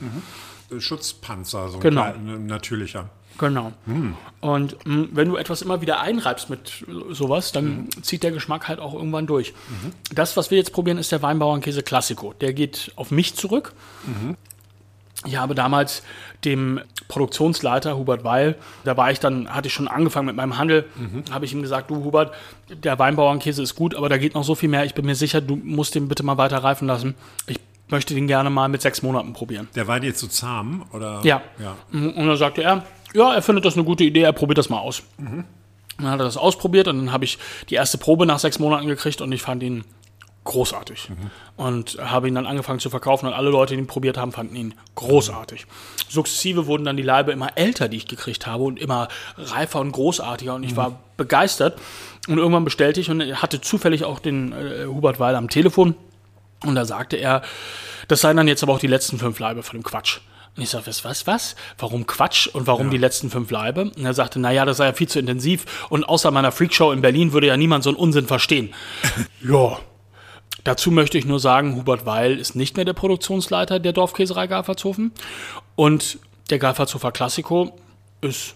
Schutzpanzer, 0.80 1.70
so 1.70 1.76
ein 1.78 1.82
Genau. 1.82 2.02
kleiner, 2.04 2.34
ein 2.34 2.46
natürlicher. 2.48 3.10
Genau. 3.38 3.74
Und 4.40 4.78
mh, 4.86 5.08
wenn 5.12 5.28
du 5.28 5.36
etwas 5.36 5.62
immer 5.62 5.82
wieder 5.82 6.00
einreibst 6.00 6.50
mit 6.50 6.86
sowas, 7.12 7.52
dann 7.52 7.90
zieht 8.02 8.24
der 8.24 8.32
Geschmack 8.32 8.70
halt 8.70 8.80
auch 8.80 8.94
irgendwann 8.94 9.28
durch. 9.28 9.54
Das, 10.14 10.38
was 10.38 10.52
wir 10.52 10.58
jetzt 10.58 10.72
probieren, 10.72 10.98
ist 10.98 11.12
der 11.12 11.22
Weinbauernkäse 11.22 11.84
Classico. 11.84 12.34
Der 12.40 12.54
geht 12.54 12.94
auf 12.96 13.12
mich 13.12 13.36
zurück. 13.36 13.74
Ich 15.26 15.38
habe 15.38 15.56
damals 15.56 16.04
dem 16.44 16.80
Produktionsleiter 17.08 17.98
Hubert 17.98 18.24
Weil, 18.24 18.56
da 18.84 18.98
war 18.98 19.12
ich 19.12 19.20
dann, 19.20 19.50
hatte 19.50 19.68
ich 19.68 19.74
schon 19.74 19.88
angefangen 19.88 20.28
mit 20.28 20.36
meinem 20.36 20.58
Handel, 20.58 20.86
habe 21.32 21.46
ich 21.46 21.54
ihm 21.54 21.62
gesagt, 21.62 21.90
du 21.90 22.04
Hubert, 22.04 22.34
der 22.70 22.98
Weinbauernkäse 23.00 23.62
ist 23.62 23.76
gut, 23.76 23.96
aber 23.96 24.10
da 24.10 24.18
geht 24.18 24.36
noch 24.36 24.44
so 24.44 24.56
viel 24.56 24.70
mehr. 24.70 24.86
Ich 24.86 24.94
bin 24.94 25.06
mir 25.06 25.16
sicher, 25.16 25.42
du 25.42 25.56
musst 25.56 25.96
den 25.96 26.08
bitte 26.08 26.24
mal 26.24 26.38
weiter 26.38 26.58
reifen 26.58 26.88
lassen. 26.88 27.16
Ich 27.48 27.60
möchte 27.90 28.14
den 28.14 28.28
gerne 28.28 28.50
mal 28.50 28.68
mit 28.68 28.82
sechs 28.82 29.02
Monaten 29.02 29.34
probieren. 29.34 29.68
Der 29.76 29.88
war 29.88 30.00
dir 30.00 30.14
zu 30.16 30.28
zahm? 30.28 30.86
Oder? 30.92 31.22
Ja. 31.24 31.42
ja. 31.60 31.76
Und 31.92 32.16
dann 32.16 32.38
sagte 32.38 32.64
er, 32.64 32.84
ja, 33.14 33.34
er 33.34 33.42
findet 33.42 33.66
das 33.66 33.76
eine 33.76 33.84
gute 33.84 34.04
Idee, 34.04 34.22
er 34.22 34.34
probiert 34.34 34.58
das 34.58 34.70
mal 34.70 34.80
aus. 34.80 35.04
Dann 35.18 36.08
hat 36.08 36.20
er 36.20 36.26
das 36.26 36.38
ausprobiert 36.38 36.88
und 36.88 36.98
dann 36.98 37.12
habe 37.12 37.26
ich 37.26 37.38
die 37.70 37.76
erste 37.76 37.98
Probe 37.98 38.26
nach 38.26 38.40
sechs 38.40 38.60
Monaten 38.60 38.88
gekriegt 38.88 39.22
und 39.22 39.32
ich 39.32 39.42
fand 39.42 39.64
ihn 39.64 39.86
großartig. 40.46 41.10
Und 41.58 41.98
habe 42.02 42.28
ihn 42.28 42.36
dann 42.36 42.46
angefangen 42.46 42.80
zu 42.80 42.90
verkaufen 42.90 43.28
und 43.28 43.34
alle 43.34 43.50
Leute, 43.50 43.74
die 43.74 43.82
ihn 43.82 43.88
probiert 43.88 44.18
haben, 44.18 44.32
fanden 44.32 44.56
ihn 44.56 44.74
großartig. 44.96 45.66
Sukzessive 46.08 46.68
wurden 46.68 46.86
dann 46.86 46.96
die 46.96 47.04
Laibe 47.04 47.32
immer 47.32 47.58
älter, 47.58 47.90
die 47.90 47.98
ich 47.98 48.08
gekriegt 48.08 48.48
habe 48.48 48.64
und 48.64 48.80
immer 48.80 49.10
reifer 49.38 49.82
und 49.82 49.92
großartiger 49.92 50.56
und 50.56 50.64
ich 50.64 50.78
war 50.78 51.00
begeistert. 51.18 51.80
Und 52.28 52.38
irgendwann 52.38 52.64
bestellte 52.64 53.02
ich 53.02 53.10
und 53.10 53.22
hatte 53.42 53.62
zufällig 53.62 54.06
auch 54.06 54.20
den 54.20 54.54
äh, 54.54 54.86
Hubert 54.86 55.20
Weil 55.20 55.36
am 55.36 55.50
Telefon 55.50 55.96
und 56.64 56.76
da 56.76 56.86
sagte 56.86 57.18
er, 57.18 57.42
das 58.08 58.22
seien 58.22 58.38
dann 58.38 58.48
jetzt 58.48 58.64
aber 58.64 58.74
auch 58.74 58.80
die 58.80 58.88
letzten 58.88 59.20
fünf 59.20 59.40
Laibe 59.40 59.64
von 59.64 59.80
dem 59.80 59.84
Quatsch. 59.84 60.20
Und 60.56 60.64
ich 60.64 60.70
sage, 60.70 60.88
was, 60.88 61.04
was, 61.04 61.28
was? 61.28 61.56
Warum 61.78 62.08
Quatsch 62.08 62.48
und 62.48 62.66
warum 62.66 62.90
die 62.90 62.98
letzten 62.98 63.30
fünf 63.30 63.52
Laibe? 63.52 63.92
Und 63.96 64.06
er 64.06 64.14
sagte, 64.14 64.40
naja, 64.40 64.64
das 64.64 64.78
sei 64.78 64.86
ja 64.86 64.94
viel 64.94 65.10
zu 65.10 65.20
intensiv 65.20 65.88
und 65.90 66.06
außer 66.06 66.32
meiner 66.32 66.52
Freakshow 66.52 66.92
in 66.94 67.02
Berlin 67.02 67.34
würde 67.34 67.48
ja 67.48 67.58
niemand 67.58 67.84
so 67.84 67.90
einen 67.90 67.98
Unsinn 67.98 68.26
verstehen. 68.26 68.74
ja. 69.44 69.78
Dazu 70.66 70.90
möchte 70.90 71.20
ich 71.20 71.26
nur 71.26 71.40
sagen, 71.40 71.76
Hubert 71.76 72.06
Weil 72.06 72.38
ist 72.40 72.56
nicht 72.56 72.76
mehr 72.76 72.86
der 72.86 72.94
Produktionsleiter 72.94 73.80
der 73.80 73.94
Dorfkäserei 73.94 74.48
Galfertshofen. 74.48 75.14
Und 75.76 76.20
der 76.50 76.58
Galfertshofer 76.60 77.12
Classico 77.12 77.78
ist 78.22 78.56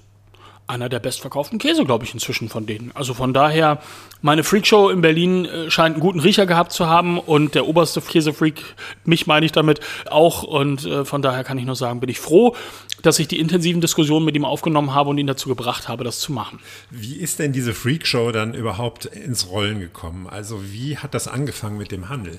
einer 0.70 0.90
der 0.90 1.00
bestverkauften 1.00 1.60
Käse, 1.60 1.84
glaube 1.84 2.06
ich, 2.06 2.14
inzwischen 2.14 2.48
von 2.48 2.66
denen. 2.66 2.92
Also 2.94 3.14
von 3.14 3.34
daher, 3.34 3.82
meine 4.22 4.44
Freakshow 4.44 4.90
in 4.90 5.02
Berlin 5.02 5.46
äh, 5.46 5.72
scheint 5.72 5.96
einen 5.96 6.02
guten 6.02 6.20
Riecher 6.20 6.46
gehabt 6.46 6.72
zu 6.72 6.88
haben 6.88 7.20
und 7.20 7.56
der 7.56 7.68
oberste 7.68 8.02
Käsefreak, 8.02 8.64
mich 9.04 9.28
meine 9.28 9.46
ich 9.46 9.52
damit 9.52 9.80
auch. 10.10 10.44
Und 10.44 10.86
äh, 10.86 11.06
von 11.06 11.22
daher 11.22 11.44
kann 11.44 11.58
ich 11.58 11.66
nur 11.66 11.76
sagen, 11.76 12.00
bin 12.00 12.10
ich 12.10 12.20
froh, 12.20 12.56
dass 13.02 13.20
ich 13.20 13.28
die 13.28 13.40
intensiven 13.40 13.82
Diskussionen 13.82 14.26
mit 14.26 14.36
ihm 14.36 14.46
aufgenommen 14.46 14.94
habe 14.94 15.10
und 15.10 15.18
ihn 15.18 15.28
dazu 15.28 15.50
gebracht 15.50 15.88
habe, 15.88 16.04
das 16.04 16.20
zu 16.20 16.32
machen. 16.32 16.60
Wie 16.90 17.16
ist 17.16 17.40
denn 17.40 17.52
diese 17.52 17.74
Freakshow 17.74 18.32
dann 18.32 18.54
überhaupt 18.54 19.06
ins 19.06 19.50
Rollen 19.50 19.80
gekommen? 19.80 20.28
Also 20.28 20.62
wie 20.72 20.98
hat 20.98 21.14
das 21.14 21.28
angefangen 21.28 21.78
mit 21.78 21.92
dem 21.92 22.10
Handel? 22.10 22.38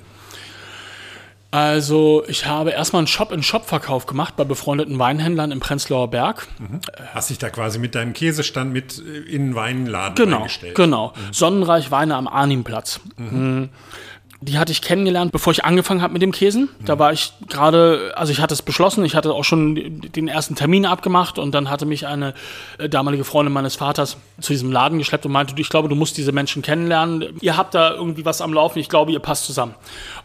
Also 1.52 2.22
ich 2.28 2.46
habe 2.46 2.70
erstmal 2.70 3.00
einen 3.00 3.06
Shop-in-Shop-Verkauf 3.08 4.06
gemacht 4.06 4.36
bei 4.36 4.44
befreundeten 4.44 4.98
Weinhändlern 5.00 5.50
im 5.50 5.58
Prenzlauer 5.58 6.08
Berg. 6.08 6.46
Hast 7.12 7.30
dich 7.30 7.38
da 7.38 7.50
quasi 7.50 7.80
mit 7.80 7.96
deinem 7.96 8.12
Käsestand 8.12 8.72
mit 8.72 8.98
äh, 8.98 9.18
in 9.18 9.48
den 9.48 9.54
Weinladen 9.56 10.14
Genau, 10.14 10.36
eingestellt? 10.38 10.76
genau. 10.76 11.12
Sonnenreich 11.32 11.90
Weine 11.90 12.14
am 12.14 12.28
Arnimplatz. 12.28 13.00
Mhm. 13.16 13.70
Die 14.42 14.58
hatte 14.58 14.72
ich 14.72 14.80
kennengelernt, 14.80 15.32
bevor 15.32 15.52
ich 15.52 15.66
angefangen 15.66 16.00
habe 16.00 16.14
mit 16.14 16.22
dem 16.22 16.32
Käsen. 16.32 16.70
Da 16.82 16.98
war 16.98 17.12
ich 17.12 17.34
gerade, 17.48 18.12
also 18.16 18.32
ich 18.32 18.40
hatte 18.40 18.54
es 18.54 18.62
beschlossen, 18.62 19.04
ich 19.04 19.14
hatte 19.14 19.34
auch 19.34 19.44
schon 19.44 20.00
den 20.00 20.28
ersten 20.28 20.54
Termin 20.54 20.86
abgemacht 20.86 21.38
und 21.38 21.52
dann 21.52 21.68
hatte 21.68 21.84
mich 21.84 22.06
eine 22.06 22.32
äh, 22.78 22.88
damalige 22.88 23.24
Freundin 23.24 23.52
meines 23.52 23.76
Vaters 23.76 24.16
zu 24.40 24.54
diesem 24.54 24.72
Laden 24.72 24.96
geschleppt 24.96 25.26
und 25.26 25.32
meinte, 25.32 25.54
ich 25.58 25.68
glaube, 25.68 25.90
du 25.90 25.94
musst 25.94 26.16
diese 26.16 26.32
Menschen 26.32 26.62
kennenlernen. 26.62 27.36
Ihr 27.42 27.58
habt 27.58 27.74
da 27.74 27.92
irgendwie 27.92 28.24
was 28.24 28.40
am 28.40 28.54
Laufen, 28.54 28.78
ich 28.78 28.88
glaube, 28.88 29.12
ihr 29.12 29.18
passt 29.18 29.44
zusammen. 29.44 29.74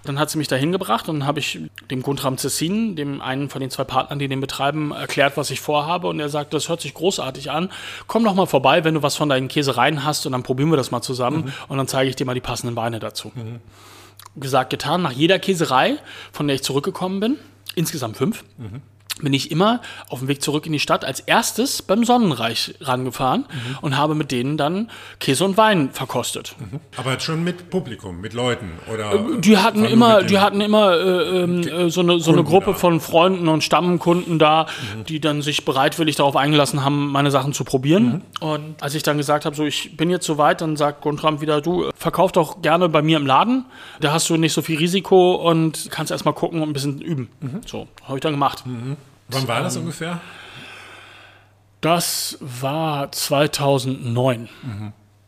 Dann 0.06 0.18
hat 0.18 0.30
sie 0.30 0.38
mich 0.38 0.48
da 0.48 0.56
hingebracht 0.56 1.10
und 1.10 1.20
dann 1.20 1.28
habe 1.28 1.40
ich 1.40 1.60
dem 1.92 2.02
Guntram 2.02 2.38
Cessin, 2.38 2.96
dem 2.96 3.22
einen 3.22 3.50
von 3.50 3.60
den 3.60 3.70
zwei 3.70 3.84
Partnern, 3.84 4.20
die 4.20 4.30
den 4.30 4.40
betreiben, 4.40 4.92
erklärt, 4.92 5.36
was 5.36 5.52
ich 5.52 5.60
vorhabe 5.60 6.08
und 6.08 6.22
er 6.22 6.30
sagt, 6.30 6.54
das 6.54 6.70
hört 6.70 6.80
sich 6.80 6.94
großartig 6.94 7.52
an. 7.52 7.70
Komm 8.08 8.24
doch 8.24 8.34
mal 8.34 8.46
vorbei, 8.46 8.86
wenn 8.86 8.94
du 8.94 9.04
was 9.04 9.18
von 9.18 9.28
deinen 9.28 9.50
Käsereien 9.50 10.06
hast 10.06 10.26
und 10.26 10.32
dann 10.32 10.44
probieren 10.44 10.70
wir 10.70 10.78
das 10.78 10.92
mal 10.92 11.02
zusammen 11.02 11.52
und 11.68 11.78
dann 11.78 11.90
zeige 11.90 12.10
ich 12.10 12.16
dir 12.16 12.26
mal 12.26 12.34
die 12.34 12.40
passenden 12.40 12.78
Weine 12.78 13.00
dazu 13.00 13.34
gesagt, 14.36 14.70
getan. 14.70 15.02
Nach 15.02 15.12
jeder 15.12 15.40
Käserei, 15.40 15.98
von 16.32 16.48
der 16.48 16.56
ich 16.56 16.64
zurückgekommen 16.64 17.20
bin, 17.20 17.38
insgesamt 17.76 18.18
fünf, 18.18 18.44
bin 19.22 19.32
ich 19.32 19.50
immer 19.50 19.82
auf 20.10 20.20
dem 20.20 20.28
Weg 20.28 20.42
zurück 20.42 20.66
in 20.66 20.74
die 20.74 20.80
Stadt 20.80 21.06
als 21.06 21.22
erstes 21.22 21.82
beim 21.82 22.04
Sonnenreich 22.04 22.76
rangefahren 22.82 23.46
und 23.82 23.98
habe 23.98 24.14
mit 24.14 24.30
denen 24.32 24.58
dann 24.58 24.92
Käse 25.20 25.46
und 25.46 25.56
Wein 25.56 25.92
verkostet. 25.92 26.54
Aber 26.98 27.18
schon 27.22 27.44
mit 27.44 27.70
Publikum, 27.70 28.20
mit 28.20 28.34
Leuten 28.34 28.74
oder? 28.94 29.14
Äh, 29.14 29.40
Die 29.40 29.58
hatten 29.58 29.86
immer, 29.86 30.24
die 30.24 30.40
hatten 30.40 30.60
immer 30.60 30.98
äh, 30.98 31.44
ähm, 31.44 31.62
äh, 31.62 31.90
so 31.90 32.02
eine, 32.02 32.20
so 32.20 32.34
eine 32.34 32.44
Gruppe 32.44 32.72
da. 32.72 32.78
von 32.78 33.00
Freunden 33.00 33.48
und 33.48 33.64
Stammkunden 33.64 34.38
da, 34.38 34.66
die 35.08 35.22
dann 35.22 35.42
sich 35.42 35.64
bereitwillig 35.64 36.18
darauf 36.18 36.36
eingelassen 36.36 36.84
haben, 36.84 37.10
meine 37.10 37.32
Sachen 37.32 37.54
zu 37.54 37.64
probieren. 37.64 38.22
Und 38.42 38.84
als 38.84 38.96
ich 38.96 39.04
dann 39.04 39.18
gesagt 39.18 39.46
habe, 39.46 39.56
so 39.56 39.64
ich 39.64 39.96
bin 39.96 40.10
jetzt 40.10 40.26
soweit, 40.26 40.60
dann 40.60 40.76
sagt 40.76 41.02
Guntram 41.02 41.40
wieder, 41.40 41.62
du 41.62 41.90
verkauf 41.96 42.34
doch 42.34 42.62
gerne 42.62 42.90
bei 42.90 43.02
mir 43.02 43.16
im 43.16 43.26
Laden. 43.26 43.64
Da 44.02 44.12
hast 44.12 44.30
du 44.30 44.36
nicht 44.36 44.52
so 44.52 44.62
viel 44.62 44.78
Risiko 44.78 45.36
und 45.36 45.88
kannst 45.90 46.12
erstmal 46.12 46.34
gucken 46.34 46.62
und 46.62 46.70
ein 46.70 46.74
bisschen 46.74 47.00
üben. 47.00 47.30
So, 47.66 47.88
habe 48.04 48.18
ich 48.18 48.22
dann 48.22 48.34
gemacht. 48.34 48.66
Wann 49.28 49.48
war 49.48 49.62
das 49.62 49.78
ungefähr? 49.78 50.20
Das 51.82 52.38
war 52.42 53.12
2009. 53.12 54.50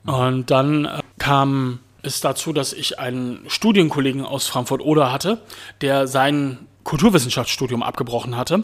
Und 0.06 0.50
dann 0.52 0.86
äh, 0.86 1.02
kam 1.20 1.80
es 2.02 2.22
dazu, 2.22 2.54
dass 2.54 2.74
ich 2.74 3.00
einen 3.00 3.44
Studienkollegen 3.48 4.26
aus 4.26 4.48
Frankfurt-Oder 4.48 5.12
hatte, 5.12 5.42
der 5.82 6.08
sein 6.08 6.60
Kulturwissenschaftsstudium 6.84 7.84
abgebrochen 7.84 8.38
hatte, 8.38 8.64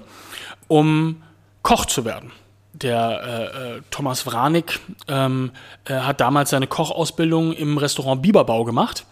um 0.67 1.21
Koch 1.61 1.85
zu 1.85 2.05
werden. 2.05 2.31
Der 2.73 3.21
äh, 3.23 3.77
äh, 3.77 3.81
Thomas 3.91 4.25
Wranig 4.25 4.79
ähm, 5.07 5.51
äh, 5.85 5.93
hat 5.93 6.19
damals 6.19 6.49
seine 6.49 6.65
Kochausbildung 6.65 7.53
im 7.53 7.77
Restaurant 7.77 8.21
Biberbau 8.23 8.63
gemacht 8.63 9.05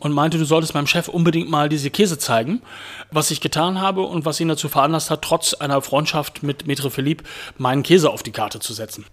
und 0.00 0.12
meinte, 0.12 0.38
du 0.38 0.44
solltest 0.44 0.74
meinem 0.74 0.86
Chef 0.86 1.08
unbedingt 1.08 1.50
mal 1.50 1.68
diese 1.68 1.90
Käse 1.90 2.18
zeigen, 2.18 2.62
was 3.10 3.30
ich 3.30 3.40
getan 3.40 3.80
habe 3.80 4.02
und 4.02 4.24
was 4.24 4.40
ihn 4.40 4.48
dazu 4.48 4.68
veranlasst 4.68 5.10
hat, 5.10 5.22
trotz 5.22 5.54
einer 5.54 5.82
Freundschaft 5.82 6.42
mit 6.42 6.66
Maitre 6.66 6.90
Philippe 6.90 7.24
meinen 7.58 7.82
Käse 7.82 8.10
auf 8.10 8.22
die 8.22 8.32
Karte 8.32 8.60
zu 8.60 8.72
setzen. 8.72 9.04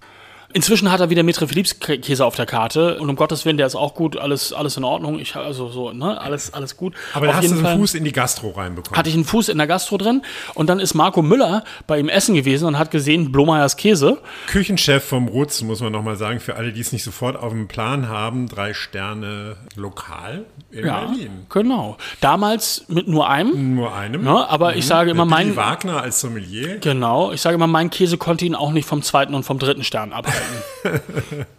Inzwischen 0.51 0.91
hat 0.91 0.99
er 0.99 1.11
wieder 1.11 1.21
Maitre 1.21 1.47
Philippes 1.47 1.79
Kä- 1.79 1.99
Käse 2.01 2.25
auf 2.25 2.35
der 2.35 2.47
Karte 2.47 2.97
und 2.99 3.07
um 3.07 3.15
Gottes 3.15 3.45
Willen, 3.45 3.57
der 3.57 3.67
ist 3.67 3.75
auch 3.75 3.93
gut, 3.93 4.17
alles, 4.17 4.51
alles 4.51 4.77
in 4.77 4.83
Ordnung. 4.83 5.19
Ich 5.19 5.35
also 5.35 5.69
so, 5.69 5.91
ne, 5.91 6.19
alles, 6.19 6.53
alles 6.55 6.75
gut. 6.75 6.95
Aber 7.13 7.27
da 7.27 7.35
hast 7.35 7.47
du 7.49 7.53
einen 7.53 7.61
Fall 7.63 7.77
Fuß 7.77 7.93
in 7.93 8.03
die 8.03 8.11
Gastro 8.11 8.49
reinbekommen. 8.49 8.97
hatte 8.97 9.09
ich 9.09 9.15
einen 9.15 9.25
Fuß 9.25 9.49
in 9.49 9.59
der 9.59 9.67
Gastro 9.67 9.97
drin 9.97 10.23
und 10.55 10.67
dann 10.67 10.79
ist 10.79 10.95
Marco 10.95 11.21
Müller 11.21 11.63
bei 11.85 11.99
ihm 11.99 12.09
essen 12.09 12.33
gewesen 12.33 12.65
und 12.65 12.79
hat 12.79 12.89
gesehen 12.89 13.31
Blomeyers 13.31 13.77
Käse. 13.77 14.17
Küchenchef 14.47 15.03
vom 15.03 15.27
Rutz, 15.27 15.61
muss 15.61 15.81
man 15.81 15.91
nochmal 15.91 16.15
sagen, 16.15 16.39
für 16.39 16.55
alle, 16.55 16.73
die 16.73 16.81
es 16.81 16.91
nicht 16.93 17.03
sofort 17.03 17.35
auf 17.37 17.51
dem 17.51 17.67
Plan 17.67 18.09
haben, 18.09 18.47
drei 18.47 18.73
Sterne 18.73 19.55
lokal 19.75 20.45
in 20.71 20.85
Ja, 20.87 21.01
Berlin. 21.05 21.45
genau. 21.49 21.97
Damals 22.21 22.85
mit 22.87 23.07
nur 23.07 23.29
einem. 23.29 23.75
Nur 23.75 23.95
einem. 23.95 24.23
Ne, 24.23 24.49
aber 24.49 24.75
ich 24.75 24.87
sage 24.87 25.11
immer, 25.11 25.25
mein, 25.25 25.55
Wagner 25.55 26.01
als 26.01 26.21
Sommelier. 26.21 26.79
genau, 26.79 27.31
ich 27.31 27.41
sage 27.41 27.53
immer, 27.55 27.67
mein 27.67 27.91
Käse 27.91 28.17
konnte 28.17 28.45
ihn 28.45 28.55
auch 28.55 28.71
nicht 28.71 28.87
vom 28.87 29.03
zweiten 29.03 29.35
und 29.35 29.43
vom 29.43 29.59
dritten 29.59 29.83
Stern 29.83 30.11
abhalten. 30.11 30.38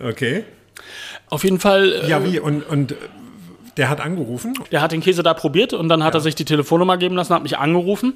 Okay. 0.00 0.44
Auf 1.30 1.44
jeden 1.44 1.60
Fall. 1.60 1.92
Äh, 1.92 2.08
Ja, 2.08 2.24
wie? 2.24 2.38
Und, 2.38 2.62
und 2.68 2.94
Der 3.76 3.88
hat 3.90 4.00
angerufen. 4.00 4.54
Der 4.72 4.80
hat 4.80 4.92
den 4.92 5.00
Käse 5.02 5.22
da 5.22 5.34
probiert 5.34 5.72
und 5.74 5.88
dann 5.88 6.02
hat 6.02 6.14
Ja. 6.14 6.18
er 6.20 6.22
sich 6.22 6.34
die 6.34 6.44
Telefonnummer 6.46 6.96
geben 6.96 7.14
lassen, 7.16 7.34
hat 7.34 7.42
mich 7.42 7.58
angerufen 7.58 8.14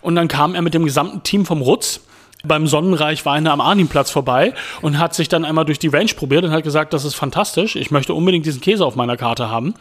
und 0.00 0.14
dann 0.14 0.28
kam 0.28 0.54
er 0.54 0.62
mit 0.62 0.72
dem 0.74 0.84
gesamten 0.84 1.22
Team 1.22 1.44
vom 1.44 1.60
Rutz 1.60 2.00
beim 2.42 2.66
Sonnenreich 2.66 3.24
Weine 3.26 3.50
am 3.50 3.60
Arnimplatz 3.60 4.10
vorbei 4.10 4.52
und 4.82 4.98
hat 4.98 5.14
sich 5.14 5.28
dann 5.28 5.44
einmal 5.44 5.64
durch 5.66 5.78
die 5.78 5.88
Range 5.88 6.10
probiert 6.14 6.44
und 6.44 6.52
hat 6.52 6.62
gesagt, 6.64 6.92
das 6.94 7.04
ist 7.04 7.14
fantastisch, 7.14 7.76
ich 7.76 7.90
möchte 7.90 8.14
unbedingt 8.14 8.44
diesen 8.46 8.60
Käse 8.60 8.84
auf 8.84 8.96
meiner 8.96 9.16
Karte 9.16 9.48
haben. 9.50 9.74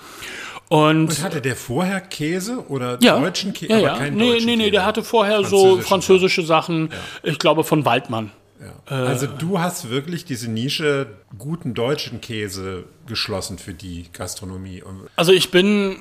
Und, 0.70 1.08
Und 1.10 1.24
hatte 1.24 1.41
der 1.41 1.56
vorher 1.58 2.00
Käse 2.02 2.66
oder 2.70 2.98
ja, 3.02 3.20
deutschen 3.20 3.54
Käse? 3.54 3.72
ja, 3.74 3.80
ja. 3.80 3.96
keinen 3.98 4.16
Nee, 4.18 4.39
nee, 4.44 4.56
nee, 4.56 4.72
der 4.72 4.86
hatte 4.86 5.04
vorher 5.04 5.44
so 5.44 5.58
Französische 5.78 5.88
französische 5.88 6.41
Sachen, 6.44 6.89
ich 7.22 7.38
glaube 7.39 7.64
von 7.64 7.86
Waldmann. 7.86 8.32
Ja. 8.64 8.95
Also 8.95 9.28
du 9.28 9.59
hast 9.59 9.89
wirklich 9.89 10.26
diese 10.26 10.49
Nische 10.49 11.07
guten 11.38 11.74
deutschen 11.74 12.22
Käse 12.22 12.86
geschlossen 13.07 13.57
für 13.57 13.74
die 13.74 14.07
Gastronomie. 14.14 14.84
Also 15.16 15.32
ich 15.32 15.51
bin 15.51 15.97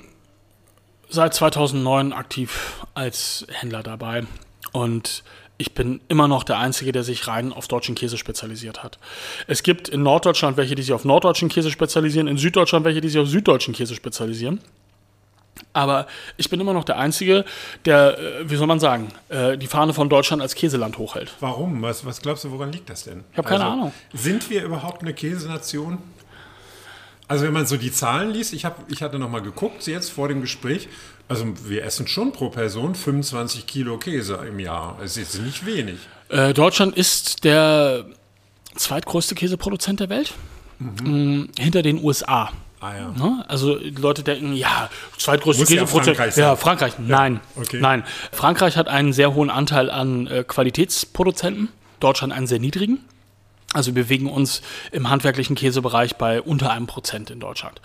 seit 1.08 1.34
2009 1.34 2.12
aktiv 2.12 2.84
als 2.94 3.46
Händler 3.50 3.82
dabei 3.82 4.24
und 4.72 5.24
ich 5.58 5.74
bin 5.74 6.00
immer 6.08 6.26
noch 6.26 6.44
der 6.44 6.58
Einzige, 6.58 6.92
der 6.92 7.04
sich 7.04 7.28
rein 7.28 7.52
auf 7.52 7.68
deutschen 7.68 7.94
Käse 7.94 8.18
spezialisiert 8.18 8.82
hat. 8.82 8.98
Es 9.46 9.62
gibt 9.62 9.88
in 9.88 10.02
Norddeutschland 10.02 10.56
welche, 10.56 10.74
die 10.74 10.82
sich 10.82 10.92
auf 10.92 11.04
norddeutschen 11.04 11.48
Käse 11.48 11.70
spezialisieren, 11.70 12.26
in 12.26 12.36
Süddeutschland 12.36 12.84
welche, 12.84 13.00
die 13.00 13.08
sich 13.08 13.20
auf 13.20 13.28
süddeutschen 13.28 13.74
Käse 13.74 13.94
spezialisieren. 13.94 14.60
Aber 15.72 16.06
ich 16.36 16.50
bin 16.50 16.60
immer 16.60 16.72
noch 16.74 16.84
der 16.84 16.98
Einzige, 16.98 17.44
der, 17.84 18.18
äh, 18.18 18.50
wie 18.50 18.56
soll 18.56 18.66
man 18.66 18.80
sagen, 18.80 19.08
äh, 19.28 19.56
die 19.56 19.66
Fahne 19.66 19.94
von 19.94 20.08
Deutschland 20.08 20.42
als 20.42 20.54
Käseland 20.54 20.98
hochhält. 20.98 21.34
warum? 21.40 21.80
Was, 21.82 22.04
was 22.04 22.20
glaubst 22.20 22.44
du, 22.44 22.50
woran 22.50 22.72
liegt 22.72 22.90
das 22.90 23.04
denn? 23.04 23.18
Also, 23.18 23.24
Ich 23.32 23.38
hab 23.38 23.46
keine 23.46 23.64
Ahnung. 23.64 23.92
Sind 24.12 24.50
wir 24.50 24.62
überhaupt 24.64 25.02
eine 25.02 25.14
Käsenation? 25.14 25.98
Also 27.28 27.44
wenn 27.44 27.52
man 27.54 27.64
so 27.64 27.78
die 27.78 27.92
Zahlen 27.92 28.30
liest, 28.30 28.52
ich, 28.52 28.66
hab, 28.66 28.90
ich 28.92 29.02
hatte 29.02 29.18
noch 29.18 29.30
mal 29.30 29.40
geguckt 29.40 29.86
jetzt 29.86 30.10
vor 30.10 30.28
dem 30.28 30.42
Gespräch, 30.42 30.88
also 31.28 31.46
wir 31.64 31.84
essen 31.84 32.06
schon 32.06 32.32
pro 32.32 32.50
Person 32.50 32.94
25 32.94 33.66
Kilo 33.66 33.96
Käse 33.96 34.38
im 34.46 34.58
Jahr. 34.58 34.98
Es 35.02 35.16
ist 35.16 35.34
jetzt 35.34 35.42
nicht 35.42 35.64
wenig. 35.64 35.96
Äh, 36.28 36.52
Deutschland 36.52 36.94
ist 36.94 37.44
der 37.44 38.04
zweitgrößte 38.74 39.34
Käseproduzent 39.34 40.00
der 40.00 40.10
Welt, 40.10 40.34
mm, 40.78 41.44
hinter 41.58 41.82
den 41.82 42.04
USA. 42.04 42.50
Ah 42.82 42.96
ja. 42.96 43.12
Ne? 43.12 43.44
Also 43.46 43.78
Leute 43.96 44.24
denken, 44.24 44.54
ja, 44.54 44.90
zweitgrößte 45.16 45.62
Muss 45.62 45.70
ja 45.70 45.82
Käseproduzent. 45.82 46.58
Frankreich 46.58 46.94
ja. 46.98 47.04
Nein, 47.06 47.40
okay. 47.54 47.78
nein. 47.80 48.02
Frankreich 48.32 48.76
hat 48.76 48.88
einen 48.88 49.12
sehr 49.12 49.34
hohen 49.34 49.50
Anteil 49.50 49.88
an 49.88 50.26
äh, 50.26 50.42
Qualitätsproduzenten, 50.42 51.68
Deutschland 52.00 52.32
einen 52.32 52.48
sehr 52.48 52.58
niedrigen. 52.58 52.98
Also 53.72 53.94
wir 53.94 54.02
bewegen 54.02 54.28
uns 54.28 54.62
im 54.90 55.08
handwerklichen 55.08 55.56
Käsebereich 55.56 56.16
bei 56.16 56.42
unter 56.42 56.72
einem 56.72 56.86
Prozent 56.86 57.30
in 57.30 57.40
Deutschland. 57.40 57.80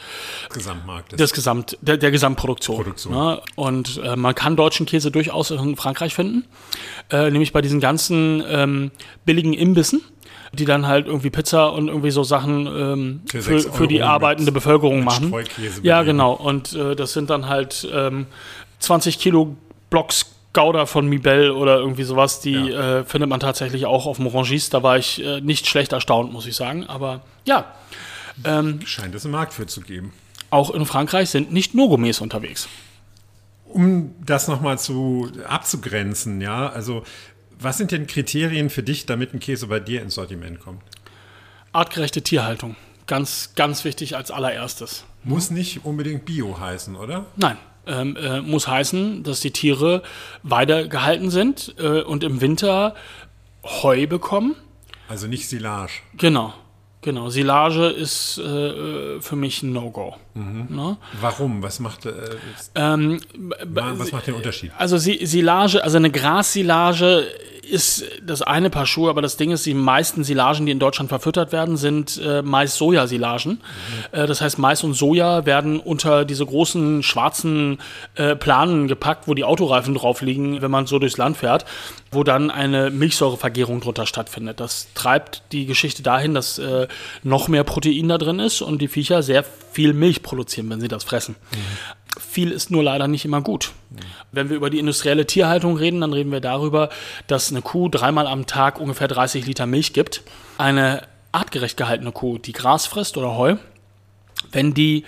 Gesamtmarkt. 0.49 1.17
des 1.17 1.31
Gesamt, 1.31 1.77
der, 1.81 1.97
der 1.97 2.11
Gesamtproduktion. 2.11 2.77
Produktion. 2.77 3.13
Ne? 3.13 3.41
Und 3.55 4.01
äh, 4.03 4.15
man 4.15 4.35
kann 4.35 4.55
deutschen 4.55 4.85
Käse 4.85 5.11
durchaus 5.11 5.51
in 5.51 5.77
Frankreich 5.77 6.13
finden, 6.13 6.45
äh, 7.09 7.29
nämlich 7.29 7.53
bei 7.53 7.61
diesen 7.61 7.79
ganzen 7.79 8.43
ähm, 8.49 8.91
billigen 9.25 9.53
Imbissen, 9.53 10.01
die 10.53 10.65
dann 10.65 10.87
halt 10.87 11.07
irgendwie 11.07 11.29
Pizza 11.29 11.73
und 11.73 11.87
irgendwie 11.87 12.11
so 12.11 12.23
Sachen 12.23 12.67
ähm, 12.67 13.21
Für 13.29 13.41
für, 13.59 13.87
die 13.87 14.01
arbeitende 14.01 14.51
Bevölkerung 14.51 15.03
machen. 15.03 15.33
Ja, 15.83 16.03
genau. 16.03 16.33
Und 16.33 16.73
äh, 16.73 16.95
das 16.95 17.13
sind 17.13 17.29
dann 17.29 17.47
halt 17.47 17.87
ähm, 17.93 18.27
20 18.79 19.19
Kilo 19.19 19.55
Blocks 19.89 20.25
Gouda 20.53 20.85
von 20.87 21.07
Mibel 21.07 21.51
oder 21.51 21.77
irgendwie 21.77 22.03
sowas, 22.03 22.39
die 22.39 22.53
Ja. 22.53 22.99
äh, 22.99 23.03
findet 23.03 23.29
man 23.29 23.39
tatsächlich 23.39 23.85
auch 23.85 24.05
auf 24.07 24.17
dem 24.17 24.27
Rangis. 24.27 24.69
Da 24.69 24.81
war 24.81 24.97
ich 24.97 25.23
äh, 25.23 25.39
nicht 25.41 25.67
schlecht 25.67 25.93
erstaunt, 25.93 26.33
muss 26.33 26.45
ich 26.47 26.55
sagen. 26.55 26.85
Aber 26.87 27.21
ja, 27.45 27.65
Scheint 28.85 29.15
es 29.15 29.25
einen 29.25 29.31
Markt 29.31 29.53
für 29.53 29.65
zu 29.67 29.81
geben. 29.81 30.13
auch 30.51 30.69
in 30.71 30.85
Frankreich 30.85 31.29
sind 31.29 31.51
nicht 31.51 31.73
nur 31.75 31.89
Gourmets 31.89 32.21
unterwegs. 32.21 32.67
Um 33.65 34.13
das 34.25 34.47
nochmal 34.47 34.79
zu 34.79 35.29
abzugrenzen, 35.47 36.39
ja, 36.41 36.69
also 36.69 37.03
was 37.59 37.77
sind 37.77 37.91
denn 37.91 38.07
Kriterien 38.07 38.69
für 38.69 38.83
dich, 38.83 39.05
damit 39.05 39.33
ein 39.33 39.39
Käse 39.39 39.67
bei 39.67 39.79
dir 39.79 40.01
ins 40.01 40.15
Sortiment 40.15 40.59
kommt? 40.59 40.83
Artgerechte 41.71 42.21
Tierhaltung. 42.21 42.75
Ganz, 43.05 43.53
ganz 43.55 43.83
wichtig 43.85 44.15
als 44.15 44.31
allererstes. 44.31 45.05
Muss 45.23 45.49
nicht 45.51 45.85
unbedingt 45.85 46.25
Bio 46.25 46.59
heißen, 46.59 46.95
oder? 46.95 47.25
Nein. 47.35 47.57
Ähm, 47.85 48.17
äh, 48.17 48.41
muss 48.41 48.67
heißen, 48.67 49.23
dass 49.23 49.39
die 49.39 49.51
Tiere 49.51 50.03
weitergehalten 50.43 51.29
sind 51.29 51.73
äh, 51.79 52.01
und 52.01 52.23
im 52.23 52.41
Winter 52.41 52.95
Heu 53.63 54.07
bekommen. 54.07 54.55
Also 55.07 55.27
nicht 55.27 55.47
Silage. 55.47 55.93
Genau. 56.17 56.53
Genau. 57.01 57.29
Silage 57.29 57.87
ist 57.87 58.37
äh, 58.39 59.21
für 59.21 59.35
mich 59.37 59.63
ein 59.63 59.71
No-Go. 59.71 60.15
Ne? 60.37 60.97
Warum? 61.21 61.63
Was 61.63 61.79
macht, 61.79 62.05
äh, 62.05 62.11
Ähm, 62.75 63.19
was 63.65 64.11
macht 64.11 64.27
den 64.27 64.35
Unterschied? 64.35 64.71
Also 64.77 64.97
Si- 64.97 65.25
Silage, 65.25 65.83
also 65.83 65.97
eine 65.97 66.11
Grassilage 66.11 67.25
ist 67.69 68.05
das 68.25 68.41
eine 68.41 68.69
Paar 68.69 68.85
Schuhe, 68.85 69.09
aber 69.09 69.21
das 69.21 69.35
Ding 69.35 69.51
ist, 69.51 69.65
die 69.65 69.73
meisten 69.73 70.23
Silagen, 70.23 70.65
die 70.65 70.71
in 70.71 70.79
Deutschland 70.79 71.09
verfüttert 71.09 71.51
werden, 71.51 71.75
sind 71.75 72.17
äh, 72.23 72.41
Mais-Soja-Silagen. 72.41 73.59
Äh, 74.13 74.25
das 74.25 74.39
heißt, 74.39 74.57
Mais 74.57 74.85
und 74.85 74.93
Soja 74.93 75.45
werden 75.45 75.81
unter 75.81 76.23
diese 76.23 76.45
großen 76.45 77.03
schwarzen 77.03 77.79
äh, 78.15 78.37
Planen 78.37 78.87
gepackt, 78.87 79.27
wo 79.27 79.33
die 79.33 79.43
Autoreifen 79.43 79.95
drauf 79.95 80.21
liegen, 80.21 80.61
wenn 80.61 80.71
man 80.71 80.87
so 80.87 80.97
durchs 80.97 81.17
Land 81.17 81.35
fährt, 81.35 81.65
wo 82.09 82.23
dann 82.23 82.51
eine 82.51 82.89
Milchsäurevergärung 82.89 83.81
drunter 83.81 84.05
stattfindet. 84.05 84.61
Das 84.61 84.87
treibt 84.93 85.43
die 85.51 85.65
Geschichte 85.65 86.03
dahin, 86.03 86.33
dass 86.33 86.59
äh, 86.59 86.87
noch 87.23 87.49
mehr 87.49 87.65
Protein 87.65 88.07
da 88.07 88.17
drin 88.17 88.39
ist 88.39 88.61
und 88.61 88.81
die 88.81 88.87
Viecher 88.87 89.21
sehr 89.23 89.43
viel 89.77 89.93
Milch 89.93 90.23
produzieren, 90.23 90.71
wenn 90.71 90.81
sie 90.81 90.87
das 90.87 91.03
fressen. 91.03 91.35
Viel 92.19 92.49
ist 92.49 92.71
nur 92.71 92.81
leider 92.81 93.07
nicht 93.07 93.25
immer 93.25 93.41
gut. 93.41 93.73
Wenn 94.31 94.49
wir 94.49 94.55
über 94.55 94.71
die 94.71 94.79
industrielle 94.79 95.27
Tierhaltung 95.27 95.77
reden, 95.77 96.01
dann 96.01 96.13
reden 96.13 96.31
wir 96.31 96.39
darüber, 96.39 96.89
dass 97.27 97.51
eine 97.51 97.61
Kuh 97.61 97.87
dreimal 97.87 98.25
am 98.25 98.47
Tag 98.47 98.79
ungefähr 98.79 99.07
30 99.07 99.45
Liter 99.45 99.67
Milch 99.67 99.93
gibt. 99.93 100.23
Eine 100.57 101.03
artgerecht 101.31 101.77
gehaltene 101.77 102.11
Kuh, 102.11 102.39
die 102.39 102.53
Gras 102.53 102.87
frisst 102.87 103.17
oder 103.17 103.37
Heu, 103.37 103.57
wenn 104.51 104.73
die 104.73 105.03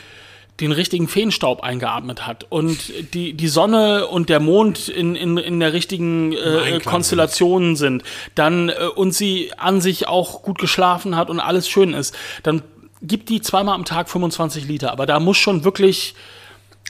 den 0.59 0.71
richtigen 0.71 1.07
Feenstaub 1.07 1.63
eingeatmet 1.63 2.27
hat 2.27 2.45
und 2.49 2.77
die, 3.15 3.33
die 3.33 3.47
Sonne 3.47 4.05
und 4.05 4.29
der 4.29 4.39
Mond 4.39 4.87
in, 4.87 5.15
in, 5.15 5.37
in 5.37 5.59
der 5.59 5.73
richtigen 5.73 6.33
äh, 6.33 6.79
Konstellation 6.85 7.75
sind, 7.75 8.03
dann 8.35 8.69
äh, 8.69 8.73
und 8.95 9.15
sie 9.15 9.51
an 9.57 9.81
sich 9.81 10.07
auch 10.07 10.43
gut 10.43 10.59
geschlafen 10.59 11.15
hat 11.15 11.31
und 11.31 11.39
alles 11.39 11.67
schön 11.67 11.95
ist, 11.95 12.15
dann 12.43 12.61
gibt 13.01 13.29
die 13.29 13.41
zweimal 13.41 13.75
am 13.75 13.85
Tag 13.85 14.09
25 14.09 14.67
Liter. 14.67 14.91
Aber 14.91 15.05
da 15.05 15.19
muss 15.19 15.37
schon 15.37 15.63
wirklich 15.63 16.15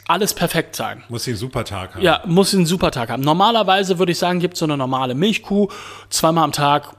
alles 0.07 0.33
perfekt 0.33 0.75
sein. 0.75 1.03
Muss 1.09 1.25
den 1.25 1.35
Supertag 1.35 1.95
haben. 1.95 2.01
Ja, 2.01 2.23
muss 2.25 2.53
einen 2.53 2.65
super 2.65 2.91
Tag 2.91 3.09
haben. 3.09 3.21
Normalerweise 3.21 3.99
würde 3.99 4.11
ich 4.11 4.17
sagen, 4.17 4.39
gibt 4.39 4.55
es 4.55 4.59
so 4.59 4.65
eine 4.65 4.75
normale 4.75 5.13
Milchkuh 5.13 5.69
zweimal 6.09 6.43
am 6.43 6.51
Tag 6.51 6.95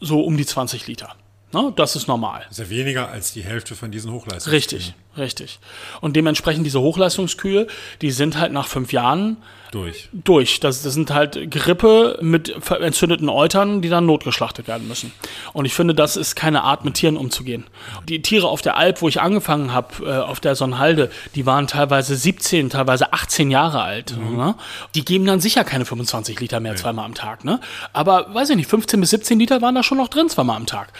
so 0.00 0.20
um 0.20 0.36
die 0.36 0.46
20 0.46 0.86
Liter. 0.86 1.14
Ne? 1.52 1.72
Das 1.76 1.96
ist 1.96 2.08
normal. 2.08 2.44
Das 2.48 2.58
ist 2.58 2.70
ja 2.70 2.70
weniger 2.70 3.08
als 3.08 3.32
die 3.32 3.42
Hälfte 3.42 3.74
von 3.74 3.90
diesen 3.90 4.12
Hochleistungen. 4.12 4.54
Richtig, 4.54 4.94
richtig. 5.18 5.58
Und 6.00 6.16
dementsprechend 6.16 6.64
diese 6.64 6.80
Hochleistungskühe, 6.80 7.66
die 8.02 8.10
sind 8.10 8.38
halt 8.38 8.52
nach 8.52 8.66
fünf 8.66 8.92
Jahren 8.92 9.36
Durch. 9.70 10.08
durch. 10.12 10.60
Das, 10.60 10.82
das 10.82 10.94
sind 10.94 11.10
halt 11.10 11.50
Grippe 11.50 12.18
mit 12.22 12.54
entzündeten 12.70 13.28
Eutern, 13.28 13.82
die 13.82 13.88
dann 13.88 14.06
notgeschlachtet 14.06 14.66
werden 14.68 14.88
müssen. 14.88 15.12
Und 15.52 15.64
ich 15.64 15.74
finde, 15.74 15.94
das 15.94 16.16
ist 16.16 16.36
keine 16.36 16.62
Art, 16.62 16.84
mit 16.84 16.94
Tieren 16.94 17.16
umzugehen. 17.16 17.64
Die 18.08 18.22
Tiere 18.22 18.48
auf 18.48 18.62
der 18.62 18.76
Alp, 18.76 19.02
wo 19.02 19.08
ich 19.08 19.20
angefangen 19.20 19.72
habe, 19.72 20.06
äh, 20.06 20.18
auf 20.18 20.40
der 20.40 20.54
Sonnhalde, 20.54 21.10
die 21.34 21.44
waren 21.44 21.66
teilweise 21.66 22.16
17, 22.16 22.70
teilweise 22.70 23.12
18 23.12 23.50
Jahre 23.50 23.82
alt. 23.82 24.16
Ne? 24.16 24.54
Die 24.94 25.04
geben 25.04 25.26
dann 25.26 25.40
sicher 25.40 25.64
keine 25.64 25.84
25 25.84 26.40
Liter 26.40 26.60
mehr 26.60 26.76
zweimal 26.76 27.04
am 27.04 27.14
Tag. 27.14 27.44
Ne? 27.44 27.60
Aber, 27.92 28.32
weiß 28.34 28.50
ich 28.50 28.56
nicht, 28.56 28.70
15 28.70 29.00
bis 29.00 29.10
17 29.10 29.38
Liter 29.38 29.60
waren 29.60 29.74
da 29.74 29.82
schon 29.82 29.98
noch 29.98 30.08
drin 30.08 30.28
zweimal 30.28 30.56
am 30.56 30.66
Tag. 30.66 30.92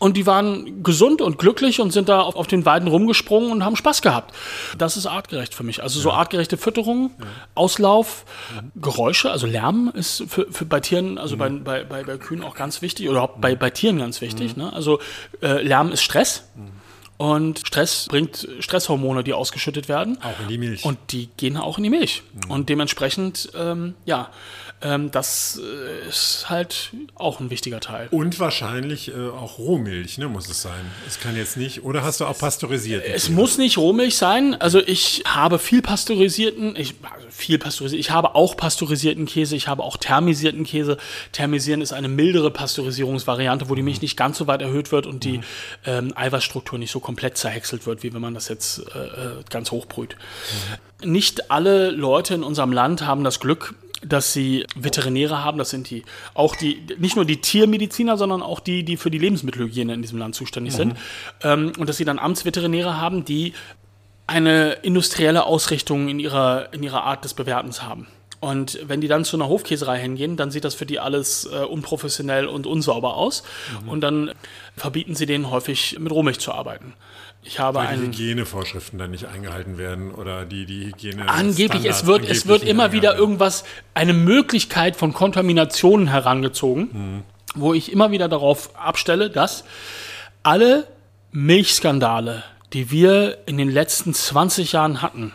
Und 0.00 0.16
die 0.16 0.26
waren 0.26 0.82
gesund 0.82 1.20
und 1.20 1.38
glücklich 1.38 1.78
und 1.78 1.92
sind 1.92 2.08
da 2.08 2.22
auf, 2.22 2.34
auf 2.34 2.46
den 2.46 2.64
Weiden 2.64 2.88
rumgesprungen 2.88 3.52
und 3.52 3.64
haben 3.64 3.76
Spaß 3.76 4.00
gehabt. 4.00 4.34
Das 4.78 4.96
ist 4.96 5.04
artgerecht 5.04 5.54
für 5.54 5.62
mich. 5.62 5.82
Also 5.82 6.00
so 6.00 6.10
artgerechte 6.10 6.56
Fütterung, 6.56 7.10
Auslauf, 7.54 8.24
Geräusche, 8.74 9.30
also 9.30 9.46
Lärm 9.46 9.92
ist 9.94 10.24
für, 10.26 10.46
für 10.50 10.64
bei 10.64 10.80
Tieren, 10.80 11.18
also 11.18 11.36
bei, 11.36 11.50
bei, 11.50 11.84
bei, 11.84 12.02
bei 12.02 12.16
Kühen 12.16 12.42
auch 12.42 12.54
ganz 12.54 12.80
wichtig 12.80 13.10
oder 13.10 13.22
auch 13.22 13.36
bei, 13.36 13.54
bei 13.54 13.68
Tieren 13.68 13.98
ganz 13.98 14.22
wichtig. 14.22 14.56
Ne? 14.56 14.72
Also 14.72 15.00
äh, 15.42 15.62
Lärm 15.62 15.92
ist 15.92 16.02
Stress. 16.02 16.44
Und 17.18 17.66
Stress 17.66 18.06
bringt 18.08 18.48
Stresshormone, 18.60 19.22
die 19.22 19.34
ausgeschüttet 19.34 19.90
werden. 19.90 20.16
Auch 20.22 20.40
in 20.40 20.48
die 20.48 20.56
Milch. 20.56 20.86
Und 20.86 20.96
die 21.10 21.28
gehen 21.36 21.58
auch 21.58 21.76
in 21.76 21.84
die 21.84 21.90
Milch. 21.90 22.22
Und 22.48 22.70
dementsprechend, 22.70 23.50
ähm, 23.54 23.94
ja, 24.06 24.30
ähm, 24.82 25.10
das 25.10 25.60
äh, 25.62 26.08
ist 26.08 26.48
halt 26.48 26.90
auch 27.14 27.38
ein 27.38 27.50
wichtiger 27.50 27.80
Teil. 27.80 28.08
Und 28.10 28.40
wahrscheinlich 28.40 29.08
äh, 29.08 29.28
auch 29.28 29.58
Rohmilch, 29.58 30.18
ne, 30.18 30.28
muss 30.28 30.48
es 30.48 30.62
sein. 30.62 30.90
Es 31.06 31.20
kann 31.20 31.36
jetzt 31.36 31.56
nicht. 31.56 31.84
Oder 31.84 32.02
hast 32.02 32.20
du 32.20 32.26
auch 32.26 32.36
pasteurisiert? 32.36 33.04
Es 33.04 33.28
muss 33.28 33.56
nicht 33.58 33.78
Rohmilch 33.78 34.16
sein. 34.16 34.60
Also 34.60 34.80
ich 34.80 35.22
habe 35.26 35.58
viel 35.60 35.82
pasteurisierten, 35.82 36.74
ich, 36.76 36.94
also 37.02 37.26
viel 37.30 37.58
pasteurisiert. 37.58 38.00
Ich 38.00 38.10
habe 38.10 38.34
auch 38.34 38.56
pasteurisierten 38.56 39.26
Käse, 39.26 39.54
ich 39.54 39.68
habe 39.68 39.84
auch 39.84 39.96
thermisierten 39.96 40.64
Käse. 40.64 40.96
Thermisieren 41.32 41.82
ist 41.82 41.92
eine 41.92 42.08
mildere 42.08 42.50
Pasteurisierungsvariante, 42.50 43.68
wo 43.68 43.74
die 43.74 43.82
Milch 43.82 44.02
nicht 44.02 44.16
ganz 44.16 44.38
so 44.38 44.46
weit 44.46 44.62
erhöht 44.62 44.90
wird 44.90 45.06
und 45.06 45.24
die 45.24 45.40
ähm, 45.86 46.12
Eiweißstruktur 46.16 46.78
nicht 46.78 46.90
so 46.90 46.98
komplett 46.98 47.36
zerhackt 47.36 47.60
gehäckselt 47.60 47.86
wird, 47.86 48.02
wie 48.02 48.12
wenn 48.12 48.20
man 48.20 48.34
das 48.34 48.48
jetzt 48.48 48.78
äh, 48.94 48.98
äh 48.98 49.44
ganz 49.50 49.70
hochbrüht. 49.70 50.16
Mhm. 51.02 51.12
Nicht 51.12 51.50
alle 51.50 51.90
Leute 51.90 52.34
in 52.34 52.42
unserem 52.42 52.72
Land 52.72 53.02
haben 53.02 53.24
das 53.24 53.40
Glück, 53.40 53.74
dass 54.02 54.32
sie 54.32 54.66
Veterinäre 54.76 55.44
haben, 55.44 55.58
das 55.58 55.70
sind 55.70 55.90
die 55.90 56.04
auch 56.34 56.56
die, 56.56 56.82
nicht 56.98 57.16
nur 57.16 57.24
die 57.24 57.40
Tiermediziner, 57.40 58.16
sondern 58.16 58.42
auch 58.42 58.60
die, 58.60 58.82
die 58.82 58.96
für 58.96 59.10
die 59.10 59.18
Lebensmittelhygiene 59.18 59.94
in 59.94 60.02
diesem 60.02 60.18
Land 60.18 60.34
zuständig 60.34 60.74
mhm. 60.74 60.76
sind. 60.76 60.96
Ähm, 61.42 61.72
und 61.78 61.88
dass 61.88 61.96
sie 61.96 62.04
dann 62.04 62.18
Amtsveterinäre 62.18 63.00
haben, 63.00 63.24
die 63.24 63.52
eine 64.26 64.72
industrielle 64.82 65.44
Ausrichtung 65.44 66.08
in 66.08 66.20
ihrer, 66.20 66.72
in 66.72 66.82
ihrer 66.82 67.02
Art 67.02 67.24
des 67.24 67.34
Bewertens 67.34 67.82
haben. 67.82 68.06
Und 68.38 68.78
wenn 68.84 69.02
die 69.02 69.08
dann 69.08 69.24
zu 69.24 69.36
einer 69.36 69.48
Hofkäserei 69.48 70.00
hingehen, 70.00 70.36
dann 70.36 70.50
sieht 70.50 70.64
das 70.64 70.74
für 70.74 70.86
die 70.86 70.98
alles 70.98 71.44
äh, 71.44 71.58
unprofessionell 71.58 72.46
und 72.46 72.66
unsauber 72.66 73.16
aus. 73.16 73.42
Mhm. 73.82 73.88
Und 73.88 74.00
dann 74.00 74.30
verbieten 74.76 75.14
sie 75.14 75.26
denen 75.26 75.50
häufig 75.50 75.98
mit 75.98 76.10
Rohmilch 76.10 76.38
zu 76.38 76.52
arbeiten. 76.52 76.94
Ich 77.42 77.58
habe 77.58 77.78
Weil 77.78 77.96
die 77.96 78.06
Hygienevorschriften 78.06 78.98
dann 78.98 79.10
nicht 79.12 79.26
eingehalten 79.26 79.78
werden 79.78 80.12
oder 80.12 80.44
die, 80.44 80.66
die 80.66 80.86
Hygiene. 80.86 81.26
Angeblich, 81.28 81.86
es 81.86 82.04
wird, 82.04 82.18
angeblich 82.18 82.38
es 82.38 82.46
wird 82.46 82.62
immer 82.64 82.92
wieder 82.92 83.16
irgendwas, 83.16 83.64
eine 83.94 84.12
Möglichkeit 84.12 84.94
von 84.96 85.14
Kontaminationen 85.14 86.08
herangezogen, 86.08 86.88
mhm. 86.92 87.22
wo 87.54 87.72
ich 87.72 87.92
immer 87.92 88.10
wieder 88.10 88.28
darauf 88.28 88.76
abstelle, 88.76 89.30
dass 89.30 89.64
alle 90.42 90.86
Milchskandale, 91.32 92.44
die 92.74 92.90
wir 92.90 93.38
in 93.46 93.56
den 93.56 93.70
letzten 93.70 94.12
20 94.12 94.72
Jahren 94.72 95.00
hatten, 95.00 95.32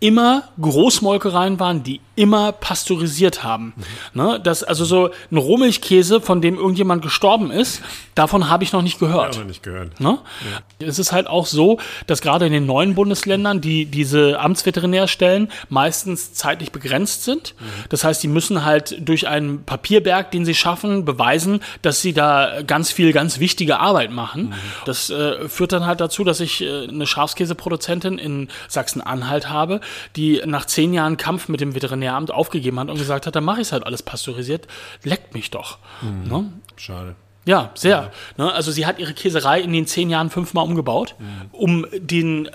immer 0.00 0.44
Großmolkereien 0.60 1.58
waren, 1.58 1.82
die 1.82 2.00
immer 2.14 2.50
pasteurisiert 2.50 3.44
haben. 3.44 3.74
Mhm. 4.14 4.22
Ne, 4.22 4.40
das, 4.42 4.64
also 4.64 4.84
so 4.84 5.10
ein 5.30 5.36
Rohmilchkäse, 5.36 6.20
von 6.20 6.40
dem 6.40 6.56
irgendjemand 6.56 7.02
gestorben 7.02 7.52
ist, 7.52 7.80
davon 8.16 8.48
habe 8.48 8.64
ich 8.64 8.72
noch 8.72 8.82
nicht 8.82 8.98
gehört. 8.98 9.34
Ja, 9.34 9.40
noch 9.40 9.46
nicht 9.46 9.62
gehört. 9.62 10.00
Ne? 10.00 10.18
Ja. 10.50 10.86
Es 10.86 10.98
ist 10.98 11.12
halt 11.12 11.28
auch 11.28 11.46
so, 11.46 11.78
dass 12.08 12.20
gerade 12.20 12.46
in 12.46 12.52
den 12.52 12.66
neuen 12.66 12.96
Bundesländern, 12.96 13.60
die 13.60 13.86
diese 13.86 14.40
Amtsveterinärstellen 14.40 15.50
meistens 15.68 16.32
zeitlich 16.32 16.72
begrenzt 16.72 17.24
sind. 17.24 17.54
Mhm. 17.58 17.64
Das 17.88 18.02
heißt, 18.02 18.20
die 18.22 18.28
müssen 18.28 18.64
halt 18.64 18.96
durch 19.08 19.28
einen 19.28 19.64
Papierberg, 19.64 20.32
den 20.32 20.44
sie 20.44 20.54
schaffen, 20.54 21.04
beweisen, 21.04 21.60
dass 21.82 22.02
sie 22.02 22.12
da 22.12 22.62
ganz 22.66 22.90
viel, 22.90 23.12
ganz 23.12 23.38
wichtige 23.38 23.78
Arbeit 23.78 24.10
machen. 24.10 24.46
Mhm. 24.48 24.54
Das 24.86 25.10
äh, 25.10 25.48
führt 25.48 25.72
dann 25.72 25.86
halt 25.86 26.00
dazu, 26.00 26.24
dass 26.24 26.40
ich 26.40 26.62
äh, 26.62 26.88
eine 26.88 27.06
Schafskäseproduzentin 27.06 28.18
in 28.18 28.48
Sachsen-Anhalt 28.66 29.48
habe, 29.48 29.80
die 30.16 30.42
nach 30.46 30.64
zehn 30.64 30.94
Jahren 30.94 31.16
Kampf 31.16 31.48
mit 31.48 31.60
dem 31.60 31.74
Veterinär 31.74 31.98
Veterinäramt 31.98 32.30
aufgegeben 32.30 32.78
hat 32.80 32.90
und 32.90 32.98
gesagt 32.98 33.26
hat, 33.26 33.36
dann 33.36 33.44
mache 33.44 33.60
ich 33.60 33.68
es 33.68 33.72
halt 33.72 33.84
alles 33.84 34.02
pasteurisiert, 34.02 34.66
leckt 35.02 35.34
mich 35.34 35.50
doch. 35.50 35.78
Mhm. 36.02 36.28
Ne? 36.28 36.52
Schade. 36.76 37.14
Ja, 37.44 37.70
sehr. 37.74 38.10
Ja. 38.36 38.44
Ne? 38.44 38.52
Also 38.52 38.70
sie 38.72 38.86
hat 38.86 38.98
ihre 38.98 39.14
Käserei 39.14 39.60
in 39.60 39.72
den 39.72 39.86
zehn 39.86 40.10
Jahren 40.10 40.30
fünfmal 40.30 40.64
umgebaut, 40.64 41.14
mhm. 41.18 41.50
um 41.52 41.86
den 41.96 42.46
äh, 42.46 42.50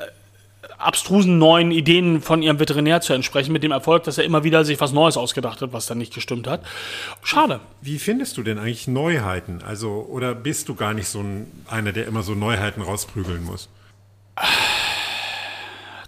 abstrusen 0.78 1.40
neuen 1.40 1.72
Ideen 1.72 2.22
von 2.22 2.42
ihrem 2.44 2.60
Veterinär 2.60 3.02
zu 3.02 3.14
entsprechen, 3.14 3.54
mit 3.54 3.64
dem 3.64 3.72
Erfolg, 3.72 4.04
dass 4.04 4.18
er 4.18 4.24
immer 4.24 4.44
wieder 4.44 4.66
sich 4.66 4.80
was 4.80 4.92
Neues 4.92 5.18
ausgedacht 5.18 5.62
hat, 5.62 5.74
was 5.74 5.88
dann 5.88 5.98
nicht 5.98 6.14
gestimmt 6.14 6.48
hat. 6.48 6.62
Schade. 7.24 7.60
Wie 7.82 7.98
findest 7.98 8.38
du 8.38 8.44
denn 8.44 8.60
eigentlich 8.60 8.88
Neuheiten? 8.88 9.62
Also, 9.66 10.08
oder 10.10 10.36
bist 10.36 10.70
du 10.70 10.76
gar 10.76 10.94
nicht 10.94 11.08
so 11.08 11.22
ein, 11.22 11.48
einer, 11.68 11.92
der 11.92 12.06
immer 12.06 12.22
so 12.22 12.36
Neuheiten 12.36 12.82
rausprügeln 12.82 13.44
muss? 13.44 13.70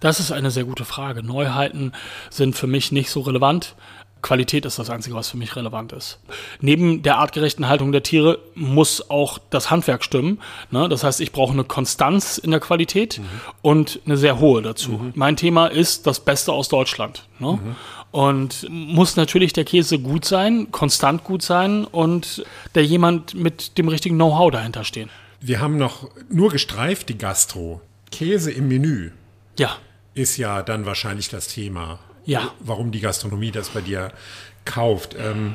Das 0.06 0.20
ist 0.20 0.32
eine 0.32 0.52
sehr 0.52 0.66
gute 0.66 0.86
Frage. 0.86 1.24
Neuheiten 1.24 1.92
sind 2.30 2.56
für 2.56 2.68
mich 2.68 2.92
nicht 2.92 3.10
so 3.10 3.22
relevant. 3.22 3.74
Qualität 4.22 4.64
ist 4.64 4.78
das 4.78 4.92
Einzige, 4.92 5.16
was 5.16 5.32
für 5.32 5.38
mich 5.38 5.56
relevant 5.56 5.94
ist. 5.94 6.20
Neben 6.62 7.02
der 7.02 7.18
artgerechten 7.18 7.68
Haltung 7.68 7.92
der 7.92 8.04
Tiere 8.04 8.38
muss 8.54 9.10
auch 9.10 9.40
das 9.50 9.72
Handwerk 9.72 10.04
stimmen. 10.04 10.40
Ne? 10.70 10.88
Das 10.90 11.04
heißt, 11.04 11.22
ich 11.22 11.32
brauche 11.32 11.54
eine 11.54 11.64
Konstanz 11.64 12.38
in 12.38 12.52
der 12.52 12.60
Qualität 12.60 13.18
mhm. 13.18 13.24
und 13.64 14.00
eine 14.06 14.16
sehr 14.16 14.40
hohe 14.40 14.62
dazu. 14.62 14.92
Mhm. 14.92 15.14
Mein 15.16 15.38
Thema 15.38 15.66
ist 15.66 16.06
das 16.06 16.20
Beste 16.20 16.54
aus 16.54 16.70
Deutschland. 16.70 17.26
Ne? 17.40 17.54
Mhm. 17.54 17.76
Und 18.12 18.68
muss 18.70 19.16
natürlich 19.16 19.54
der 19.54 19.66
Käse 19.66 19.98
gut 19.98 20.26
sein, 20.26 20.68
konstant 20.70 21.24
gut 21.24 21.42
sein 21.42 21.84
und 21.84 22.46
der 22.76 22.86
jemand 22.86 23.34
mit 23.34 23.80
dem 23.80 23.88
richtigen 23.88 24.18
Know-how 24.18 24.52
dahinter 24.52 24.84
stehen. 24.84 25.10
Wir 25.42 25.62
haben 25.62 25.80
noch 25.80 26.12
nur 26.30 26.52
gestreift 26.52 27.10
die 27.10 27.18
Gastro. 27.18 27.82
Käse 28.12 28.52
im 28.52 28.68
Menü. 28.68 29.10
Ja 29.58 29.78
ist 30.16 30.38
ja 30.38 30.64
dann 30.64 30.86
wahrscheinlich 30.86 31.30
das 31.30 31.48
Thema. 31.50 32.00
Ja. 32.26 32.52
Warum 32.60 32.92
die 32.92 33.02
Gastronomie 33.02 33.52
das 33.52 33.70
bei 33.70 33.82
dir 33.82 34.12
kauft. 34.64 35.16
Ähm, 35.20 35.54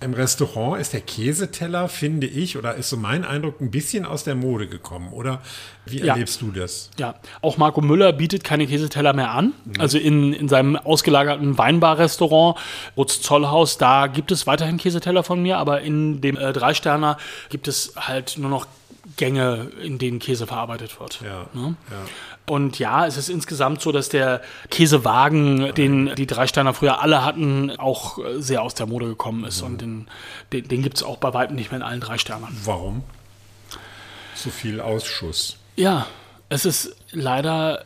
Im 0.00 0.14
Restaurant 0.14 0.80
ist 0.80 0.92
der 0.92 1.00
Käseteller, 1.00 1.88
finde 1.88 2.26
ich, 2.26 2.56
oder 2.56 2.74
ist 2.74 2.88
so 2.88 2.96
mein 2.96 3.24
Eindruck, 3.24 3.60
ein 3.60 3.70
bisschen 3.70 4.06
aus 4.06 4.24
der 4.24 4.34
Mode 4.34 4.68
gekommen, 4.68 5.12
oder? 5.12 5.42
Wie 5.84 5.98
ja. 5.98 6.12
erlebst 6.14 6.40
du 6.40 6.50
das? 6.50 6.90
Ja, 6.98 7.16
auch 7.42 7.58
Marco 7.58 7.80
Müller 7.80 8.12
bietet 8.12 8.44
keine 8.44 8.66
Käseteller 8.66 9.12
mehr 9.12 9.32
an. 9.32 9.52
Mhm. 9.64 9.74
Also 9.78 9.98
in, 9.98 10.32
in 10.32 10.48
seinem 10.48 10.76
ausgelagerten 10.76 11.58
Weinbar-Restaurant, 11.58 12.58
Rutz 12.96 13.20
Zollhaus, 13.20 13.78
da 13.78 14.06
gibt 14.06 14.32
es 14.32 14.46
weiterhin 14.46 14.78
Käseteller 14.78 15.22
von 15.22 15.42
mir, 15.42 15.58
aber 15.58 15.82
in 15.82 16.20
dem 16.20 16.36
äh, 16.36 16.52
Dreisterner 16.52 17.18
gibt 17.50 17.68
es 17.68 17.92
halt 17.96 18.38
nur 18.38 18.50
noch 18.50 18.66
Gänge, 19.16 19.70
in 19.82 19.98
denen 19.98 20.18
Käse 20.18 20.46
verarbeitet 20.46 20.98
wird. 20.98 21.20
Ja, 21.22 21.46
ne? 21.54 21.76
ja. 21.90 21.96
Und 22.46 22.78
ja, 22.78 23.06
es 23.06 23.16
ist 23.16 23.28
insgesamt 23.28 23.80
so, 23.80 23.90
dass 23.90 24.08
der 24.08 24.40
Käsewagen, 24.70 25.74
den 25.74 26.14
die 26.14 26.26
Dreisteiner 26.26 26.74
früher 26.74 27.02
alle 27.02 27.24
hatten, 27.24 27.72
auch 27.78 28.18
sehr 28.38 28.62
aus 28.62 28.74
der 28.74 28.86
Mode 28.86 29.06
gekommen 29.06 29.44
ist. 29.44 29.62
Mhm. 29.62 29.66
Und 29.66 29.80
den, 29.80 30.08
den, 30.52 30.68
den 30.68 30.82
gibt 30.82 30.96
es 30.96 31.02
auch 31.02 31.16
bei 31.16 31.34
weitem 31.34 31.56
nicht 31.56 31.72
mehr 31.72 31.80
in 31.80 31.86
allen 31.86 32.00
Dreisternern. 32.00 32.56
Warum? 32.64 33.02
So 34.34 34.50
viel 34.50 34.80
Ausschuss. 34.80 35.56
Ja, 35.74 36.06
es 36.48 36.64
ist 36.64 36.96
leider 37.10 37.84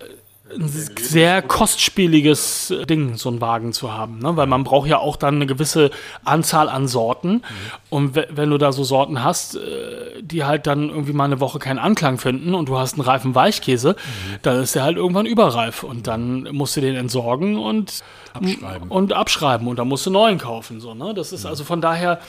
ein 0.55 0.69
sehr 1.01 1.43
kostspieliges 1.43 2.75
Ding, 2.89 3.17
so 3.17 3.29
einen 3.29 3.41
Wagen 3.41 3.73
zu 3.73 3.93
haben. 3.93 4.19
Ne? 4.19 4.37
Weil 4.37 4.47
man 4.47 4.65
braucht 4.65 4.89
ja 4.89 4.99
auch 4.99 5.17
dann 5.17 5.37
eine 5.37 5.47
gewisse 5.47 5.91
Anzahl 6.25 6.69
an 6.69 6.89
Sorten. 6.89 7.33
Mhm. 7.33 7.43
Und 7.91 8.15
wenn 8.15 8.51
du 8.51 8.59
da 8.59 8.73
so 8.73 8.85
Sorten 8.85 9.23
hast, 9.23 9.57
äh, 9.57 10.23
die 10.23 10.45
halt 10.45 10.67
dann 10.67 10.89
irgendwie 10.89 11.13
mal 11.13 11.25
eine 11.25 11.41
Woche 11.41 11.59
keinen 11.59 11.79
Anklang 11.79 12.19
finden 12.19 12.55
und 12.55 12.69
du 12.69 12.79
hast 12.79 12.95
einen 12.95 13.03
reifen 13.03 13.35
Weichkäse, 13.35 13.91
mhm. 13.91 14.37
dann 14.43 14.63
ist 14.63 14.75
der 14.75 14.83
halt 14.83 14.97
irgendwann 14.97 15.27
überreif. 15.27 15.83
Und 15.83 16.07
dann 16.07 16.49
musst 16.53 16.77
du 16.77 16.81
den 16.81 16.97
entsorgen 16.97 17.59
und 17.59 18.03
abschreiben. 18.33 18.89
Und 18.89 19.13
abschreiben. 19.13 19.67
Und 19.69 19.79
dann 19.79 19.89
musst 19.89 20.07
du 20.07 20.11
neuen 20.11 20.39
kaufen. 20.39 20.81
So, 20.81 20.95
ne? 20.95 21.15
Das 21.15 21.33
ist 21.33 21.45
mhm. 21.45 21.51
also 21.51 21.65
von 21.65 21.81
daher, 21.81 22.21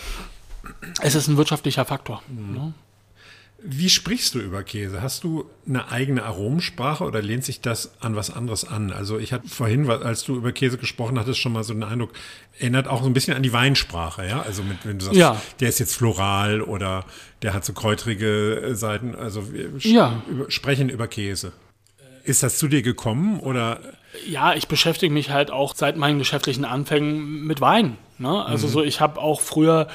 es 1.02 1.16
ist 1.16 1.28
ein 1.28 1.38
wirtschaftlicher 1.38 1.86
Faktor. 1.86 2.22
Mhm. 2.28 2.54
Ne? 2.54 2.74
Wie 3.64 3.90
sprichst 3.90 4.34
du 4.34 4.40
über 4.40 4.64
Käse? 4.64 5.04
Hast 5.04 5.24
du 5.24 5.46
eine 5.68 5.92
eigene 5.92 6.24
Aromensprache 6.24 7.04
oder 7.04 7.22
lehnt 7.22 7.44
sich 7.44 7.62
das 7.62 7.92
an 8.02 8.16
was 8.16 8.32
anderes 8.32 8.66
an? 8.66 8.92
Also 8.92 9.20
ich 9.20 9.34
hatte 9.34 9.48
vorhin, 9.48 9.88
als 9.90 10.24
du 10.24 10.36
über 10.36 10.52
Käse 10.52 10.80
gesprochen 10.80 11.20
hattest, 11.20 11.40
schon 11.40 11.54
mal 11.54 11.64
so 11.64 11.74
den 11.74 11.84
Eindruck, 11.84 12.12
erinnert 12.58 12.88
auch 12.88 13.04
so 13.04 13.08
ein 13.08 13.14
bisschen 13.14 13.36
an 13.36 13.44
die 13.44 13.54
Weinsprache, 13.54 14.26
ja? 14.28 14.42
Also 14.42 14.64
mit, 14.64 14.78
wenn 14.84 14.98
du 14.98 15.06
sagst, 15.06 15.20
ja. 15.20 15.40
der 15.60 15.70
ist 15.70 15.80
jetzt 15.80 15.96
floral 15.96 16.62
oder 16.62 17.06
der 17.44 17.54
hat 17.54 17.64
so 17.64 17.74
kräutrige 17.74 18.62
äh, 18.62 18.76
Seiten, 18.76 19.14
also 19.14 19.54
wir 19.54 19.70
ja. 19.80 20.24
sprechen 20.48 20.90
über 20.90 21.08
Käse. 21.08 21.52
Ist 22.24 22.42
das 22.44 22.58
zu 22.58 22.68
dir 22.68 22.82
gekommen 22.82 23.40
oder? 23.40 23.80
Ja, 24.28 24.54
ich 24.56 24.68
beschäftige 24.68 25.14
mich 25.14 25.30
halt 25.30 25.52
auch 25.52 25.76
seit 25.76 25.98
meinen 25.98 26.20
geschäftlichen 26.20 26.66
Anfängen 26.66 27.46
mit 27.46 27.62
Wein. 27.62 27.98
Ne? 28.18 28.46
Also 28.46 28.68
mhm. 28.68 28.72
so, 28.72 28.84
ich 28.84 29.02
habe 29.02 29.20
auch 29.20 29.42
früher 29.42 29.88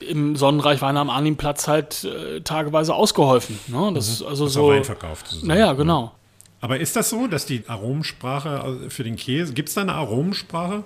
im 0.00 0.36
Sonnenreich 0.36 0.80
Wein 0.82 0.96
am 0.96 1.10
Arnimplatz 1.10 1.68
halt 1.68 2.04
äh, 2.04 2.40
tageweise 2.40 2.94
ausgeholfen. 2.94 3.58
Ne? 3.66 3.92
Das, 3.94 4.20
mhm. 4.20 4.26
also 4.26 4.46
Hast 4.46 4.52
so, 4.52 4.68
Wein 4.68 4.84
verkauft. 4.84 5.36
Naja, 5.42 5.72
genau. 5.72 6.12
Aber 6.60 6.80
ist 6.80 6.96
das 6.96 7.10
so, 7.10 7.26
dass 7.26 7.46
die 7.46 7.64
Aromensprache 7.68 8.90
für 8.90 9.04
den 9.04 9.16
Käse, 9.16 9.52
gibt 9.54 9.68
es 9.68 9.74
da 9.74 9.82
eine 9.82 9.94
Aromensprache? 9.94 10.84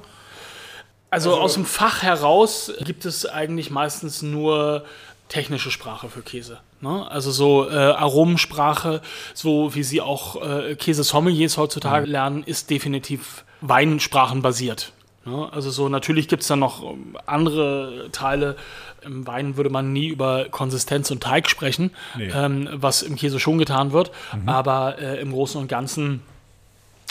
Also, 1.10 1.30
also 1.30 1.42
aus 1.42 1.54
dem 1.54 1.64
Fach 1.64 2.02
heraus 2.02 2.72
gibt 2.84 3.04
es 3.04 3.26
eigentlich 3.26 3.70
meistens 3.70 4.22
nur 4.22 4.84
technische 5.28 5.70
Sprache 5.70 6.08
für 6.08 6.22
Käse. 6.22 6.58
Ne? 6.80 7.10
Also 7.10 7.30
so 7.30 7.68
äh, 7.68 7.74
Aromensprache, 7.74 9.00
so 9.32 9.74
wie 9.74 9.82
sie 9.82 10.00
auch 10.02 10.42
äh, 10.42 10.74
Käse-Sommeliers 10.74 11.56
heutzutage 11.56 12.06
mhm. 12.06 12.12
lernen, 12.12 12.42
ist 12.44 12.68
definitiv 12.68 13.44
Weinsprachenbasiert. 13.62 14.92
Ne? 15.24 15.48
Also 15.50 15.70
so 15.70 15.88
natürlich 15.88 16.28
gibt 16.28 16.42
es 16.42 16.48
dann 16.48 16.58
noch 16.58 16.82
ähm, 16.82 17.16
andere 17.24 18.08
Teile. 18.12 18.56
Im 19.04 19.26
Wein 19.26 19.56
würde 19.56 19.70
man 19.70 19.92
nie 19.92 20.08
über 20.08 20.46
Konsistenz 20.50 21.10
und 21.10 21.22
Teig 21.22 21.48
sprechen, 21.48 21.90
nee. 22.16 22.30
ähm, 22.34 22.68
was 22.72 23.02
im 23.02 23.16
Käse 23.16 23.40
schon 23.40 23.58
getan 23.58 23.92
wird. 23.92 24.10
Mhm. 24.34 24.48
Aber 24.48 24.98
äh, 24.98 25.20
im 25.20 25.32
Großen 25.32 25.60
und 25.60 25.68
Ganzen, 25.68 26.22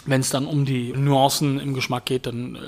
wenn 0.05 0.21
es 0.21 0.29
dann 0.29 0.45
um 0.45 0.65
die 0.65 0.93
Nuancen 0.93 1.59
im 1.59 1.73
Geschmack 1.73 2.05
geht, 2.05 2.25
dann 2.25 2.55
äh, 2.55 2.59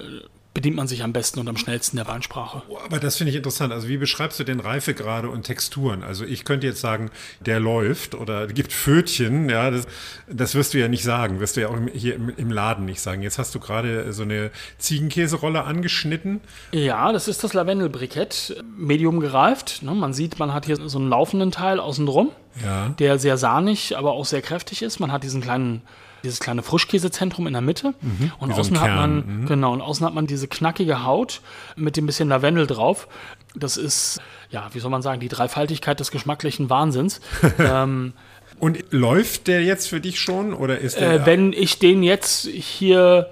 bedient 0.54 0.76
man 0.76 0.88
sich 0.88 1.04
am 1.04 1.14
besten 1.14 1.40
und 1.40 1.48
am 1.48 1.58
schnellsten 1.58 1.98
der 1.98 2.08
Weinsprache. 2.08 2.62
Aber 2.86 3.00
das 3.00 3.18
finde 3.18 3.32
ich 3.32 3.38
interessant. 3.38 3.74
Also 3.74 3.88
wie 3.88 3.98
beschreibst 3.98 4.40
du 4.40 4.44
den 4.44 4.60
Reifegrade 4.60 5.28
und 5.30 5.44
Texturen? 5.44 6.04
Also 6.04 6.26
ich 6.26 6.46
könnte 6.46 6.68
jetzt 6.68 6.80
sagen, 6.80 7.10
der 7.40 7.60
läuft 7.60 8.14
oder 8.14 8.46
gibt 8.46 8.72
Fötchen. 8.72 9.50
Ja, 9.50 9.72
das, 9.72 9.88
das 10.28 10.54
wirst 10.54 10.76
du 10.76 10.80
ja 10.80 10.88
nicht 10.88 11.04
sagen. 11.04 11.40
Wirst 11.40 11.58
du 11.58 11.62
ja 11.62 11.70
auch 11.70 11.78
hier 11.94 12.14
im, 12.16 12.30
im 12.38 12.52
Laden 12.52 12.86
nicht 12.86 13.02
sagen. 13.02 13.24
Jetzt 13.24 13.40
hast 13.40 13.56
du 13.56 13.60
gerade 13.60 14.14
so 14.14 14.22
eine 14.22 14.52
Ziegenkäserolle 14.78 15.64
angeschnitten. 15.64 16.40
Ja, 16.72 17.12
das 17.12 17.28
ist 17.28 17.44
das 17.44 17.54
Lavendelbrikett, 17.54 18.64
medium 18.78 19.20
gereift. 19.22 19.82
Ne? 19.82 19.96
Man 19.96 20.14
sieht, 20.14 20.38
man 20.38 20.54
hat 20.54 20.66
hier 20.68 20.76
so 20.88 21.00
einen 21.00 21.10
laufenden 21.10 21.52
Teil 21.52 21.80
außen 21.80 22.06
drum, 22.06 22.30
Ja. 22.64 22.90
der 23.00 23.18
sehr 23.18 23.38
sahnig, 23.38 23.98
aber 23.98 24.12
auch 24.14 24.26
sehr 24.26 24.42
kräftig 24.44 24.84
ist. 24.84 25.00
Man 25.00 25.12
hat 25.12 25.24
diesen 25.24 25.42
kleinen 25.42 25.82
dieses 26.24 26.40
kleine 26.40 26.64
Frischkäsezentrum 26.64 27.48
in 27.48 27.54
der 27.54 27.62
Mitte 27.62 27.94
und 28.40 28.50
so 28.50 28.56
ein 28.56 28.60
außen 28.60 28.80
hat 28.82 28.96
man 28.96 29.46
genau 29.46 29.74
und 29.74 29.82
außen 29.82 30.06
hat 30.06 30.14
man 30.14 30.26
diese 30.28 30.48
knackige 30.48 31.04
Haut 31.04 31.42
mit 31.76 31.98
dem 31.98 32.06
bisschen 32.06 32.30
Lavendel 32.30 32.66
drauf. 32.68 33.08
Das 33.56 33.78
ist 33.78 34.20
ja, 34.54 34.70
wie 34.72 34.80
soll 34.80 34.92
man 34.92 35.02
sagen, 35.02 35.20
die 35.20 35.28
Dreifaltigkeit 35.28 36.00
des 36.00 36.12
geschmacklichen 36.12 36.70
Wahnsinns. 36.70 37.22
ähm, 37.60 38.14
Und 38.60 38.86
läuft 38.92 39.48
der 39.48 39.64
jetzt 39.64 39.88
für 39.90 40.00
dich 40.00 40.20
schon 40.20 40.54
oder 40.54 40.78
ist 40.78 41.00
der? 41.00 41.14
äh, 41.14 41.26
wenn 41.26 41.54
ich 41.54 41.80
den 41.80 42.04
jetzt 42.04 42.48
hier, 42.48 43.30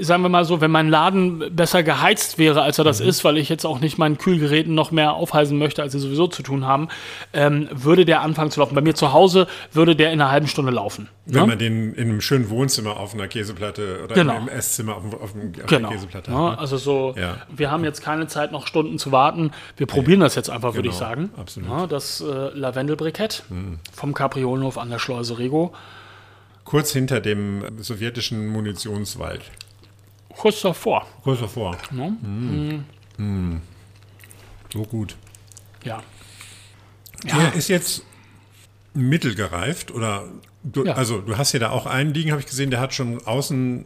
sagen 0.00 0.22
wir 0.22 0.28
mal 0.30 0.44
so, 0.46 0.60
wenn 0.62 0.70
mein 0.70 0.88
Laden 0.88 1.54
besser 1.54 1.82
geheizt 1.82 2.38
wäre, 2.38 2.62
als 2.62 2.78
er 2.78 2.84
das 2.84 3.00
Mhm. 3.02 3.08
ist, 3.08 3.24
weil 3.24 3.36
ich 3.36 3.48
jetzt 3.50 3.66
auch 3.66 3.78
nicht 3.78 3.98
meinen 3.98 4.16
Kühlgeräten 4.16 4.74
noch 4.74 4.90
mehr 4.90 5.12
aufheizen 5.12 5.58
möchte, 5.58 5.82
als 5.82 5.92
sie 5.92 5.98
sowieso 5.98 6.26
zu 6.28 6.42
tun 6.42 6.64
haben, 6.66 6.88
ähm, 7.34 7.68
würde 7.72 8.04
der 8.06 8.22
anfangen 8.22 8.50
zu 8.50 8.60
laufen. 8.60 8.74
Bei 8.74 8.80
mir 8.80 8.94
zu 8.94 9.12
Hause 9.12 9.46
würde 9.72 9.94
der 9.94 10.12
in 10.12 10.20
einer 10.20 10.30
halben 10.30 10.46
Stunde 10.48 10.72
laufen. 10.72 11.08
wenn 11.28 11.40
ne? 11.40 11.46
man 11.48 11.58
den 11.58 11.92
in 11.94 12.08
einem 12.08 12.20
schönen 12.20 12.48
Wohnzimmer 12.50 12.98
auf 13.00 13.12
einer 13.12 13.26
Käseplatte 13.28 14.00
oder 14.04 14.14
Genau. 14.14 14.36
im 14.38 14.48
Esszimmer 14.48 14.96
auf, 14.96 15.04
auf, 15.20 15.32
dem- 15.32 15.52
auf 15.60 15.66
Genau. 15.66 15.88
einer 15.88 15.96
Käseplatte 15.96 16.30
Ne? 16.30 16.36
hat. 16.36 16.52
Ne? 16.52 16.58
Also 16.58 16.76
so, 16.78 17.14
Ja. 17.18 17.36
wir 17.54 17.70
haben 17.70 17.82
jetzt 17.84 18.00
keine 18.00 18.28
Zeit, 18.28 18.52
noch 18.52 18.66
Stunden 18.68 18.98
zu 18.98 19.10
warten. 19.12 19.50
Wir 19.76 19.86
probieren 19.86 20.20
das 20.20 20.36
jetzt 20.36 20.48
einfach, 20.50 20.74
würde 20.74 20.88
ich 20.88 20.94
Genau, 20.94 21.06
sagen. 21.08 21.30
absolut. 21.36 21.68
Mhm. 21.68 21.88
Das 21.88 22.20
äh, 22.20 22.24
Lavendelbrikett 22.54 23.42
vom 23.92 24.14
Capriolenhof 24.14 24.78
an 24.78 24.88
der 24.88 24.98
Schleuse 25.00 25.38
Rego. 25.38 25.74
Kurz 26.64 26.92
hinter 26.92 27.20
dem 27.20 27.62
sowjetischen 27.78 28.46
Munitionswald. 28.48 29.42
Kurz 30.36 30.60
davor. 30.60 31.06
Kurz 31.22 31.40
davor. 31.40 31.76
Ne? 31.90 32.84
Mm. 33.18 33.60
So 34.72 34.82
gut. 34.82 35.16
Ja. 35.84 36.02
Der 37.24 37.54
ist 37.54 37.68
jetzt 37.68 38.02
mittelgereift 38.94 39.90
oder 39.90 40.24
du, 40.62 40.84
Ja. 40.84 40.94
also 40.94 41.20
du 41.20 41.36
hast 41.36 41.50
hier 41.52 41.60
da 41.60 41.70
auch 41.70 41.86
einen 41.86 42.12
liegen, 42.14 42.30
habe 42.30 42.40
ich 42.40 42.46
gesehen, 42.46 42.70
der 42.70 42.80
hat 42.80 42.94
schon 42.94 43.24
außen 43.26 43.84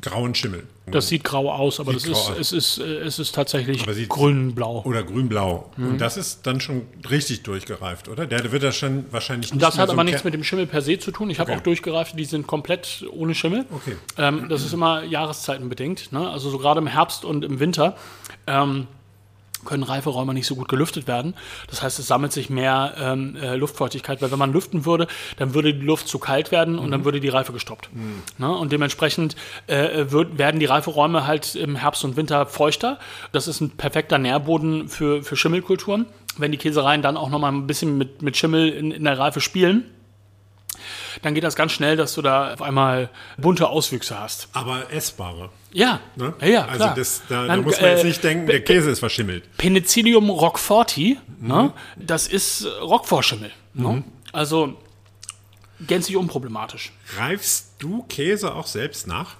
grauen 0.00 0.34
Schimmel. 0.34 0.64
Das 0.90 1.08
sieht 1.08 1.24
grau 1.24 1.52
aus, 1.52 1.80
aber 1.80 1.92
Sieht 1.92 2.10
das 2.12 2.18
ist, 2.18 2.30
aus. 2.30 2.38
es 2.38 2.52
ist, 2.52 2.78
äh, 2.78 2.98
es 3.00 3.18
ist 3.18 3.34
tatsächlich 3.34 3.84
grün-blau. 4.08 4.82
Oder 4.84 5.02
grünblau. 5.02 5.70
Mhm. 5.76 5.88
Und 5.88 6.00
das 6.00 6.16
ist 6.16 6.46
dann 6.46 6.60
schon 6.60 6.82
richtig 7.10 7.42
durchgereift, 7.42 8.08
oder? 8.08 8.26
Der 8.26 8.50
wird 8.52 8.62
das 8.62 8.76
schon 8.76 9.04
wahrscheinlich 9.10 9.52
nicht 9.52 9.62
Das 9.62 9.76
hat 9.78 9.88
so 9.88 9.92
aber 9.92 10.04
nichts 10.04 10.24
mit 10.24 10.32
dem 10.34 10.44
Schimmel 10.44 10.66
per 10.66 10.80
se 10.82 10.98
zu 10.98 11.10
tun. 11.10 11.28
Ich 11.30 11.40
habe 11.40 11.50
Okay. 11.50 11.60
auch 11.60 11.64
durchgereift, 11.64 12.18
die 12.18 12.24
sind 12.24 12.46
komplett 12.46 13.04
ohne 13.10 13.34
Schimmel. 13.34 13.66
Okay. 13.70 13.96
Ähm, 14.16 14.48
das 14.48 14.64
ist 14.64 14.72
immer 14.72 15.02
jahreszeitenbedingt. 15.04 16.12
Ne? 16.12 16.28
Also 16.30 16.50
so 16.50 16.58
gerade 16.58 16.80
im 16.80 16.86
Herbst 16.86 17.24
und 17.24 17.44
im 17.44 17.60
Winter 17.60 17.96
ähm, 18.46 18.86
können 19.64 19.82
Reiferäume 19.82 20.34
nicht 20.34 20.46
so 20.46 20.54
gut 20.56 20.68
gelüftet 20.68 21.06
werden. 21.06 21.34
Das 21.68 21.82
heißt, 21.82 21.98
es 21.98 22.06
sammelt 22.06 22.32
sich 22.32 22.50
mehr 22.50 22.94
ähm, 22.98 23.36
äh, 23.36 23.56
Luftfeuchtigkeit, 23.56 24.22
weil 24.22 24.30
wenn 24.30 24.38
man 24.38 24.52
lüften 24.52 24.84
würde, 24.84 25.06
dann 25.36 25.54
würde 25.54 25.74
die 25.74 25.84
Luft 25.84 26.08
zu 26.08 26.18
kalt 26.18 26.50
werden 26.52 26.78
und 26.78 26.86
Mhm. 26.86 26.90
dann 26.92 27.04
würde 27.04 27.20
die 27.20 27.28
Reife 27.28 27.52
gestoppt. 27.52 27.88
Ne? 28.38 28.50
Und 28.50 28.72
dementsprechend 28.72 29.36
äh, 29.66 30.10
wird, 30.10 30.38
werden 30.38 30.60
die 30.60 30.66
Reiferäume 30.66 31.26
halt 31.26 31.54
im 31.54 31.76
Herbst 31.76 32.04
und 32.04 32.16
Winter 32.16 32.46
feuchter. 32.46 32.98
Das 33.32 33.48
ist 33.48 33.60
ein 33.60 33.70
perfekter 33.70 34.18
Nährboden 34.18 34.88
für, 34.88 35.22
für 35.22 35.36
Schimmelkulturen. 35.36 36.06
Wenn 36.36 36.52
die 36.52 36.58
Käsereien 36.58 37.02
dann 37.02 37.16
auch 37.16 37.30
noch 37.30 37.38
mal 37.40 37.50
ein 37.52 37.66
bisschen 37.66 37.98
mit, 37.98 38.22
mit 38.22 38.36
Schimmel 38.36 38.68
in, 38.68 38.90
in 38.92 39.04
der 39.04 39.18
Reife 39.18 39.40
spielen, 39.40 39.84
dann 41.22 41.34
geht 41.34 41.44
das 41.44 41.56
ganz 41.56 41.72
schnell, 41.72 41.96
dass 41.96 42.14
du 42.14 42.22
da 42.22 42.52
auf 42.54 42.62
einmal 42.62 43.10
bunte 43.36 43.68
Auswüchse 43.68 44.18
hast. 44.18 44.48
Aber 44.52 44.92
essbare. 44.92 45.50
Ja, 45.72 46.00
Ne? 46.16 46.32
ja, 46.40 46.46
ja, 46.46 46.64
also 46.66 46.90
das, 46.96 47.22
da, 47.28 47.42
da 47.42 47.46
Dann, 47.48 47.62
muss 47.62 47.80
man 47.80 47.90
jetzt 47.90 48.04
äh, 48.04 48.06
nicht 48.08 48.24
denken, 48.24 48.46
der 48.46 48.62
Käse 48.64 48.90
ist 48.90 49.00
verschimmelt. 49.00 49.44
Penicillium 49.58 50.30
roqueforti, 50.30 51.18
Mhm. 51.40 51.48
ne, 51.48 51.72
das 51.96 52.26
ist 52.26 52.64
äh, 52.64 52.68
Roquefort-Schimmel. 52.80 53.50
Ne? 53.74 54.02
Also 54.32 54.74
gänzlich 55.86 56.16
unproblematisch. 56.16 56.92
Reifst 57.18 57.74
du 57.78 58.02
Käse 58.08 58.54
auch 58.54 58.66
selbst 58.66 59.06
nach? 59.06 59.36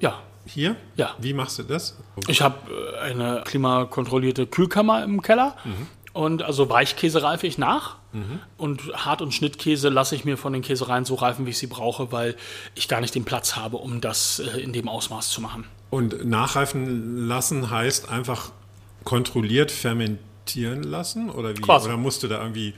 Ja, 0.00 0.20
Hier? 0.46 0.76
Ja. 0.96 1.14
Wie 1.18 1.32
machst 1.32 1.58
du 1.58 1.62
das? 1.62 1.96
ich 2.28 2.42
habe 2.42 2.56
äh, 2.70 2.98
eine 3.10 3.42
klimakontrollierte 3.46 4.46
Kühlkammer 4.46 5.02
im 5.02 5.22
Keller. 5.22 5.56
Mhm. 5.64 5.86
Und 6.12 6.42
also 6.42 6.68
Weichkäse 6.68 7.22
reife 7.22 7.46
ich 7.46 7.56
nach 7.58 7.96
und 8.56 8.82
Hart- 8.94 9.22
und 9.22 9.32
Schnittkäse 9.32 9.88
lasse 9.88 10.14
ich 10.14 10.24
mir 10.24 10.36
von 10.36 10.52
den 10.52 10.62
Käsereien 10.62 11.04
so 11.04 11.14
reifen, 11.14 11.46
wie 11.46 11.50
ich 11.50 11.58
sie 11.58 11.66
brauche, 11.66 12.12
weil 12.12 12.36
ich 12.74 12.88
gar 12.88 13.00
nicht 13.00 13.14
den 13.14 13.24
Platz 13.24 13.56
habe, 13.56 13.76
um 13.76 14.00
das 14.00 14.38
äh, 14.38 14.60
in 14.60 14.72
dem 14.72 14.88
Ausmaß 14.88 15.30
zu 15.30 15.40
machen. 15.40 15.64
Und 15.90 16.24
nachreifen 16.24 17.26
lassen 17.26 17.70
heißt 17.70 18.08
einfach 18.08 18.50
kontrolliert 19.04 19.70
fermentieren 19.70 20.82
lassen? 20.82 21.30
Oder 21.30 21.56
wie? 21.56 21.60
Quasi. 21.60 21.88
Oder 21.88 21.96
musst 21.96 22.22
du 22.22 22.28
da 22.28 22.40
irgendwie 22.40 22.74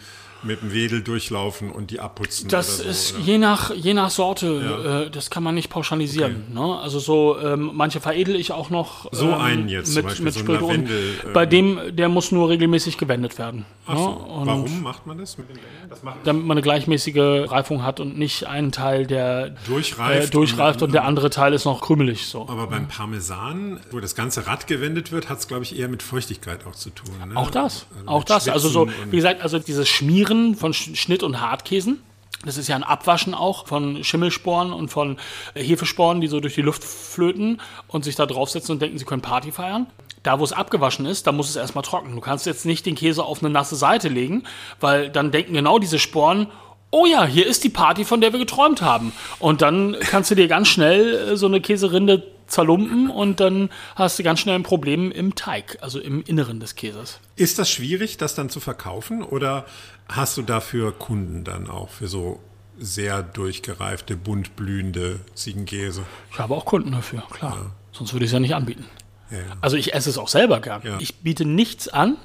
mit 0.46 0.62
dem 0.62 0.72
Wedel 0.72 1.02
durchlaufen 1.02 1.70
und 1.70 1.90
die 1.90 2.00
abputzen? 2.00 2.48
Das 2.48 2.76
oder 2.80 2.84
so, 2.84 2.90
ist 2.90 3.14
oder? 3.14 3.24
je 3.24 3.38
nach, 3.38 3.74
je 3.74 3.94
nach 3.94 4.10
Sorte, 4.10 5.06
äh, 5.06 5.10
das 5.10 5.30
kann 5.30 5.42
man 5.42 5.54
nicht 5.54 5.68
pauschalisieren. 5.70 6.44
Ne? 6.52 6.78
Also 6.80 6.98
so, 6.98 7.38
ähm, 7.38 7.70
manche 7.74 8.00
veredel 8.00 8.36
ich 8.36 8.52
auch 8.52 8.70
noch. 8.70 9.06
So 9.12 9.26
ähm, 9.28 9.34
einen 9.34 9.68
jetzt 9.68 9.88
zum 9.92 9.96
mit, 9.96 10.06
Beispiel, 10.06 10.24
mit 10.24 10.34
so 10.34 10.52
Lavendel, 10.52 11.14
ähm, 11.26 11.32
Bei 11.32 11.46
dem, 11.46 11.78
der 11.90 12.08
muss 12.08 12.32
nur 12.32 12.48
regelmäßig 12.48 12.98
gewendet 12.98 13.38
werden. 13.38 13.64
Ach 13.86 13.94
ne? 13.94 14.00
so. 14.00 14.06
Und 14.08 14.46
Warum 14.46 14.82
macht 14.82 15.06
man 15.06 15.18
das 15.18 15.38
mit 15.38 15.48
den 15.48 15.56
Ländern? 15.56 15.72
Das 15.90 16.02
macht 16.02 16.18
Damit 16.24 16.46
man 16.46 16.56
eine 16.56 16.62
gleichmäßige 16.62 17.50
Reifung 17.50 17.82
hat 17.82 18.00
und 18.00 18.18
nicht 18.18 18.46
einen 18.46 18.72
Teil, 18.72 19.06
der 19.06 19.50
Durchreift 19.66 20.28
äh, 20.28 20.30
durchreift 20.30 20.82
und- 20.82 20.88
und 20.88 20.92
der 20.92 21.04
andere 21.04 21.30
Teil 21.30 21.52
ist 21.52 21.64
noch 21.64 21.80
krümelig. 21.80 22.26
So. 22.26 22.42
Aber 22.48 22.66
beim 22.66 22.88
Parmesan, 22.88 23.80
wo 23.90 24.00
das 24.00 24.14
ganze 24.14 24.46
Rad 24.46 24.66
gewendet 24.66 25.12
wird, 25.12 25.28
hat 25.28 25.38
es, 25.38 25.48
glaube 25.48 25.64
ich, 25.64 25.78
eher 25.78 25.88
mit 25.88 26.02
Feuchtigkeit 26.02 26.66
auch 26.66 26.74
zu 26.74 26.90
tun. 26.90 27.14
Ne? 27.28 27.36
Auch 27.36 27.50
das, 27.50 27.86
Also 27.96 28.08
auch 28.08 28.24
das. 28.24 28.48
Also 28.48 28.68
so, 28.68 28.88
wie 29.10 29.16
gesagt, 29.16 29.42
also 29.42 29.58
dieses 29.58 29.88
Schmieren 29.88 30.35
von 30.54 30.72
Sch- 30.72 30.96
Schnitt- 30.96 31.22
und 31.22 31.40
Hartkäsen. 31.40 32.00
Das 32.44 32.58
ist 32.58 32.68
ja 32.68 32.76
ein 32.76 32.84
Abwaschen 32.84 33.34
auch 33.34 33.66
von 33.66 34.04
Schimmelsporen 34.04 34.72
und 34.72 34.88
von 34.88 35.16
äh, 35.54 35.62
Hefesporen, 35.62 36.20
die 36.20 36.28
so 36.28 36.38
durch 36.40 36.54
die 36.54 36.62
Luft 36.62 36.84
flöten 36.84 37.60
und 37.88 38.04
sich 38.04 38.14
da 38.14 38.26
draufsetzen 38.26 38.72
und 38.74 38.82
denken, 38.82 38.98
sie 38.98 39.04
können 39.04 39.22
Party 39.22 39.52
feiern. 39.52 39.86
Da, 40.22 40.38
wo 40.38 40.44
es 40.44 40.52
abgewaschen 40.52 41.06
ist, 41.06 41.26
da 41.26 41.32
muss 41.32 41.48
es 41.48 41.56
erstmal 41.56 41.84
trocknen. 41.84 42.14
Du 42.14 42.20
kannst 42.20 42.46
jetzt 42.46 42.66
nicht 42.66 42.84
den 42.84 42.94
Käse 42.94 43.24
auf 43.24 43.42
eine 43.42 43.50
nasse 43.50 43.76
Seite 43.76 44.08
legen, 44.08 44.44
weil 44.80 45.08
dann 45.08 45.30
denken 45.30 45.54
genau 45.54 45.78
diese 45.78 45.98
Sporen, 45.98 46.48
oh 46.90 47.06
ja, 47.06 47.24
hier 47.24 47.46
ist 47.46 47.64
die 47.64 47.68
Party, 47.68 48.04
von 48.04 48.20
der 48.20 48.32
wir 48.32 48.40
geträumt 48.40 48.82
haben. 48.82 49.12
Und 49.38 49.62
dann 49.62 49.96
kannst 50.00 50.30
du 50.30 50.34
dir 50.34 50.48
ganz 50.48 50.68
schnell 50.68 51.14
äh, 51.14 51.36
so 51.36 51.46
eine 51.46 51.60
Käserinde 51.60 52.22
zerlumpen 52.46 53.10
und 53.10 53.40
dann 53.40 53.70
hast 53.96 54.18
du 54.18 54.22
ganz 54.22 54.38
schnell 54.38 54.54
ein 54.54 54.62
Problem 54.62 55.10
im 55.10 55.34
Teig, 55.34 55.78
also 55.80 55.98
im 55.98 56.22
Inneren 56.22 56.60
des 56.60 56.76
Käses. 56.76 57.18
Ist 57.34 57.58
das 57.58 57.68
schwierig, 57.68 58.18
das 58.18 58.36
dann 58.36 58.50
zu 58.50 58.60
verkaufen? 58.60 59.24
Oder 59.24 59.66
hast 60.08 60.36
du 60.36 60.42
dafür 60.42 60.92
Kunden 60.92 61.44
dann 61.44 61.68
auch 61.68 61.88
für 61.88 62.08
so 62.08 62.40
sehr 62.78 63.22
durchgereifte, 63.22 64.16
bunt 64.16 64.56
blühende 64.56 65.20
Ziegenkäse? 65.34 66.04
Ich 66.30 66.38
habe 66.38 66.54
auch 66.54 66.64
Kunden 66.64 66.92
dafür, 66.92 67.22
klar. 67.30 67.72
Sonst 67.92 68.12
würde 68.12 68.24
ich 68.24 68.30
es 68.30 68.34
ja 68.34 68.40
nicht 68.40 68.54
anbieten. 68.54 68.84
Ja, 69.30 69.38
ja. 69.38 69.44
Also 69.60 69.76
ich 69.76 69.94
esse 69.94 70.10
es 70.10 70.18
auch 70.18 70.28
selber 70.28 70.60
gern. 70.60 70.82
Ja. 70.84 70.98
Ich 71.00 71.16
biete 71.16 71.44
nichts 71.44 71.88
an, 71.88 72.16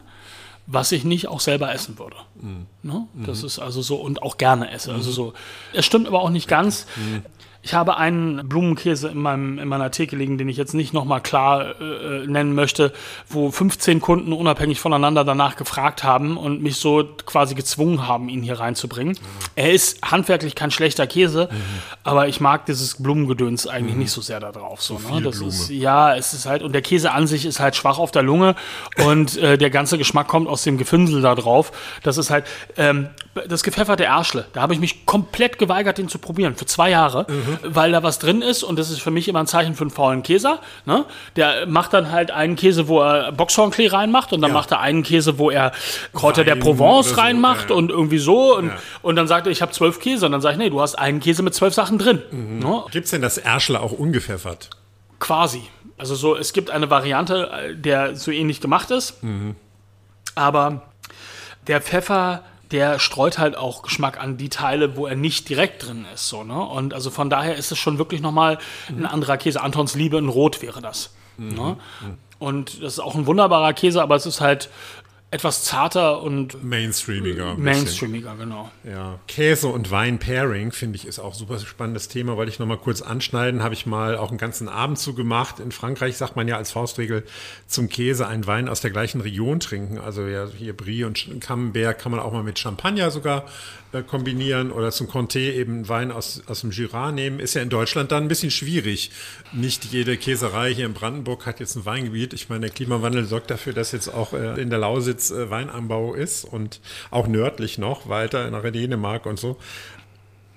was 0.67 0.91
ich 0.91 1.03
nicht 1.03 1.27
auch 1.27 1.39
selber 1.39 1.73
essen 1.73 1.97
würde. 1.97 2.17
Mhm. 2.35 2.67
Ne? 2.83 3.07
Das 3.25 3.43
ist 3.43 3.59
also 3.59 3.81
so 3.81 3.95
und 3.95 4.21
auch 4.21 4.37
gerne 4.37 4.71
esse. 4.71 4.93
Also 4.93 5.11
so. 5.11 5.33
Es 5.73 5.85
stimmt 5.85 6.07
aber 6.07 6.21
auch 6.21 6.29
nicht 6.29 6.47
ganz. 6.47 6.85
Mhm. 6.95 7.23
Ich 7.63 7.73
habe 7.75 7.97
einen 7.97 8.47
Blumenkäse 8.49 9.09
in, 9.09 9.19
meinem, 9.19 9.59
in 9.59 9.67
meiner 9.67 9.91
Theke 9.91 10.15
liegen, 10.15 10.37
den 10.37 10.49
ich 10.49 10.57
jetzt 10.57 10.73
nicht 10.73 10.93
nochmal 10.93 11.21
klar 11.21 11.79
äh, 11.79 12.25
nennen 12.25 12.55
möchte, 12.55 12.91
wo 13.29 13.51
15 13.51 14.01
Kunden 14.01 14.33
unabhängig 14.33 14.79
voneinander 14.79 15.23
danach 15.23 15.55
gefragt 15.57 16.03
haben 16.03 16.37
und 16.37 16.63
mich 16.63 16.77
so 16.77 17.07
quasi 17.25 17.53
gezwungen 17.53 18.07
haben, 18.07 18.29
ihn 18.29 18.41
hier 18.41 18.59
reinzubringen. 18.59 19.17
Er 19.55 19.71
ist 19.71 20.01
handwerklich 20.01 20.55
kein 20.55 20.71
schlechter 20.71 21.05
Käse, 21.05 21.49
aber 22.03 22.27
ich 22.27 22.41
mag 22.41 22.65
dieses 22.65 23.01
Blumengedöns 23.01 23.67
eigentlich 23.67 23.95
nicht 23.95 24.11
so 24.11 24.21
sehr 24.21 24.39
da 24.39 24.51
drauf. 24.51 24.81
So, 24.81 24.95
ne? 24.95 24.99
viel 24.99 25.23
Das 25.23 25.37
Blume. 25.37 25.51
ist, 25.51 25.69
ja, 25.69 26.15
es 26.15 26.33
ist 26.33 26.47
halt, 26.47 26.63
und 26.63 26.73
der 26.73 26.81
Käse 26.81 27.11
an 27.11 27.27
sich 27.27 27.45
ist 27.45 27.59
halt 27.59 27.75
schwach 27.75 27.99
auf 27.99 28.09
der 28.11 28.23
Lunge 28.23 28.55
und 29.05 29.37
äh, 29.37 29.59
der 29.59 29.69
ganze 29.69 29.99
Geschmack 29.99 30.27
kommt 30.27 30.47
aus 30.47 30.63
dem 30.63 30.79
Gefünsel 30.79 31.21
da 31.21 31.35
drauf. 31.35 31.71
Das 32.01 32.17
ist 32.17 32.31
halt, 32.31 32.45
ähm, 32.77 33.09
das 33.47 33.61
gepfefferte 33.63 34.03
Erschle, 34.03 34.45
da 34.53 34.61
habe 34.61 34.73
ich 34.73 34.79
mich 34.79 35.05
komplett 35.05 35.57
geweigert, 35.59 35.99
den 35.99 36.09
zu 36.09 36.17
probieren, 36.17 36.55
für 36.55 36.65
zwei 36.65 36.89
Jahre, 36.89 37.27
weil 37.63 37.91
da 37.91 38.03
was 38.03 38.19
drin 38.19 38.41
ist 38.41 38.63
und 38.63 38.77
das 38.79 38.89
ist 38.89 39.01
für 39.01 39.11
mich 39.11 39.27
immer 39.27 39.39
ein 39.39 39.47
Zeichen 39.47 39.75
für 39.75 39.81
einen 39.83 39.91
faulen 39.91 40.23
Käser. 40.23 40.59
Ne? 40.85 41.05
Der 41.35 41.65
macht 41.67 41.93
dann 41.93 42.11
halt 42.11 42.31
einen 42.31 42.55
Käse, 42.55 42.87
wo 42.87 43.01
er 43.01 43.31
Boxhornklee 43.31 43.87
reinmacht 43.87 44.33
und 44.33 44.41
dann 44.41 44.51
Ja. 44.51 44.53
macht 44.57 44.71
er 44.71 44.79
einen 44.79 45.03
Käse, 45.03 45.37
wo 45.37 45.49
er 45.49 45.71
Kräuter 46.13 46.43
der 46.43 46.55
Wein 46.55 46.61
Provence 46.61 47.07
oder 47.07 47.15
so, 47.15 47.21
reinmacht 47.21 47.69
ja, 47.69 47.75
und 47.75 47.89
irgendwie 47.91 48.17
so 48.19 48.55
und, 48.57 48.67
Ja. 48.67 48.77
und 49.01 49.15
dann 49.15 49.27
sagt 49.27 49.47
er, 49.47 49.51
ich 49.51 49.61
habe 49.61 49.71
zwölf 49.71 49.99
Käse 49.99 50.25
und 50.25 50.31
dann 50.31 50.41
sage 50.41 50.53
ich, 50.53 50.59
nee, 50.59 50.69
du 50.69 50.81
hast 50.81 50.95
einen 50.95 51.19
Käse 51.19 51.43
mit 51.43 51.53
zwölf 51.53 51.73
Sachen 51.73 51.97
drin. 51.97 52.21
Ne? 52.59 52.83
Gibt 52.91 53.05
es 53.05 53.11
denn 53.11 53.21
das 53.21 53.37
Erschle 53.37 53.79
auch 53.79 53.91
ungepfeffert? 53.91 54.69
Quasi. 55.19 55.63
Also 55.97 56.15
so, 56.15 56.35
es 56.35 56.51
gibt 56.53 56.71
eine 56.71 56.89
Variante, 56.89 57.49
äh, 57.51 57.75
der 57.75 58.15
so 58.15 58.31
ähnlich 58.31 58.59
gemacht 58.61 58.89
ist, 58.89 59.21
Mhm. 59.23 59.55
aber 60.35 60.81
der 61.67 61.79
Pfeffer, 61.81 62.41
der 62.71 62.99
streut 62.99 63.37
halt 63.37 63.57
auch 63.57 63.83
Geschmack 63.83 64.19
an 64.19 64.37
die 64.37 64.49
Teile, 64.49 64.95
wo 64.95 65.05
er 65.05 65.15
nicht 65.15 65.49
direkt 65.49 65.87
drin 65.87 66.05
ist. 66.13 66.27
So, 66.29 66.43
ne? 66.43 66.59
Und 66.59 66.93
also 66.93 67.09
von 67.09 67.29
daher 67.29 67.55
ist 67.55 67.71
es 67.71 67.77
schon 67.77 67.97
wirklich 67.97 68.21
nochmal 68.21 68.57
ein 68.89 69.05
anderer 69.05 69.37
Käse. 69.37 69.61
Antons 69.61 69.95
Liebe 69.95 70.17
in 70.17 70.29
Rot 70.29 70.61
wäre 70.61 70.81
das. 70.81 71.13
Ne? 71.37 71.77
Und 72.39 72.81
das 72.81 72.93
ist 72.93 72.99
auch 72.99 73.15
ein 73.15 73.25
wunderbarer 73.25 73.73
Käse, 73.73 74.01
aber 74.01 74.15
es 74.15 74.25
ist 74.25 74.41
halt 74.41 74.69
etwas 75.31 75.63
zarter 75.63 76.21
und 76.21 76.61
Mainstreamiger. 76.61 77.55
mainstreamiger, 77.55 78.35
genau. 78.37 78.69
Ja. 78.83 79.17
Käse 79.29 79.69
und 79.69 79.89
Wein-Pairing, 79.89 80.73
finde 80.73 80.97
ich, 80.97 81.07
ist 81.07 81.19
auch 81.19 81.31
ein 81.31 81.39
super 81.39 81.57
spannendes 81.57 82.09
Thema, 82.09 82.35
weil 82.35 82.49
ich 82.49 82.59
noch 82.59 82.67
mal 82.67 82.77
kurz 82.77 83.01
anschneiden, 83.01 83.63
habe 83.63 83.73
ich 83.73 83.85
mal 83.85 84.17
auch 84.17 84.27
einen 84.27 84.37
ganzen 84.37 84.67
Abend 84.67 84.99
zu 84.99 85.15
gemacht. 85.15 85.61
In 85.61 85.71
Frankreich 85.71 86.17
sagt 86.17 86.35
man 86.35 86.49
ja 86.49 86.57
als 86.57 86.71
Faustregel 86.71 87.23
zum 87.65 87.87
Käse 87.87 88.27
einen 88.27 88.45
Wein 88.45 88.67
aus 88.67 88.81
der 88.81 88.91
gleichen 88.91 89.21
Region 89.21 89.61
trinken. 89.61 89.99
Also 89.99 90.27
ja, 90.27 90.47
hier 90.47 90.75
Brie 90.75 91.05
und 91.05 91.25
Camembert 91.39 91.99
kann 91.99 92.11
man 92.11 92.19
auch 92.19 92.33
mal 92.33 92.43
mit 92.43 92.59
Champagner 92.59 93.09
sogar 93.09 93.45
äh, 93.93 94.03
kombinieren 94.03 94.71
oder 94.71 94.91
zum 94.91 95.07
Conté 95.07 95.53
eben 95.53 95.87
Wein 95.87 96.11
aus, 96.11 96.43
aus 96.47 96.61
dem 96.61 96.71
Jura 96.71 97.13
nehmen. 97.13 97.39
Ist 97.39 97.53
ja 97.53 97.61
in 97.61 97.69
Deutschland 97.69 98.11
dann 98.11 98.23
ein 98.23 98.27
bisschen 98.27 98.51
schwierig. 98.51 99.11
Nicht 99.53 99.85
jede 99.85 100.17
Käserei 100.17 100.73
hier 100.73 100.85
in 100.85 100.93
Brandenburg 100.93 101.45
hat 101.45 101.61
jetzt 101.61 101.77
ein 101.77 101.85
Weingebiet. 101.85 102.33
Ich 102.33 102.49
meine, 102.49 102.61
der 102.61 102.69
Klimawandel 102.71 103.23
sorgt 103.25 103.49
dafür, 103.49 103.71
dass 103.71 103.93
jetzt 103.93 104.09
auch 104.13 104.33
äh, 104.33 104.61
in 104.61 104.69
der 104.69 104.79
Lausitz 104.79 105.20
äh, 105.29 105.51
Weinanbau 105.51 106.15
ist 106.15 106.45
und 106.45 106.79
auch 107.11 107.27
nördlich 107.27 107.77
noch, 107.77 108.09
weiter 108.09 108.49
nach 108.49 108.63
Dänemark 108.63 109.27
und 109.27 109.39
so. 109.39 109.57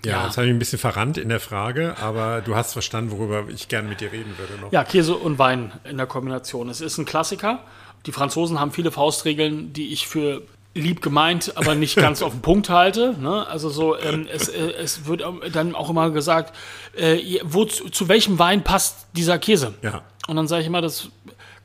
Ja, 0.05 0.12
Ja. 0.12 0.25
jetzt 0.27 0.37
habe 0.37 0.47
ich 0.47 0.53
ein 0.53 0.59
bisschen 0.59 0.79
verrannt 0.79 1.19
in 1.19 1.29
der 1.29 1.41
Frage, 1.41 1.97
aber 2.01 2.41
du 2.43 2.55
hast 2.55 2.73
verstanden, 2.73 3.11
worüber 3.11 3.45
ich 3.49 3.69
gerne 3.69 3.89
mit 3.89 4.01
dir 4.01 4.12
reden 4.12 4.35
würde 4.39 4.55
noch. 4.61 4.71
Ja, 4.73 4.85
Käse 4.85 5.17
und 5.17 5.39
Wein 5.39 5.73
in 5.85 5.97
der 5.97 6.07
Kombination. 6.07 6.69
Es 6.69 6.81
ist 6.81 6.99
ein 6.99 7.05
Klassiker. 7.05 7.61
Die 8.07 8.12
Franzosen 8.12 8.61
haben 8.61 8.71
viele 8.71 8.91
Faustregeln, 8.91 9.73
die 9.73 9.93
ich 9.93 10.07
für 10.07 10.43
lieb 10.75 11.01
gemeint, 11.01 11.53
aber 11.57 11.75
nicht 11.75 11.97
ganz 11.97 12.21
auf 12.27 12.33
den 12.33 12.43
Punkt 12.43 12.69
halte. 12.69 13.15
Ne? 13.19 13.47
Also 13.47 13.71
so, 13.71 13.97
ähm, 13.99 14.27
es, 14.31 14.49
äh, 14.49 14.73
es 14.73 15.07
wird 15.07 15.23
dann 15.53 15.75
auch 15.75 15.89
immer 15.89 16.11
gesagt, 16.11 16.55
äh, 16.97 17.39
wo, 17.45 17.65
zu, 17.65 17.89
zu 17.89 18.09
welchem 18.09 18.39
Wein 18.39 18.62
passt 18.62 19.07
dieser 19.15 19.39
Käse? 19.39 19.73
Ja. 19.83 20.03
Und 20.27 20.37
dann 20.37 20.49
sage 20.49 20.62
ich 20.62 20.67
immer, 20.67 20.81
das 20.83 21.09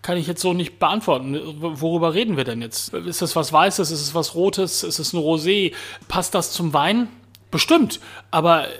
kann 0.02 0.18
ich 0.18 0.28
jetzt 0.28 0.41
so 0.41 0.54
nicht 0.54 0.80
beantworten. 0.80 1.39
Worüber 1.60 2.14
reden 2.14 2.38
wir 2.38 2.43
denn 2.45 2.62
jetzt? 2.62 2.93
Ist 2.93 3.22
es 3.22 3.36
was 3.36 3.52
Weißes? 3.52 3.91
Ist 3.91 4.02
es 4.02 4.16
was 4.16 4.36
Rotes? 4.36 4.84
Ist 4.84 5.00
es 5.00 5.14
ein 5.14 5.20
Rosé? 5.20 5.74
Passt 6.08 6.34
das 6.36 6.52
zum 6.52 6.74
Wein? 6.74 7.10
Bestimmt, 7.52 8.00
aber 8.30 8.68
äh, 8.68 8.72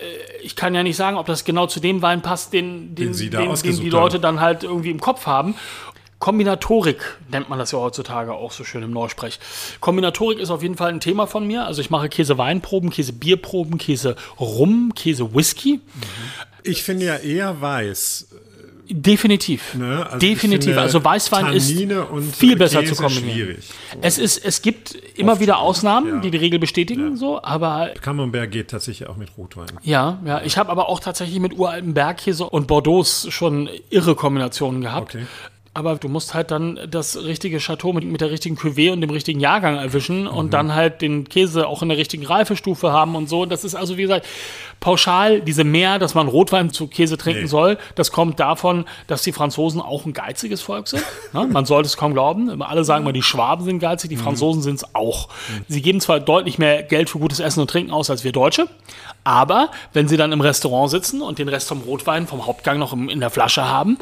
ich 0.44 0.54
kann 0.54 0.76
ja 0.76 0.84
nicht 0.84 0.96
sagen, 0.96 1.16
ob 1.16 1.26
das 1.26 1.44
genau 1.44 1.66
zu 1.66 1.80
dem 1.80 2.02
Wein 2.02 2.22
passt, 2.22 2.52
den, 2.52 2.94
den, 2.94 3.06
Den 3.08 3.14
Sie 3.14 3.28
da 3.28 3.40
den, 3.40 3.80
die 3.80 3.90
Leute 3.90 4.14
haben. 4.14 4.22
dann 4.22 4.40
halt 4.40 4.62
irgendwie 4.62 4.90
im 4.90 5.00
Kopf 5.00 5.26
haben. 5.26 5.56
Kombinatorik 6.20 7.16
nennt 7.32 7.48
man 7.48 7.58
das 7.58 7.72
ja 7.72 7.78
heutzutage 7.78 8.32
auch 8.34 8.52
so 8.52 8.62
schön 8.62 8.82
im 8.82 8.92
Neusprech. 8.92 9.40
Kombinatorik 9.80 10.38
ist 10.38 10.50
auf 10.50 10.62
jeden 10.62 10.76
Fall 10.76 10.90
ein 10.90 11.00
Thema 11.00 11.26
von 11.26 11.46
mir. 11.46 11.64
Also 11.64 11.80
ich 11.80 11.90
mache 11.90 12.08
Käse-Weinproben, 12.10 12.90
Käse-Bierproben, 12.90 13.78
Käse-Rum, 13.78 14.92
Käse-Whisky. 14.94 15.80
Ich 16.62 16.82
finde 16.82 17.06
ja 17.06 17.16
eher 17.16 17.60
weiß. 17.60 18.28
Definitiv. 18.92 19.74
Ne? 19.74 20.04
Also 20.04 20.18
Definitiv. 20.18 20.76
Also 20.76 21.04
Weißwein 21.04 21.54
ist 21.54 21.68
Tannine 21.68 22.04
und 22.06 22.34
viel 22.34 22.56
besser 22.56 22.80
Käse 22.80 22.94
zu 22.94 23.02
kombinieren. 23.02 23.30
schwierig. 23.30 23.64
Es, 24.02 24.18
ist, 24.18 24.44
es 24.44 24.62
gibt 24.62 24.94
immer 25.16 25.38
wieder 25.38 25.58
Ausnahmen, 25.58 26.14
ja. 26.14 26.20
die 26.20 26.30
die 26.32 26.38
Regel 26.38 26.58
bestätigen, 26.58 27.16
so, 27.16 27.42
aber 27.42 27.90
Camembert 28.02 28.50
geht 28.50 28.68
tatsächlich 28.68 29.08
auch 29.08 29.16
mit 29.16 29.36
Rotwein. 29.36 29.66
ja, 29.82 30.18
ja. 30.24 30.42
Ich 30.42 30.58
habe 30.58 30.70
aber 30.70 30.88
auch 30.88 30.98
tatsächlich 30.98 31.38
mit 31.38 31.56
uraltem 31.56 31.94
Bergkäse 31.94 32.44
und 32.44 32.66
Bordeaux 32.66 33.04
schon 33.30 33.68
irre 33.90 34.14
Kombinationen 34.16 34.80
gehabt. 34.80 35.14
Okay. 35.14 35.26
Aber 35.72 35.94
du 35.94 36.08
musst 36.08 36.34
halt 36.34 36.50
dann 36.50 36.80
das 36.90 37.16
richtige 37.22 37.58
Chateau 37.58 37.92
mit, 37.92 38.04
mit 38.04 38.20
der 38.20 38.32
richtigen 38.32 38.56
Cuvée 38.56 38.90
und 38.90 39.00
dem 39.02 39.10
richtigen 39.10 39.38
Jahrgang 39.38 39.76
erwischen 39.76 40.26
und 40.26 40.52
dann 40.52 40.74
halt 40.74 41.00
den 41.00 41.28
Käse 41.28 41.68
auch 41.68 41.80
in 41.82 41.88
der 41.90 41.96
richtigen 41.98 42.26
Reifestufe 42.26 42.90
haben 42.90 43.14
und 43.14 43.28
so. 43.28 43.46
Das 43.46 43.62
ist 43.62 43.76
also, 43.76 43.96
wie 43.96 44.02
gesagt, 44.02 44.26
pauschal 44.80 45.40
diese 45.40 45.62
mehr, 45.62 45.98
dass 45.98 46.14
man 46.14 46.26
Rotwein 46.26 46.70
zu 46.70 46.86
Käse 46.86 47.16
trinken 47.16 47.42
Nee. 47.42 47.48
soll, 47.48 47.78
das 47.94 48.10
kommt 48.12 48.40
davon, 48.40 48.86
dass 49.06 49.22
die 49.22 49.32
Franzosen 49.32 49.80
auch 49.80 50.06
ein 50.06 50.12
geiziges 50.12 50.62
Volk 50.62 50.88
sind. 50.88 51.02
Ne? 51.32 51.46
Man 51.46 51.64
sollte 51.64 51.86
es 51.86 51.96
kaum 51.96 52.12
glauben. 52.12 52.48
Immer 52.48 52.68
Alle 52.68 52.82
sagen 52.82 53.04
mal, 53.04 53.12
die 53.12 53.22
Schwaben 53.22 53.64
sind 53.64 53.78
geizig, 53.78 54.10
die 54.10 54.16
Franzosen 54.16 54.62
sind 54.62 54.76
es 54.76 54.94
auch. 54.96 55.28
Sie 55.68 55.80
geben 55.80 56.00
zwar 56.00 56.18
deutlich 56.18 56.58
mehr 56.58 56.82
Geld 56.82 57.08
für 57.08 57.20
gutes 57.20 57.38
Essen 57.38 57.60
und 57.60 57.70
Trinken 57.70 57.92
aus 57.92 58.10
als 58.10 58.24
wir 58.24 58.32
Deutsche, 58.32 58.66
aber 59.22 59.70
wenn 59.92 60.08
sie 60.08 60.16
dann 60.16 60.32
im 60.32 60.40
Restaurant 60.40 60.90
sitzen 60.90 61.22
und 61.22 61.38
den 61.38 61.48
Rest 61.48 61.68
vom 61.68 61.82
Rotwein, 61.82 62.26
vom 62.26 62.46
Hauptgang 62.46 62.78
noch 62.78 62.92
im, 62.92 63.08
in 63.08 63.20
der 63.20 63.30
Flasche 63.30 63.68
haben, 63.68 63.98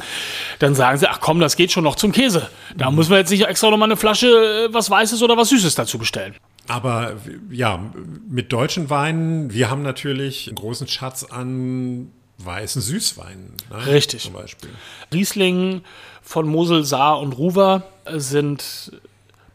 dann 0.59 0.73
sagen 0.73 0.97
sie, 0.97 1.07
ach 1.07 1.19
komm, 1.19 1.39
das 1.39 1.55
geht 1.55 1.71
schon 1.71 1.83
noch 1.83 1.95
zum 1.95 2.11
Käse. 2.11 2.49
Da 2.75 2.89
müssen 2.89 3.11
wir 3.11 3.17
jetzt 3.17 3.29
nicht 3.29 3.45
extra 3.45 3.69
noch 3.69 3.77
mal 3.77 3.85
eine 3.85 3.97
Flasche 3.97 4.67
äh, 4.69 4.73
was 4.73 4.89
Weißes 4.89 5.21
oder 5.21 5.37
was 5.37 5.49
Süßes 5.49 5.75
dazu 5.75 5.99
bestellen. 5.99 6.35
Aber 6.69 7.17
ja, 7.49 7.83
mit 8.29 8.53
deutschen 8.53 8.89
Weinen, 8.89 9.51
wir 9.51 9.69
haben 9.69 9.81
natürlich 9.81 10.47
einen 10.47 10.55
großen 10.55 10.87
Schatz 10.87 11.23
an 11.23 12.11
weißen 12.37 12.81
Süßweinen. 12.81 13.53
Ne? 13.69 13.87
Richtig. 13.87 14.23
Zum 14.23 14.33
Beispiel. 14.33 14.69
Riesling 15.13 15.81
von 16.21 16.47
Mosel, 16.47 16.83
Saar 16.83 17.19
und 17.19 17.33
Ruwer 17.33 17.83
sind 18.11 18.91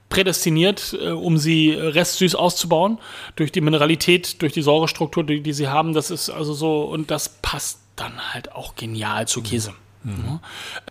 prädestiniert, 0.09 0.97
äh, 1.01 1.11
um 1.11 1.39
sie 1.39 1.73
restsüß 1.73 2.35
auszubauen. 2.35 2.99
Durch 3.37 3.53
die 3.53 3.61
Mineralität, 3.61 4.43
durch 4.43 4.53
die 4.53 4.62
Säurestruktur, 4.62 5.25
die, 5.25 5.41
die 5.41 5.53
sie 5.53 5.69
haben. 5.69 5.95
Das 5.95 6.11
ist 6.11 6.31
also 6.31 6.53
so, 6.53 6.83
und 6.83 7.11
das 7.11 7.29
passt 7.29 7.81
dann 7.97 8.33
halt 8.33 8.53
auch 8.53 8.75
genial 8.75 9.29
zu 9.29 9.41
Käse. 9.41 9.73
Ja. 10.05 10.41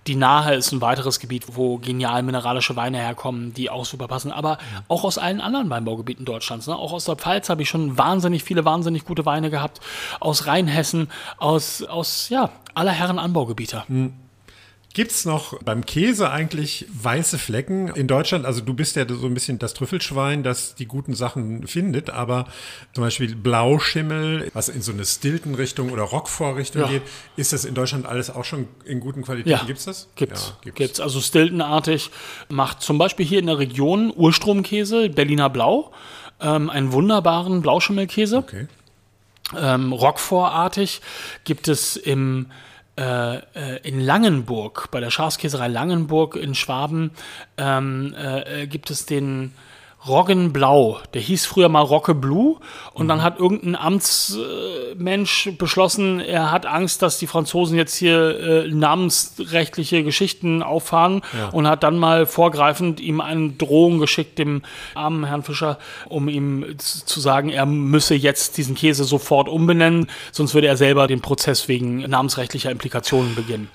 Die 0.07 0.16
Nahe 0.16 0.55
ist 0.55 0.72
ein 0.72 0.82
weiteres 0.82 1.20
Gebiet, 1.20 1.55
wo 1.55 1.78
genial 1.78 2.24
mineralische 2.24 2.76
Weine 2.76 2.97
herkommen, 2.97 3.53
die 3.53 3.70
auch 3.70 3.86
super 3.86 4.07
passen. 4.07 4.32
Aber 4.32 4.57
auch 4.88 5.03
aus 5.03 5.18
allen 5.18 5.41
anderen 5.41 5.70
Weinbaugebieten 5.70 6.26
Deutschlands. 6.26 6.68
Ne? 6.68 6.76
Auch 6.76 6.93
aus 6.93 7.05
der 7.05 7.16
Pfalz 7.16 7.49
habe 7.49 7.61
ich 7.61 7.70
schon 7.70 7.97
wahnsinnig 7.97 8.43
viele, 8.43 8.66
wahnsinnig 8.66 9.05
gute 9.05 9.26
Weine 9.26 9.49
gehabt. 9.49 9.82
Aus 10.20 10.47
Rheinhessen, 10.47 11.09
aus, 11.38 11.84
aus 11.84 12.30
ja, 12.30 12.49
aller 12.74 12.91
Herren 12.91 13.20
Anbaugebiete. 13.20 13.84
Gibt 14.93 15.09
es 15.11 15.25
noch 15.25 15.59
beim 15.63 15.85
Käse 15.87 16.29
eigentlich 16.29 16.85
weiße 16.93 17.39
Flecken 17.39 17.87
in 17.87 18.07
Deutschland? 18.07 18.45
Also 18.45 18.61
du 18.61 18.75
bist 18.75 18.95
ja 18.95 19.05
so 19.09 19.25
ein 19.25 19.33
bisschen 19.33 19.57
das 19.57 19.73
Trüffelschwein, 19.73 20.43
das 20.43 20.75
die 20.75 20.85
guten 20.85 21.15
Sachen 21.15 21.65
findet, 21.65 22.11
aber 22.11 22.45
zum 22.93 23.03
Beispiel 23.03 23.35
Blauschimmel, 23.35 24.51
was 24.53 24.69
in 24.69 24.83
so 24.83 24.91
eine 24.91 25.03
Stilton-Richtung 25.03 25.89
oder 25.91 26.03
Roquefort-Richtung 26.03 26.83
Ja. 26.83 26.87
geht, 26.89 27.01
ist 27.37 27.53
das 27.53 27.65
in 27.65 27.73
Deutschland 27.73 28.05
alles 28.05 28.29
auch 28.29 28.45
schon 28.45 28.67
in 28.85 28.99
guten 28.99 29.23
Qualitäten? 29.23 29.49
Ja, 29.49 29.63
Gibt's 29.65 29.85
das? 29.85 30.09
Gibt's. 30.15 30.49
Ja, 30.49 30.57
gibt's. 30.61 30.77
gibt's. 30.77 30.99
Also 30.99 31.21
Stiltonartig 31.21 32.11
macht 32.49 32.81
zum 32.83 32.99
Beispiel 32.99 33.25
hier 33.25 33.39
in 33.39 33.47
der 33.47 33.57
Region 33.57 34.13
Urstromkäse, 34.15 35.09
Berliner 35.09 35.49
Blau, 35.49 35.91
ähm, 36.39 36.69
einen 36.69 36.91
wunderbaren 36.91 37.63
Blauschimmelkäse. 37.63 38.37
Okay. 38.37 38.67
Ähm, 39.57 39.91
Roquefort-artig 39.91 41.01
gibt 41.45 41.67
es 41.67 41.95
im 41.95 42.47
in 42.95 43.99
Langenburg, 43.99 44.89
bei 44.91 44.99
der 44.99 45.09
Schafskäserei 45.09 45.67
Langenburg 45.67 46.35
in 46.35 46.53
Schwaben, 46.53 47.11
ähm, 47.57 48.13
äh, 48.15 48.63
äh, 48.63 48.67
gibt 48.67 48.91
es 48.91 49.05
den 49.05 49.53
Roggenblau. 50.07 50.99
Der 51.13 51.21
hieß 51.21 51.45
früher 51.45 51.69
mal 51.69 51.81
Rocke 51.81 52.13
Blue 52.13 52.57
und 52.93 53.07
dann 53.07 53.23
hat 53.23 53.39
irgendein 53.39 53.75
Amtsmensch 53.75 55.51
beschlossen, 55.57 56.19
er 56.19 56.51
hat 56.51 56.65
Angst, 56.65 57.01
dass 57.01 57.17
die 57.19 57.27
Franzosen 57.27 57.77
jetzt 57.77 57.95
hier 57.95 58.39
äh, 58.39 58.67
namensrechtliche 58.67 60.03
Geschichten 60.03 60.61
auffahren 60.61 61.21
und 61.51 61.67
hat 61.67 61.83
dann 61.83 61.97
mal 61.97 62.25
vorgreifend 62.25 62.99
ihm 62.99 63.21
eine 63.21 63.51
Drohung 63.51 63.99
geschickt, 63.99 64.39
dem 64.39 64.61
armen 64.95 65.25
Herrn 65.25 65.43
Fischer, 65.43 65.77
um 66.09 66.27
ihm 66.27 66.77
zu 66.77 67.19
sagen, 67.19 67.49
er 67.49 67.65
müsse 67.65 68.15
jetzt 68.15 68.57
diesen 68.57 68.75
Käse 68.75 69.03
sofort 69.03 69.47
umbenennen, 69.47 70.07
sonst 70.31 70.53
würde 70.53 70.67
er 70.67 70.77
selber 70.77 71.07
den 71.07 71.21
Prozess 71.21 71.67
wegen 71.67 71.99
namensrechtlicher 72.09 72.71
Implikationen 72.71 73.35
beginnen. 73.35 73.69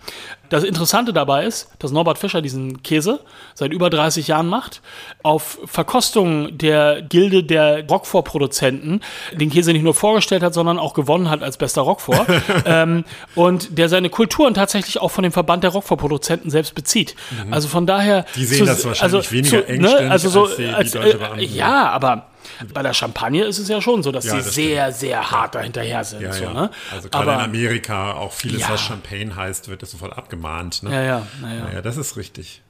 Das 0.49 0.65
Interessante 0.65 1.13
dabei 1.13 1.45
ist, 1.45 1.69
dass 1.79 1.91
Norbert 1.93 2.19
Fischer 2.19 2.41
diesen 2.43 2.83
Käse 2.83 3.21
seit 3.55 3.73
über 3.73 3.91
30 3.91 4.29
Jahren 4.29 4.47
macht, 4.47 4.81
auf 5.23 5.59
Verkostung 5.67 6.57
der 6.57 7.03
Gilde 7.03 7.45
der 7.45 7.87
Roquefort-Produzenten 7.89 9.01
den 9.33 9.51
Käse 9.51 9.73
nicht 9.73 9.83
nur 9.83 9.95
vorgestellt 9.95 10.43
hat, 10.43 10.55
sondern 10.55 10.79
auch 10.79 10.95
gewonnen 10.95 11.29
hat 11.31 11.43
als 11.43 11.57
bester 11.57 11.83
Roquefort 11.83 12.27
ähm, 12.67 13.05
und 13.35 13.77
der 13.79 13.89
seine 13.89 14.11
Kulturen 14.11 14.55
tatsächlich 14.55 15.01
auch 15.01 15.11
von 15.11 15.23
dem 15.23 15.33
Verband 15.33 15.65
der 15.65 15.71
Roquefort-Produzenten 15.71 16.51
selbst 16.51 16.75
bezieht. 16.75 17.15
Also 17.51 17.69
von 17.69 17.87
daher... 17.87 18.21
Mhm. 18.21 18.25
Die 18.37 18.45
sehen 18.45 18.67
das 18.67 18.85
wahrscheinlich 18.85 19.33
weniger 19.33 19.59
ne, 19.59 19.67
engständig 19.67 20.11
also 20.11 20.29
so, 20.31 20.45
als 20.45 20.57
die- 20.57 20.63
die 20.63 20.69
als, 20.75 20.91
deutsche 20.93 21.19
äh. 21.37 21.45
Ja, 21.45 21.91
aber 21.91 22.27
bei 22.73 22.83
der 22.83 22.95
Champagne 22.95 23.45
ist 23.45 23.59
es 23.59 23.69
ja 23.69 23.81
schon 23.81 24.03
so, 24.03 24.13
dass 24.13 24.25
Ja, 24.25 24.33
sie 24.33 24.39
das 24.39 24.55
sehr, 24.55 24.93
sehr 24.93 25.31
hart 25.31 25.55
dahinterher 25.55 26.05
sind. 26.05 26.23
Ja, 26.23 26.33
so, 26.33 26.45
ja. 26.45 26.53
ne? 26.53 26.71
Also 26.93 27.09
gerade 27.09 27.33
in 27.33 27.41
Amerika 27.41 28.13
auch 28.13 28.33
vieles, 28.33 28.69
was 28.69 28.81
Champagne 28.81 29.35
heißt, 29.35 29.69
wird 29.69 29.83
das 29.83 29.91
sofort 29.91 30.17
abgemahnt. 30.17 30.83
Ne? 30.83 30.93
ja, 30.93 31.03
ja, 31.03 31.27
naja. 31.41 31.71
Ja, 31.75 31.83
das 31.83 31.97
ist 31.97 32.17
richtig. 32.17 32.63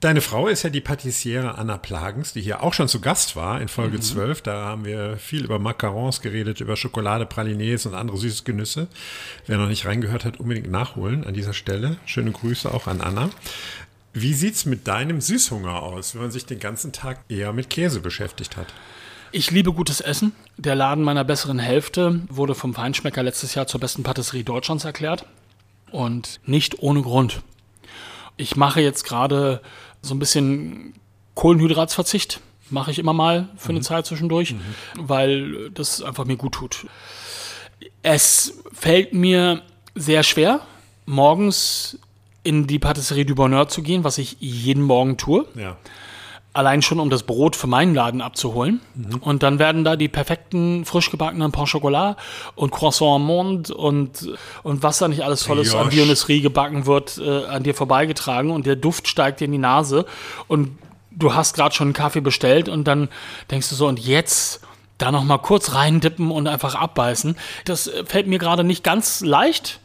Deine 0.00 0.20
Frau 0.20 0.46
ist 0.46 0.62
ja 0.62 0.70
die 0.70 0.80
Patissiere 0.80 1.58
Anna 1.58 1.76
Plagens, 1.76 2.32
die 2.32 2.40
hier 2.40 2.62
auch 2.62 2.72
schon 2.72 2.86
zu 2.86 3.00
Gast 3.00 3.34
war 3.34 3.60
in 3.60 3.66
Folge 3.66 3.96
mhm. 3.96 4.02
12. 4.02 4.42
Da 4.42 4.64
haben 4.64 4.84
wir 4.84 5.16
viel 5.16 5.44
über 5.44 5.58
Macarons 5.58 6.20
geredet, 6.22 6.60
über 6.60 6.76
Schokolade, 6.76 7.26
Pralines 7.26 7.84
und 7.84 7.94
andere 7.94 8.16
süße 8.16 8.44
Genüsse. 8.44 8.86
Wer 9.46 9.58
noch 9.58 9.66
nicht 9.66 9.86
reingehört 9.86 10.24
hat, 10.24 10.38
unbedingt 10.38 10.70
nachholen 10.70 11.26
an 11.26 11.34
dieser 11.34 11.52
Stelle. 11.52 11.96
Schöne 12.06 12.30
Grüße 12.30 12.72
auch 12.72 12.86
an 12.86 13.00
Anna. 13.00 13.30
Wie 14.12 14.34
sieht's 14.34 14.64
mit 14.64 14.88
deinem 14.88 15.20
Süßhunger 15.20 15.82
aus, 15.82 16.14
wenn 16.14 16.22
man 16.22 16.30
sich 16.30 16.46
den 16.46 16.58
ganzen 16.58 16.92
Tag 16.92 17.20
eher 17.28 17.52
mit 17.52 17.70
Käse 17.70 18.00
beschäftigt 18.00 18.56
hat? 18.56 18.66
Ich 19.30 19.50
liebe 19.50 19.72
gutes 19.72 20.00
Essen. 20.00 20.32
Der 20.56 20.74
Laden 20.74 21.04
meiner 21.04 21.24
besseren 21.24 21.58
Hälfte 21.58 22.22
wurde 22.28 22.54
vom 22.54 22.74
Feinschmecker 22.74 23.22
letztes 23.22 23.54
Jahr 23.54 23.66
zur 23.66 23.80
besten 23.80 24.02
Patisserie 24.02 24.44
Deutschlands 24.44 24.84
erklärt. 24.84 25.26
Und 25.90 26.40
nicht 26.44 26.80
ohne 26.80 27.02
Grund. 27.02 27.42
Ich 28.36 28.56
mache 28.56 28.80
jetzt 28.80 29.04
gerade 29.04 29.60
so 30.00 30.14
ein 30.14 30.18
bisschen 30.18 30.94
Kohlenhydratsverzicht. 31.34 32.40
Mache 32.70 32.90
ich 32.90 32.98
immer 32.98 33.12
mal 33.12 33.48
für 33.56 33.70
eine 33.70 33.80
mhm. 33.80 33.84
Zeit 33.84 34.06
zwischendurch, 34.06 34.52
mhm. 34.52 34.60
weil 34.96 35.70
das 35.70 36.02
einfach 36.02 36.24
mir 36.24 36.36
gut 36.36 36.54
tut. 36.54 36.86
Es 38.02 38.62
fällt 38.72 39.12
mir 39.12 39.62
sehr 39.94 40.22
schwer, 40.22 40.60
morgens 41.06 41.98
in 42.48 42.66
die 42.66 42.78
Patisserie 42.78 43.26
du 43.26 43.34
Bonheur 43.34 43.68
zu 43.68 43.82
gehen, 43.82 44.04
was 44.04 44.18
ich 44.18 44.36
jeden 44.40 44.82
Morgen 44.82 45.18
tue. 45.18 45.44
Ja 45.54 45.76
allein 46.58 46.82
schon 46.82 46.98
um 46.98 47.08
das 47.08 47.22
Brot 47.22 47.54
für 47.54 47.68
meinen 47.68 47.94
Laden 47.94 48.20
abzuholen. 48.20 48.80
Mhm. 48.96 49.18
Und 49.20 49.42
dann 49.44 49.60
werden 49.60 49.84
da 49.84 49.94
die 49.94 50.08
perfekten 50.08 50.84
frisch 50.84 51.10
gebackenen 51.10 51.52
Pain 51.52 51.66
Chocolat 51.66 52.16
und 52.56 52.72
Croissant 52.72 53.16
am 53.16 53.26
Mond 53.26 53.70
und, 53.70 54.28
und 54.64 54.82
was 54.82 54.98
da 54.98 55.06
nicht 55.06 55.22
alles 55.22 55.44
Tolles 55.44 55.72
Josh. 55.72 55.80
an 55.80 55.90
Dionysrie 55.90 56.40
gebacken 56.40 56.86
wird, 56.86 57.18
äh, 57.18 57.44
an 57.44 57.62
dir 57.62 57.74
vorbeigetragen 57.74 58.50
und 58.50 58.66
der 58.66 58.74
Duft 58.74 59.06
steigt 59.06 59.38
dir 59.38 59.44
in 59.44 59.52
die 59.52 59.58
Nase 59.58 60.04
und 60.48 60.76
du 61.12 61.34
hast 61.34 61.54
gerade 61.54 61.74
schon 61.74 61.88
einen 61.88 61.94
Kaffee 61.94 62.20
bestellt 62.20 62.68
und 62.68 62.84
dann 62.84 63.08
denkst 63.52 63.68
du 63.68 63.76
so, 63.76 63.86
und 63.86 64.00
jetzt 64.00 64.60
da 64.96 65.12
noch 65.12 65.22
mal 65.22 65.38
kurz 65.38 65.74
reindippen 65.74 66.32
und 66.32 66.48
einfach 66.48 66.74
abbeißen. 66.74 67.36
Das 67.66 67.88
fällt 68.06 68.26
mir 68.26 68.40
gerade 68.40 68.64
nicht 68.64 68.82
ganz 68.82 69.20
leicht 69.20 69.78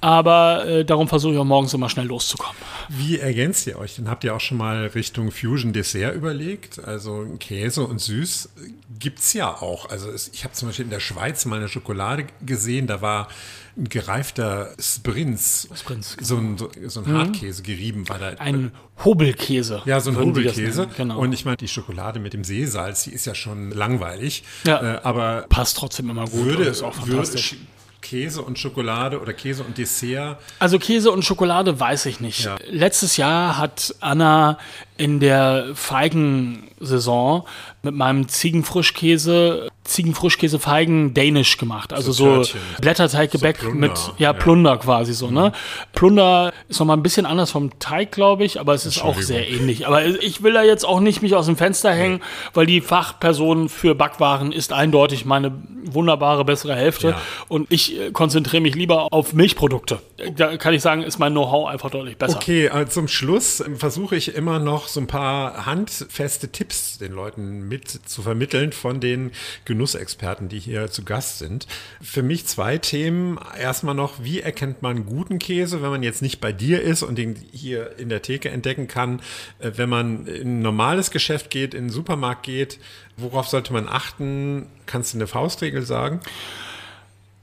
aber 0.00 0.66
äh, 0.66 0.84
darum 0.84 1.08
versuche 1.08 1.34
ich 1.34 1.38
auch 1.38 1.44
morgens 1.44 1.74
immer 1.74 1.88
schnell 1.88 2.06
loszukommen. 2.06 2.56
Wie 2.88 3.18
ergänzt 3.18 3.66
ihr 3.66 3.78
euch? 3.78 3.96
Dann 3.96 4.08
habt 4.08 4.24
ihr 4.24 4.34
auch 4.34 4.40
schon 4.40 4.56
mal 4.56 4.86
Richtung 4.86 5.30
Fusion 5.30 5.72
Dessert 5.72 6.14
überlegt? 6.14 6.82
Also 6.82 7.26
Käse 7.38 7.82
und 7.82 8.00
Süß 8.00 8.50
gibt 8.98 9.20
es 9.20 9.32
ja 9.32 9.50
auch. 9.50 9.90
Also 9.90 10.10
es, 10.10 10.28
ich 10.32 10.44
habe 10.44 10.54
zum 10.54 10.68
Beispiel 10.68 10.86
in 10.86 10.90
der 10.90 11.00
Schweiz 11.00 11.44
mal 11.44 11.56
eine 11.56 11.68
Schokolade 11.68 12.26
gesehen, 12.44 12.86
da 12.86 13.02
war 13.02 13.28
ein 13.76 13.88
gereifter 13.88 14.74
Sprinz, 14.78 15.68
Sprinz 15.74 16.16
genau. 16.16 16.26
so 16.26 16.36
ein, 16.36 16.56
so 16.88 17.00
ein 17.00 17.12
mhm. 17.12 17.18
Hartkäse 17.18 17.62
gerieben 17.62 18.08
war 18.08 18.18
da. 18.18 18.28
Ein 18.38 18.72
Hobelkäse. 19.04 19.82
Ja, 19.84 20.00
so 20.00 20.10
ein 20.10 20.18
Hobelkäse. 20.18 20.88
Genau. 20.96 21.18
Und 21.20 21.32
ich 21.32 21.44
meine, 21.44 21.56
die 21.56 21.68
Schokolade 21.68 22.20
mit 22.20 22.32
dem 22.32 22.44
Seesalz, 22.44 23.04
die 23.04 23.12
ist 23.12 23.26
ja 23.26 23.34
schon 23.34 23.70
langweilig. 23.70 24.42
Ja, 24.66 24.96
äh, 24.96 25.00
aber 25.02 25.46
passt 25.48 25.76
trotzdem 25.76 26.10
immer 26.10 26.26
gut. 26.26 26.44
Würde, 26.44 26.64
ist 26.64 26.82
auch 26.82 26.94
fantastisch. 26.94 27.52
Würde, 27.52 27.66
Käse 28.00 28.42
und 28.42 28.58
Schokolade 28.58 29.20
oder 29.20 29.32
Käse 29.32 29.62
und 29.62 29.78
Dessert? 29.78 30.38
Also 30.58 30.78
Käse 30.78 31.10
und 31.10 31.24
Schokolade 31.24 31.78
weiß 31.78 32.06
ich 32.06 32.20
nicht. 32.20 32.44
Ja. 32.44 32.56
Letztes 32.68 33.16
Jahr 33.16 33.58
hat 33.58 33.94
Anna 34.00 34.58
in 34.96 35.20
der 35.20 35.70
Feigensaison 35.74 37.44
mit 37.82 37.94
meinem 37.94 38.28
Ziegenfrischkäse, 38.28 39.69
Ziegenfrischkäse 39.90 40.58
Feigen 40.58 41.14
Danish 41.14 41.58
gemacht. 41.58 41.92
Also 41.92 42.12
so, 42.12 42.42
so 42.42 42.58
Blätterteiggebäck 42.80 43.58
so 43.60 43.70
mit, 43.70 44.12
ja, 44.18 44.32
Plunder 44.32 44.70
ja. 44.70 44.76
quasi 44.76 45.12
so, 45.12 45.30
ne? 45.30 45.48
Mhm. 45.48 45.92
Plunder 45.92 46.52
ist 46.68 46.78
nochmal 46.78 46.96
ein 46.96 47.02
bisschen 47.02 47.26
anders 47.26 47.50
vom 47.50 47.78
Teig, 47.78 48.12
glaube 48.12 48.44
ich, 48.44 48.60
aber 48.60 48.74
es 48.74 48.86
ist 48.86 49.02
auch 49.02 49.20
sehr 49.20 49.48
ähnlich. 49.48 49.86
Aber 49.86 50.04
ich 50.04 50.42
will 50.42 50.52
da 50.52 50.62
jetzt 50.62 50.84
auch 50.84 51.00
nicht 51.00 51.22
mich 51.22 51.34
aus 51.34 51.46
dem 51.46 51.56
Fenster 51.56 51.92
hängen, 51.92 52.16
nee. 52.16 52.50
weil 52.54 52.66
die 52.66 52.80
Fachperson 52.80 53.68
für 53.68 53.94
Backwaren 53.94 54.52
ist 54.52 54.72
eindeutig 54.72 55.24
meine 55.24 55.52
wunderbare 55.84 56.44
bessere 56.44 56.74
Hälfte. 56.74 57.08
Ja. 57.08 57.20
Und 57.48 57.72
ich 57.72 57.98
äh, 57.98 58.10
konzentriere 58.12 58.62
mich 58.62 58.74
lieber 58.74 59.08
auf 59.12 59.32
Milchprodukte. 59.32 60.00
Da 60.36 60.56
kann 60.56 60.74
ich 60.74 60.82
sagen, 60.82 61.02
ist 61.02 61.18
mein 61.18 61.32
Know-how 61.32 61.68
einfach 61.68 61.90
deutlich 61.90 62.16
besser. 62.16 62.36
Okay, 62.36 62.68
also 62.68 62.92
zum 62.92 63.08
Schluss 63.08 63.62
versuche 63.76 64.16
ich 64.16 64.34
immer 64.34 64.58
noch 64.58 64.88
so 64.88 65.00
ein 65.00 65.06
paar 65.06 65.66
handfeste 65.66 66.52
Tipps 66.52 66.98
den 66.98 67.12
Leuten 67.12 67.68
mit 67.68 67.88
zu 67.88 68.22
vermitteln 68.22 68.72
von 68.72 69.00
den 69.00 69.32
Genussexperten, 69.80 70.50
die 70.50 70.58
hier 70.58 70.90
zu 70.90 71.04
Gast 71.04 71.38
sind. 71.38 71.66
Für 72.02 72.22
mich 72.22 72.46
zwei 72.46 72.76
Themen. 72.76 73.38
Erstmal 73.58 73.94
noch, 73.94 74.22
wie 74.22 74.40
erkennt 74.40 74.82
man 74.82 75.06
guten 75.06 75.38
Käse, 75.38 75.80
wenn 75.80 75.88
man 75.88 76.02
jetzt 76.02 76.20
nicht 76.20 76.38
bei 76.38 76.52
dir 76.52 76.82
ist 76.82 77.02
und 77.02 77.16
den 77.16 77.34
hier 77.50 77.98
in 77.98 78.10
der 78.10 78.20
Theke 78.20 78.50
entdecken 78.50 78.88
kann? 78.88 79.22
Äh, 79.58 79.72
wenn 79.76 79.88
man 79.88 80.26
in 80.26 80.58
ein 80.58 80.62
normales 80.62 81.10
Geschäft 81.10 81.48
geht, 81.48 81.72
in 81.72 81.84
einen 81.84 81.90
Supermarkt 81.90 82.42
geht, 82.42 82.78
worauf 83.16 83.48
sollte 83.48 83.72
man 83.72 83.88
achten? 83.88 84.66
Kannst 84.84 85.14
du 85.14 85.18
eine 85.18 85.26
Faustregel 85.26 85.80
sagen? 85.82 86.20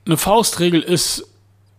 Eine 0.06 0.18
Faustregel 0.18 0.84
ist, 0.84 1.28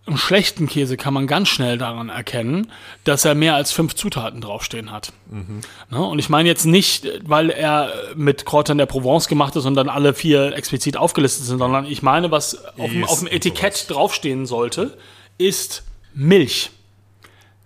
einen 0.09 0.19
schlechten 0.19 0.67
Käse 0.67 0.97
kann 0.97 1.15
man 1.15 1.27
ganz 1.27 1.49
schnell 1.49 1.79
daran 1.79 2.09
erkennen, 2.09 2.71
dass 3.05 3.25
er 3.25 3.35
mehr 3.35 3.55
als 3.55 3.73
fünf 3.73 3.95
Zutaten 3.95 4.41
draufstehen 4.41 4.91
hat. 4.91 5.13
Mhm. 5.31 5.61
Ne? 5.91 6.01
Und 6.05 6.19
ich 6.19 6.29
meine 6.29 6.49
jetzt 6.49 6.65
nicht, 6.65 7.07
weil 7.25 7.51
er 7.51 7.93
mit 8.17 8.45
Kräutern 8.45 8.79
der 8.79 8.87
Provence 8.87 9.29
gemacht 9.29 9.55
ist 9.57 9.67
und 9.67 9.75
dann 9.75 9.89
alle 9.89 10.15
vier 10.15 10.55
explizit 10.57 10.97
aufgelistet 10.97 11.45
sind, 11.47 11.59
sondern 11.59 11.85
ich 11.85 12.03
meine, 12.03 12.31
was 12.31 12.65
auf 12.79 12.91
dem, 12.91 13.05
auf 13.05 13.19
dem 13.21 13.29
Etikett 13.29 13.77
sowas. 13.77 13.87
draufstehen 13.87 14.47
sollte, 14.47 14.99
ist 15.37 15.85
Milch, 16.15 16.71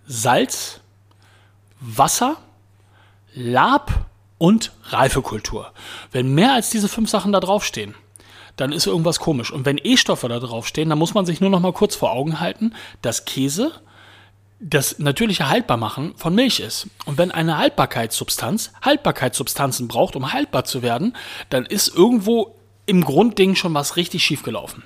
Salz, 0.06 0.80
Wasser, 1.80 2.36
Lab 3.34 4.06
und 4.38 4.72
Reifekultur. 4.90 5.72
Wenn 6.10 6.34
mehr 6.34 6.52
als 6.52 6.70
diese 6.70 6.88
fünf 6.88 7.08
Sachen 7.08 7.32
da 7.32 7.40
draufstehen, 7.40 7.94
dann 8.56 8.72
ist 8.72 8.86
irgendwas 8.86 9.20
komisch. 9.20 9.50
Und 9.52 9.64
wenn 9.64 9.80
E-Stoffe 9.82 10.28
da 10.28 10.38
draufstehen, 10.38 10.88
dann 10.88 10.98
muss 10.98 11.14
man 11.14 11.26
sich 11.26 11.40
nur 11.40 11.50
noch 11.50 11.60
mal 11.60 11.72
kurz 11.72 11.96
vor 11.96 12.12
Augen 12.12 12.40
halten, 12.40 12.74
dass 13.00 13.24
Käse 13.24 13.72
das 14.60 15.00
natürliche 15.00 15.48
Haltbarmachen 15.48 16.14
von 16.16 16.34
Milch 16.34 16.60
ist. 16.60 16.86
Und 17.04 17.18
wenn 17.18 17.32
eine 17.32 17.58
Haltbarkeitssubstanz 17.58 18.72
Haltbarkeitssubstanzen 18.82 19.88
braucht, 19.88 20.14
um 20.14 20.32
haltbar 20.32 20.64
zu 20.64 20.82
werden, 20.82 21.16
dann 21.50 21.66
ist 21.66 21.88
irgendwo 21.88 22.54
im 22.86 23.02
Grundding 23.02 23.56
schon 23.56 23.74
was 23.74 23.96
richtig 23.96 24.22
schief 24.22 24.42
gelaufen. 24.42 24.84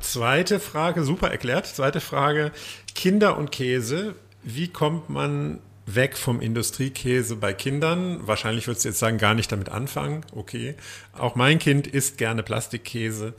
Zweite 0.00 0.60
Frage, 0.60 1.04
super 1.04 1.30
erklärt. 1.30 1.66
Zweite 1.66 2.00
Frage, 2.00 2.52
Kinder 2.94 3.36
und 3.36 3.50
Käse. 3.50 4.14
Wie 4.42 4.68
kommt 4.68 5.10
man 5.10 5.60
weg 5.94 6.16
vom 6.16 6.40
Industriekäse 6.40 7.36
bei 7.36 7.52
Kindern. 7.52 8.26
Wahrscheinlich 8.26 8.66
würdest 8.66 8.84
du 8.84 8.90
jetzt 8.90 8.98
sagen, 8.98 9.18
gar 9.18 9.34
nicht 9.34 9.50
damit 9.50 9.68
anfangen. 9.70 10.24
Okay. 10.32 10.74
Auch 11.12 11.34
mein 11.34 11.58
Kind 11.58 11.86
isst 11.86 12.18
gerne 12.18 12.42
Plastikkäse 12.42 13.34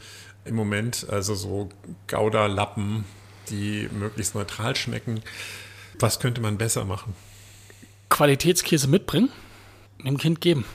im 0.46 0.56
Moment, 0.56 1.06
also 1.10 1.36
so 1.36 1.70
Gouda-Lappen, 2.08 3.06
die 3.50 3.88
möglichst 3.92 4.36
neutral 4.36 4.76
schmecken. 4.76 5.22
Was 6.00 6.20
könnte 6.20 6.42
man 6.42 6.58
besser 6.58 6.86
machen? 6.86 7.14
Qualitätskäse 8.10 8.88
mitbringen, 8.88 9.30
dem 10.04 10.18
Kind 10.18 10.42
geben. 10.42 10.66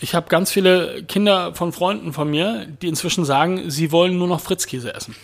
Ich 0.00 0.14
habe 0.14 0.28
ganz 0.30 0.50
viele 0.50 1.04
Kinder 1.04 1.54
von 1.54 1.72
Freunden 1.72 2.14
von 2.14 2.30
mir, 2.30 2.66
die 2.80 2.88
inzwischen 2.88 3.26
sagen, 3.26 3.70
sie 3.70 3.92
wollen 3.92 4.16
nur 4.16 4.28
noch 4.28 4.40
Fritzkäse 4.40 4.94
essen 4.94 5.14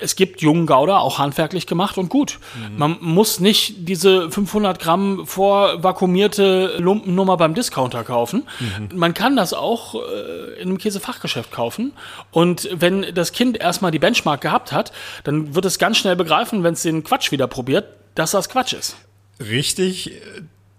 es 0.00 0.16
gibt 0.16 0.40
jungen 0.40 0.66
Gouda, 0.66 0.98
auch 0.98 1.18
handwerklich 1.18 1.66
gemacht 1.66 1.98
und 1.98 2.08
gut. 2.08 2.38
Mhm. 2.54 2.78
Man 2.78 2.96
muss 3.00 3.40
nicht 3.40 3.88
diese 3.88 4.30
500 4.30 4.78
Gramm 4.78 5.26
vorvakuumierte 5.26 6.76
Lumpennummer 6.78 7.36
beim 7.36 7.54
Discounter 7.54 8.04
kaufen. 8.04 8.46
Mhm. 8.60 8.98
Man 8.98 9.14
kann 9.14 9.36
das 9.36 9.52
auch 9.52 9.94
äh, 9.94 10.60
in 10.60 10.68
einem 10.68 10.78
Käsefachgeschäft 10.78 11.50
kaufen. 11.50 11.92
Und 12.30 12.68
wenn 12.72 13.14
das 13.14 13.32
Kind 13.32 13.58
erstmal 13.58 13.90
die 13.90 13.98
Benchmark 13.98 14.40
gehabt 14.40 14.72
hat, 14.72 14.92
dann 15.24 15.54
wird 15.54 15.64
es 15.64 15.78
ganz 15.78 15.98
schnell 15.98 16.16
begreifen, 16.16 16.62
wenn 16.62 16.74
es 16.74 16.82
den 16.82 17.04
Quatsch 17.04 17.32
wieder 17.32 17.46
probiert, 17.46 17.86
dass 18.14 18.32
das 18.32 18.48
Quatsch 18.48 18.72
ist. 18.72 18.96
Richtig. 19.40 20.12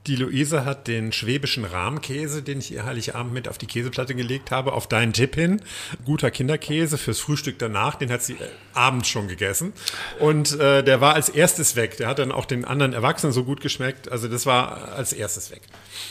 Die 0.08 0.16
Luise 0.16 0.66
hat 0.66 0.88
den 0.88 1.12
schwäbischen 1.12 1.64
Rahmkäse, 1.64 2.42
den 2.42 2.58
ich 2.58 2.72
ihr 2.72 2.86
Heiligabend 2.86 3.34
mit 3.34 3.48
auf 3.48 3.60
die 3.60 3.68
Käseplatte 3.68 4.16
gelegt 4.16 4.50
habe, 4.50 4.74
auf 4.74 4.88
deinen 4.88 5.14
Tipp 5.14 5.36
hin. 5.36 5.62
Guter 6.06 6.32
Kinderkäse 6.32 6.98
fürs 6.98 7.20
Frühstück 7.20 7.60
danach, 7.60 7.96
den 7.96 8.12
hat 8.12 8.24
sie 8.24 8.34
äh, 8.34 8.48
abends 8.74 9.10
schon 9.10 9.28
gegessen. 9.28 9.74
Und 10.20 10.60
äh, 10.60 10.84
der 10.84 11.02
war 11.02 11.14
als 11.14 11.30
erstes 11.30 11.76
weg. 11.76 11.98
Der 11.98 12.08
hat 12.08 12.18
dann 12.18 12.32
auch 12.32 12.46
den 12.46 12.66
anderen 12.66 12.94
Erwachsenen 12.94 13.32
so 13.32 13.44
gut 13.44 13.62
geschmeckt. 13.62 14.12
Also 14.12 14.28
das 14.28 14.48
war 14.48 14.94
als 14.94 15.14
erstes 15.14 15.52
weg. 15.52 15.62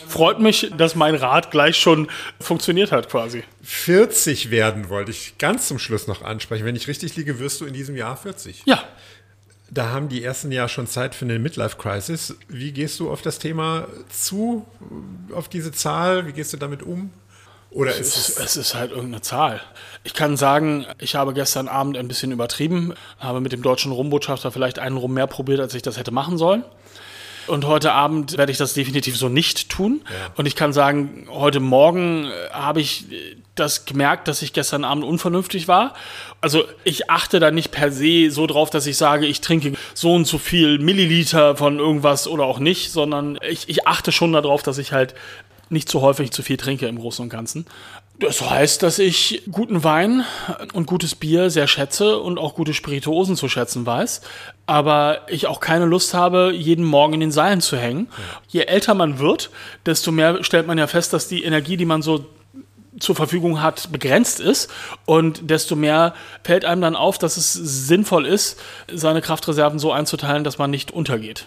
Freut 0.07 0.39
mich, 0.39 0.71
dass 0.77 0.95
mein 0.95 1.17
Rat 1.17 1.51
gleich 1.51 1.77
schon 1.77 2.09
funktioniert 2.41 2.93
hat 2.93 3.09
quasi. 3.09 3.43
40 3.65 4.53
werden 4.53 4.89
wollte 4.89 5.11
ich 5.11 5.37
ganz 5.39 5.67
zum 5.67 5.81
Schluss 5.81 6.07
noch 6.07 6.23
ansprechen. 6.23 6.65
Wenn 6.65 6.77
ich 6.77 6.87
richtig 6.87 7.17
liege, 7.17 7.41
wirst 7.41 7.61
du 7.61 7.65
in 7.65 7.73
diesem 7.73 7.97
Jahr 7.97 8.17
40. 8.17 8.63
Ja. 8.67 8.85
Da 9.71 9.91
haben 9.91 10.09
die 10.09 10.25
ersten 10.25 10.51
ja 10.51 10.69
schon 10.69 10.87
Zeit 10.87 11.15
für 11.15 11.25
eine 11.25 11.39
Midlife-Crisis. 11.39 12.37
Wie 12.49 12.73
gehst 12.73 12.99
du 12.99 13.11
auf 13.11 13.23
das 13.23 13.39
Thema 13.39 13.87
zu, 14.09 14.67
auf 15.33 15.49
diese 15.49 15.71
Zahl? 15.71 16.27
Wie 16.27 16.33
gehst 16.33 16.53
du 16.53 16.57
damit 16.57 16.83
um? 16.83 17.11
Oder 17.71 17.93
es 17.93 18.17
ist, 18.17 18.41
es 18.41 18.57
ist 18.57 18.75
halt 18.75 18.91
irgendeine 18.91 19.23
Zahl. 19.23 19.61
Ich 20.03 20.13
kann 20.13 20.37
sagen, 20.37 20.87
ich 20.99 21.15
habe 21.15 21.33
gestern 21.33 21.69
Abend 21.69 21.97
ein 21.97 22.09
bisschen 22.09 22.33
übertrieben, 22.33 22.95
habe 23.21 23.41
mit 23.41 23.53
dem 23.53 23.63
deutschen 23.63 23.93
Rumbotschafter 23.93 24.51
vielleicht 24.51 24.81
einen 24.81 24.97
Rum 24.97 25.15
mehr 25.15 25.29
probiert, 25.29 25.61
als 25.61 25.75
ich 25.75 25.83
das 25.83 25.97
hätte 25.97 26.11
machen 26.11 26.37
sollen. 26.37 26.65
Und 27.47 27.67
heute 27.67 27.93
Abend 27.93 28.37
werde 28.39 28.51
ich 28.51 28.59
das 28.59 28.75
definitiv 28.75 29.17
so 29.17 29.29
nicht 29.29 29.69
tun. 29.69 30.03
Ja. 30.05 30.33
Und 30.37 30.47
ich 30.47 30.57
kann 30.57 30.73
sagen, 30.73 31.27
heute 31.31 31.61
Morgen 31.61 32.31
habe 32.53 32.81
ich 32.81 33.07
das 33.61 33.85
gemerkt, 33.85 34.27
dass 34.27 34.43
ich 34.43 34.53
gestern 34.53 34.85
Abend 34.85 35.05
unvernünftig 35.05 35.69
war. 35.69 35.95
Also 36.41 36.65
ich 36.85 37.11
achte 37.11 37.39
da 37.39 37.51
nicht 37.51 37.71
per 37.71 37.93
se 37.93 38.31
so 38.31 38.47
drauf, 38.47 38.71
dass 38.71 38.87
ich 38.87 38.97
sage, 38.97 39.27
ich 39.27 39.41
trinke 39.41 39.75
so 39.95 40.15
und 40.15 40.27
so 40.27 40.39
viel 40.39 40.79
Milliliter 40.79 41.57
von 41.57 41.79
irgendwas 41.79 42.27
oder 42.27 42.45
auch 42.45 42.59
nicht, 42.59 42.91
sondern 42.91 43.39
ich, 43.49 43.69
ich 43.69 43.87
achte 43.87 44.11
schon 44.11 44.33
darauf, 44.33 44.63
dass 44.63 44.79
ich 44.79 44.93
halt 44.93 45.15
nicht 45.69 45.89
zu 45.89 46.01
häufig 46.01 46.33
zu 46.33 46.43
viel 46.43 46.57
trinke 46.57 46.87
im 46.87 46.99
Großen 46.99 47.23
und 47.23 47.29
Ganzen. 47.29 47.67
Das 48.21 48.43
heißt, 48.43 48.83
dass 48.83 48.99
ich 48.99 49.45
guten 49.51 49.83
Wein 49.83 50.25
und 50.75 50.87
gutes 50.87 51.15
Bier 51.15 51.49
sehr 51.49 51.67
schätze 51.67 52.19
und 52.19 52.39
auch 52.39 52.55
gute 52.55 52.75
Spirituosen 52.75 53.35
zu 53.35 53.49
schätzen 53.49 53.87
weiß. 53.87 54.21
Aber 54.67 55.23
ich 55.29 55.47
auch 55.47 55.61
keine 55.61 55.87
Lust 55.87 56.13
habe, 56.13 56.53
jeden 56.55 56.85
Morgen 56.85 57.15
in 57.15 57.21
den 57.21 57.33
Seilen 57.33 57.63
zu 57.63 57.79
hängen. 57.79 58.09
Je 58.49 58.63
älter 58.63 58.93
man 58.93 59.21
wird, 59.21 59.51
desto 59.87 60.13
mehr 60.13 60.45
stellt 60.45 60.67
man 60.67 60.77
ja 60.77 60.87
fest, 60.87 61.15
dass 61.15 61.29
die 61.29 61.45
Energie, 61.45 61.79
die 61.79 61.87
man 61.87 62.03
so 62.03 62.27
zur 62.99 63.15
Verfügung 63.15 63.63
hat, 63.63 63.93
begrenzt 63.93 64.41
ist. 64.41 64.71
Und 65.07 65.51
desto 65.51 65.77
mehr 65.77 66.15
fällt 66.43 66.65
einem 66.65 66.83
dann 66.83 66.97
auf, 66.97 67.19
dass 67.19 67.37
es 67.37 67.53
sinnvoll 67.53 68.27
ist, 68.27 68.61
seine 68.93 69.21
Kraftreserven 69.21 69.79
so 69.79 69.93
einzuteilen, 69.93 70.45
dass 70.45 70.59
man 70.59 70.71
nicht 70.71 70.91
untergeht. 70.91 71.47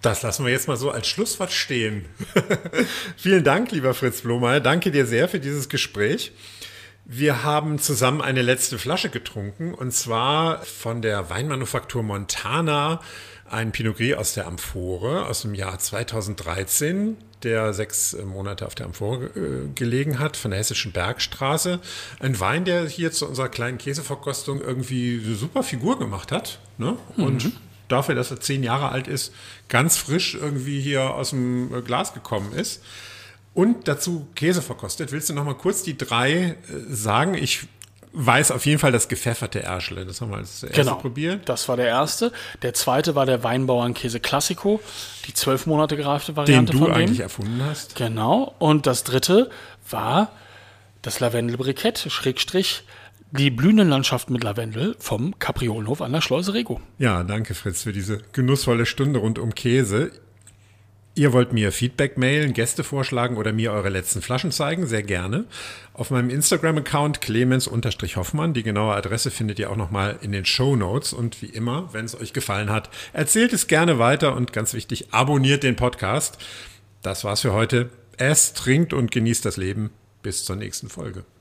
Das 0.00 0.22
lassen 0.22 0.44
wir 0.44 0.52
jetzt 0.52 0.68
mal 0.68 0.76
so 0.76 0.90
als 0.90 1.06
Schlusswort 1.06 1.50
stehen. 1.50 2.04
Vielen 3.16 3.42
Dank, 3.42 3.70
lieber 3.70 3.94
Fritz 3.94 4.20
Blomeyer. 4.20 4.60
Danke 4.60 4.90
dir 4.90 5.06
sehr 5.06 5.28
für 5.28 5.40
dieses 5.40 5.70
Gespräch. 5.70 6.32
Wir 7.06 7.42
haben 7.42 7.78
zusammen 7.78 8.20
eine 8.20 8.42
letzte 8.42 8.78
Flasche 8.78 9.10
getrunken 9.10 9.74
und 9.74 9.92
zwar 9.92 10.62
von 10.62 11.02
der 11.02 11.28
Weinmanufaktur 11.28 12.02
Montana, 12.02 13.00
ein 13.50 13.72
Pinot 13.72 13.96
Gris 13.96 14.14
aus 14.14 14.34
der 14.34 14.46
Amphore 14.46 15.26
aus 15.26 15.42
dem 15.42 15.54
Jahr 15.54 15.78
2013, 15.78 17.16
der 17.42 17.72
sechs 17.72 18.16
Monate 18.24 18.66
auf 18.66 18.74
der 18.74 18.86
Amphore 18.86 19.26
äh, 19.26 19.68
gelegen 19.74 20.18
hat, 20.18 20.36
von 20.36 20.50
der 20.50 20.60
Hessischen 20.60 20.92
Bergstraße. 20.92 21.80
Ein 22.20 22.40
Wein, 22.40 22.64
der 22.64 22.86
hier 22.86 23.12
zu 23.12 23.28
unserer 23.28 23.48
kleinen 23.48 23.78
Käseverkostung 23.78 24.60
irgendwie 24.60 25.22
eine 25.24 25.34
super 25.34 25.62
Figur 25.62 25.98
gemacht 25.98 26.32
hat. 26.32 26.58
Ne? 26.78 26.96
Und 27.16 27.44
mhm 27.44 27.52
dafür, 27.88 28.14
dass 28.14 28.30
er 28.30 28.40
zehn 28.40 28.62
Jahre 28.62 28.90
alt 28.90 29.08
ist, 29.08 29.32
ganz 29.68 29.96
frisch 29.96 30.34
irgendwie 30.34 30.80
hier 30.80 31.14
aus 31.14 31.30
dem 31.30 31.74
äh, 31.74 31.82
Glas 31.82 32.14
gekommen 32.14 32.52
ist. 32.52 32.82
Und 33.52 33.86
dazu 33.86 34.26
Käse 34.34 34.62
verkostet. 34.62 35.12
Willst 35.12 35.28
du 35.28 35.34
noch 35.34 35.44
mal 35.44 35.54
kurz 35.54 35.82
die 35.82 35.96
drei 35.96 36.32
äh, 36.32 36.56
sagen? 36.88 37.34
Ich 37.34 37.68
weiß 38.14 38.52
auf 38.52 38.64
jeden 38.64 38.78
Fall 38.78 38.92
das 38.92 39.08
gepfefferte 39.08 39.62
Erschle. 39.62 40.06
Das 40.06 40.20
haben 40.20 40.30
wir 40.30 40.38
als 40.38 40.62
erste 40.62 40.80
genau, 40.80 40.94
probiert. 40.96 41.48
Das 41.48 41.68
war 41.68 41.76
der 41.76 41.88
erste. 41.88 42.32
Der 42.62 42.72
zweite 42.72 43.14
war 43.14 43.26
der 43.26 43.42
Weinbauernkäse 43.42 44.20
Classico, 44.20 44.80
die 45.26 45.34
zwölf 45.34 45.66
Monate 45.66 45.96
gereifte 45.96 46.36
Variante 46.36 46.72
Den 46.72 46.80
du 46.80 46.90
eigentlich 46.90 47.20
erfunden 47.20 47.60
hast. 47.68 47.96
Genau. 47.96 48.54
Und 48.58 48.86
das 48.86 49.04
dritte 49.04 49.50
war 49.90 50.30
das 51.02 51.20
Lavendelbrikett, 51.20 52.06
Schrägstrich 52.08 52.84
die 53.38 53.50
blühenden 53.50 53.88
Landschaften 53.88 54.32
mit 54.32 54.44
Lavendel 54.44 54.94
vom 55.00 55.38
Kapriolenhof 55.40 56.00
an 56.00 56.12
der 56.12 56.20
Schleuse 56.20 56.54
Rego. 56.54 56.80
Ja, 56.98 57.24
danke 57.24 57.54
Fritz 57.54 57.82
für 57.82 57.92
diese 57.92 58.20
genussvolle 58.32 58.86
Stunde 58.86 59.18
rund 59.18 59.40
um 59.40 59.54
Käse. 59.56 60.12
Ihr 61.16 61.32
wollt 61.32 61.52
mir 61.52 61.70
Feedback 61.70 62.18
mailen, 62.18 62.54
Gäste 62.54 62.82
vorschlagen 62.82 63.36
oder 63.36 63.52
mir 63.52 63.72
eure 63.72 63.88
letzten 63.88 64.20
Flaschen 64.20 64.50
zeigen, 64.50 64.84
sehr 64.86 65.04
gerne. 65.04 65.44
Auf 65.92 66.10
meinem 66.10 66.28
Instagram-Account 66.28 67.20
clemens-hoffmann. 67.20 68.52
Die 68.52 68.64
genaue 68.64 68.94
Adresse 68.94 69.30
findet 69.30 69.60
ihr 69.60 69.70
auch 69.70 69.76
nochmal 69.76 70.18
in 70.22 70.32
den 70.32 70.44
Show 70.44 70.74
Notes. 70.74 71.12
Und 71.12 71.40
wie 71.40 71.46
immer, 71.46 71.88
wenn 71.92 72.04
es 72.04 72.20
euch 72.20 72.32
gefallen 72.32 72.70
hat, 72.70 72.90
erzählt 73.12 73.52
es 73.52 73.68
gerne 73.68 74.00
weiter 74.00 74.34
und 74.34 74.52
ganz 74.52 74.74
wichtig, 74.74 75.12
abonniert 75.12 75.62
den 75.62 75.76
Podcast. 75.76 76.38
Das 77.02 77.22
war's 77.22 77.42
für 77.42 77.52
heute. 77.52 77.90
Esst, 78.16 78.56
trinkt 78.56 78.92
und 78.92 79.12
genießt 79.12 79.44
das 79.44 79.56
Leben. 79.56 79.90
Bis 80.22 80.44
zur 80.44 80.56
nächsten 80.56 80.88
Folge. 80.88 81.24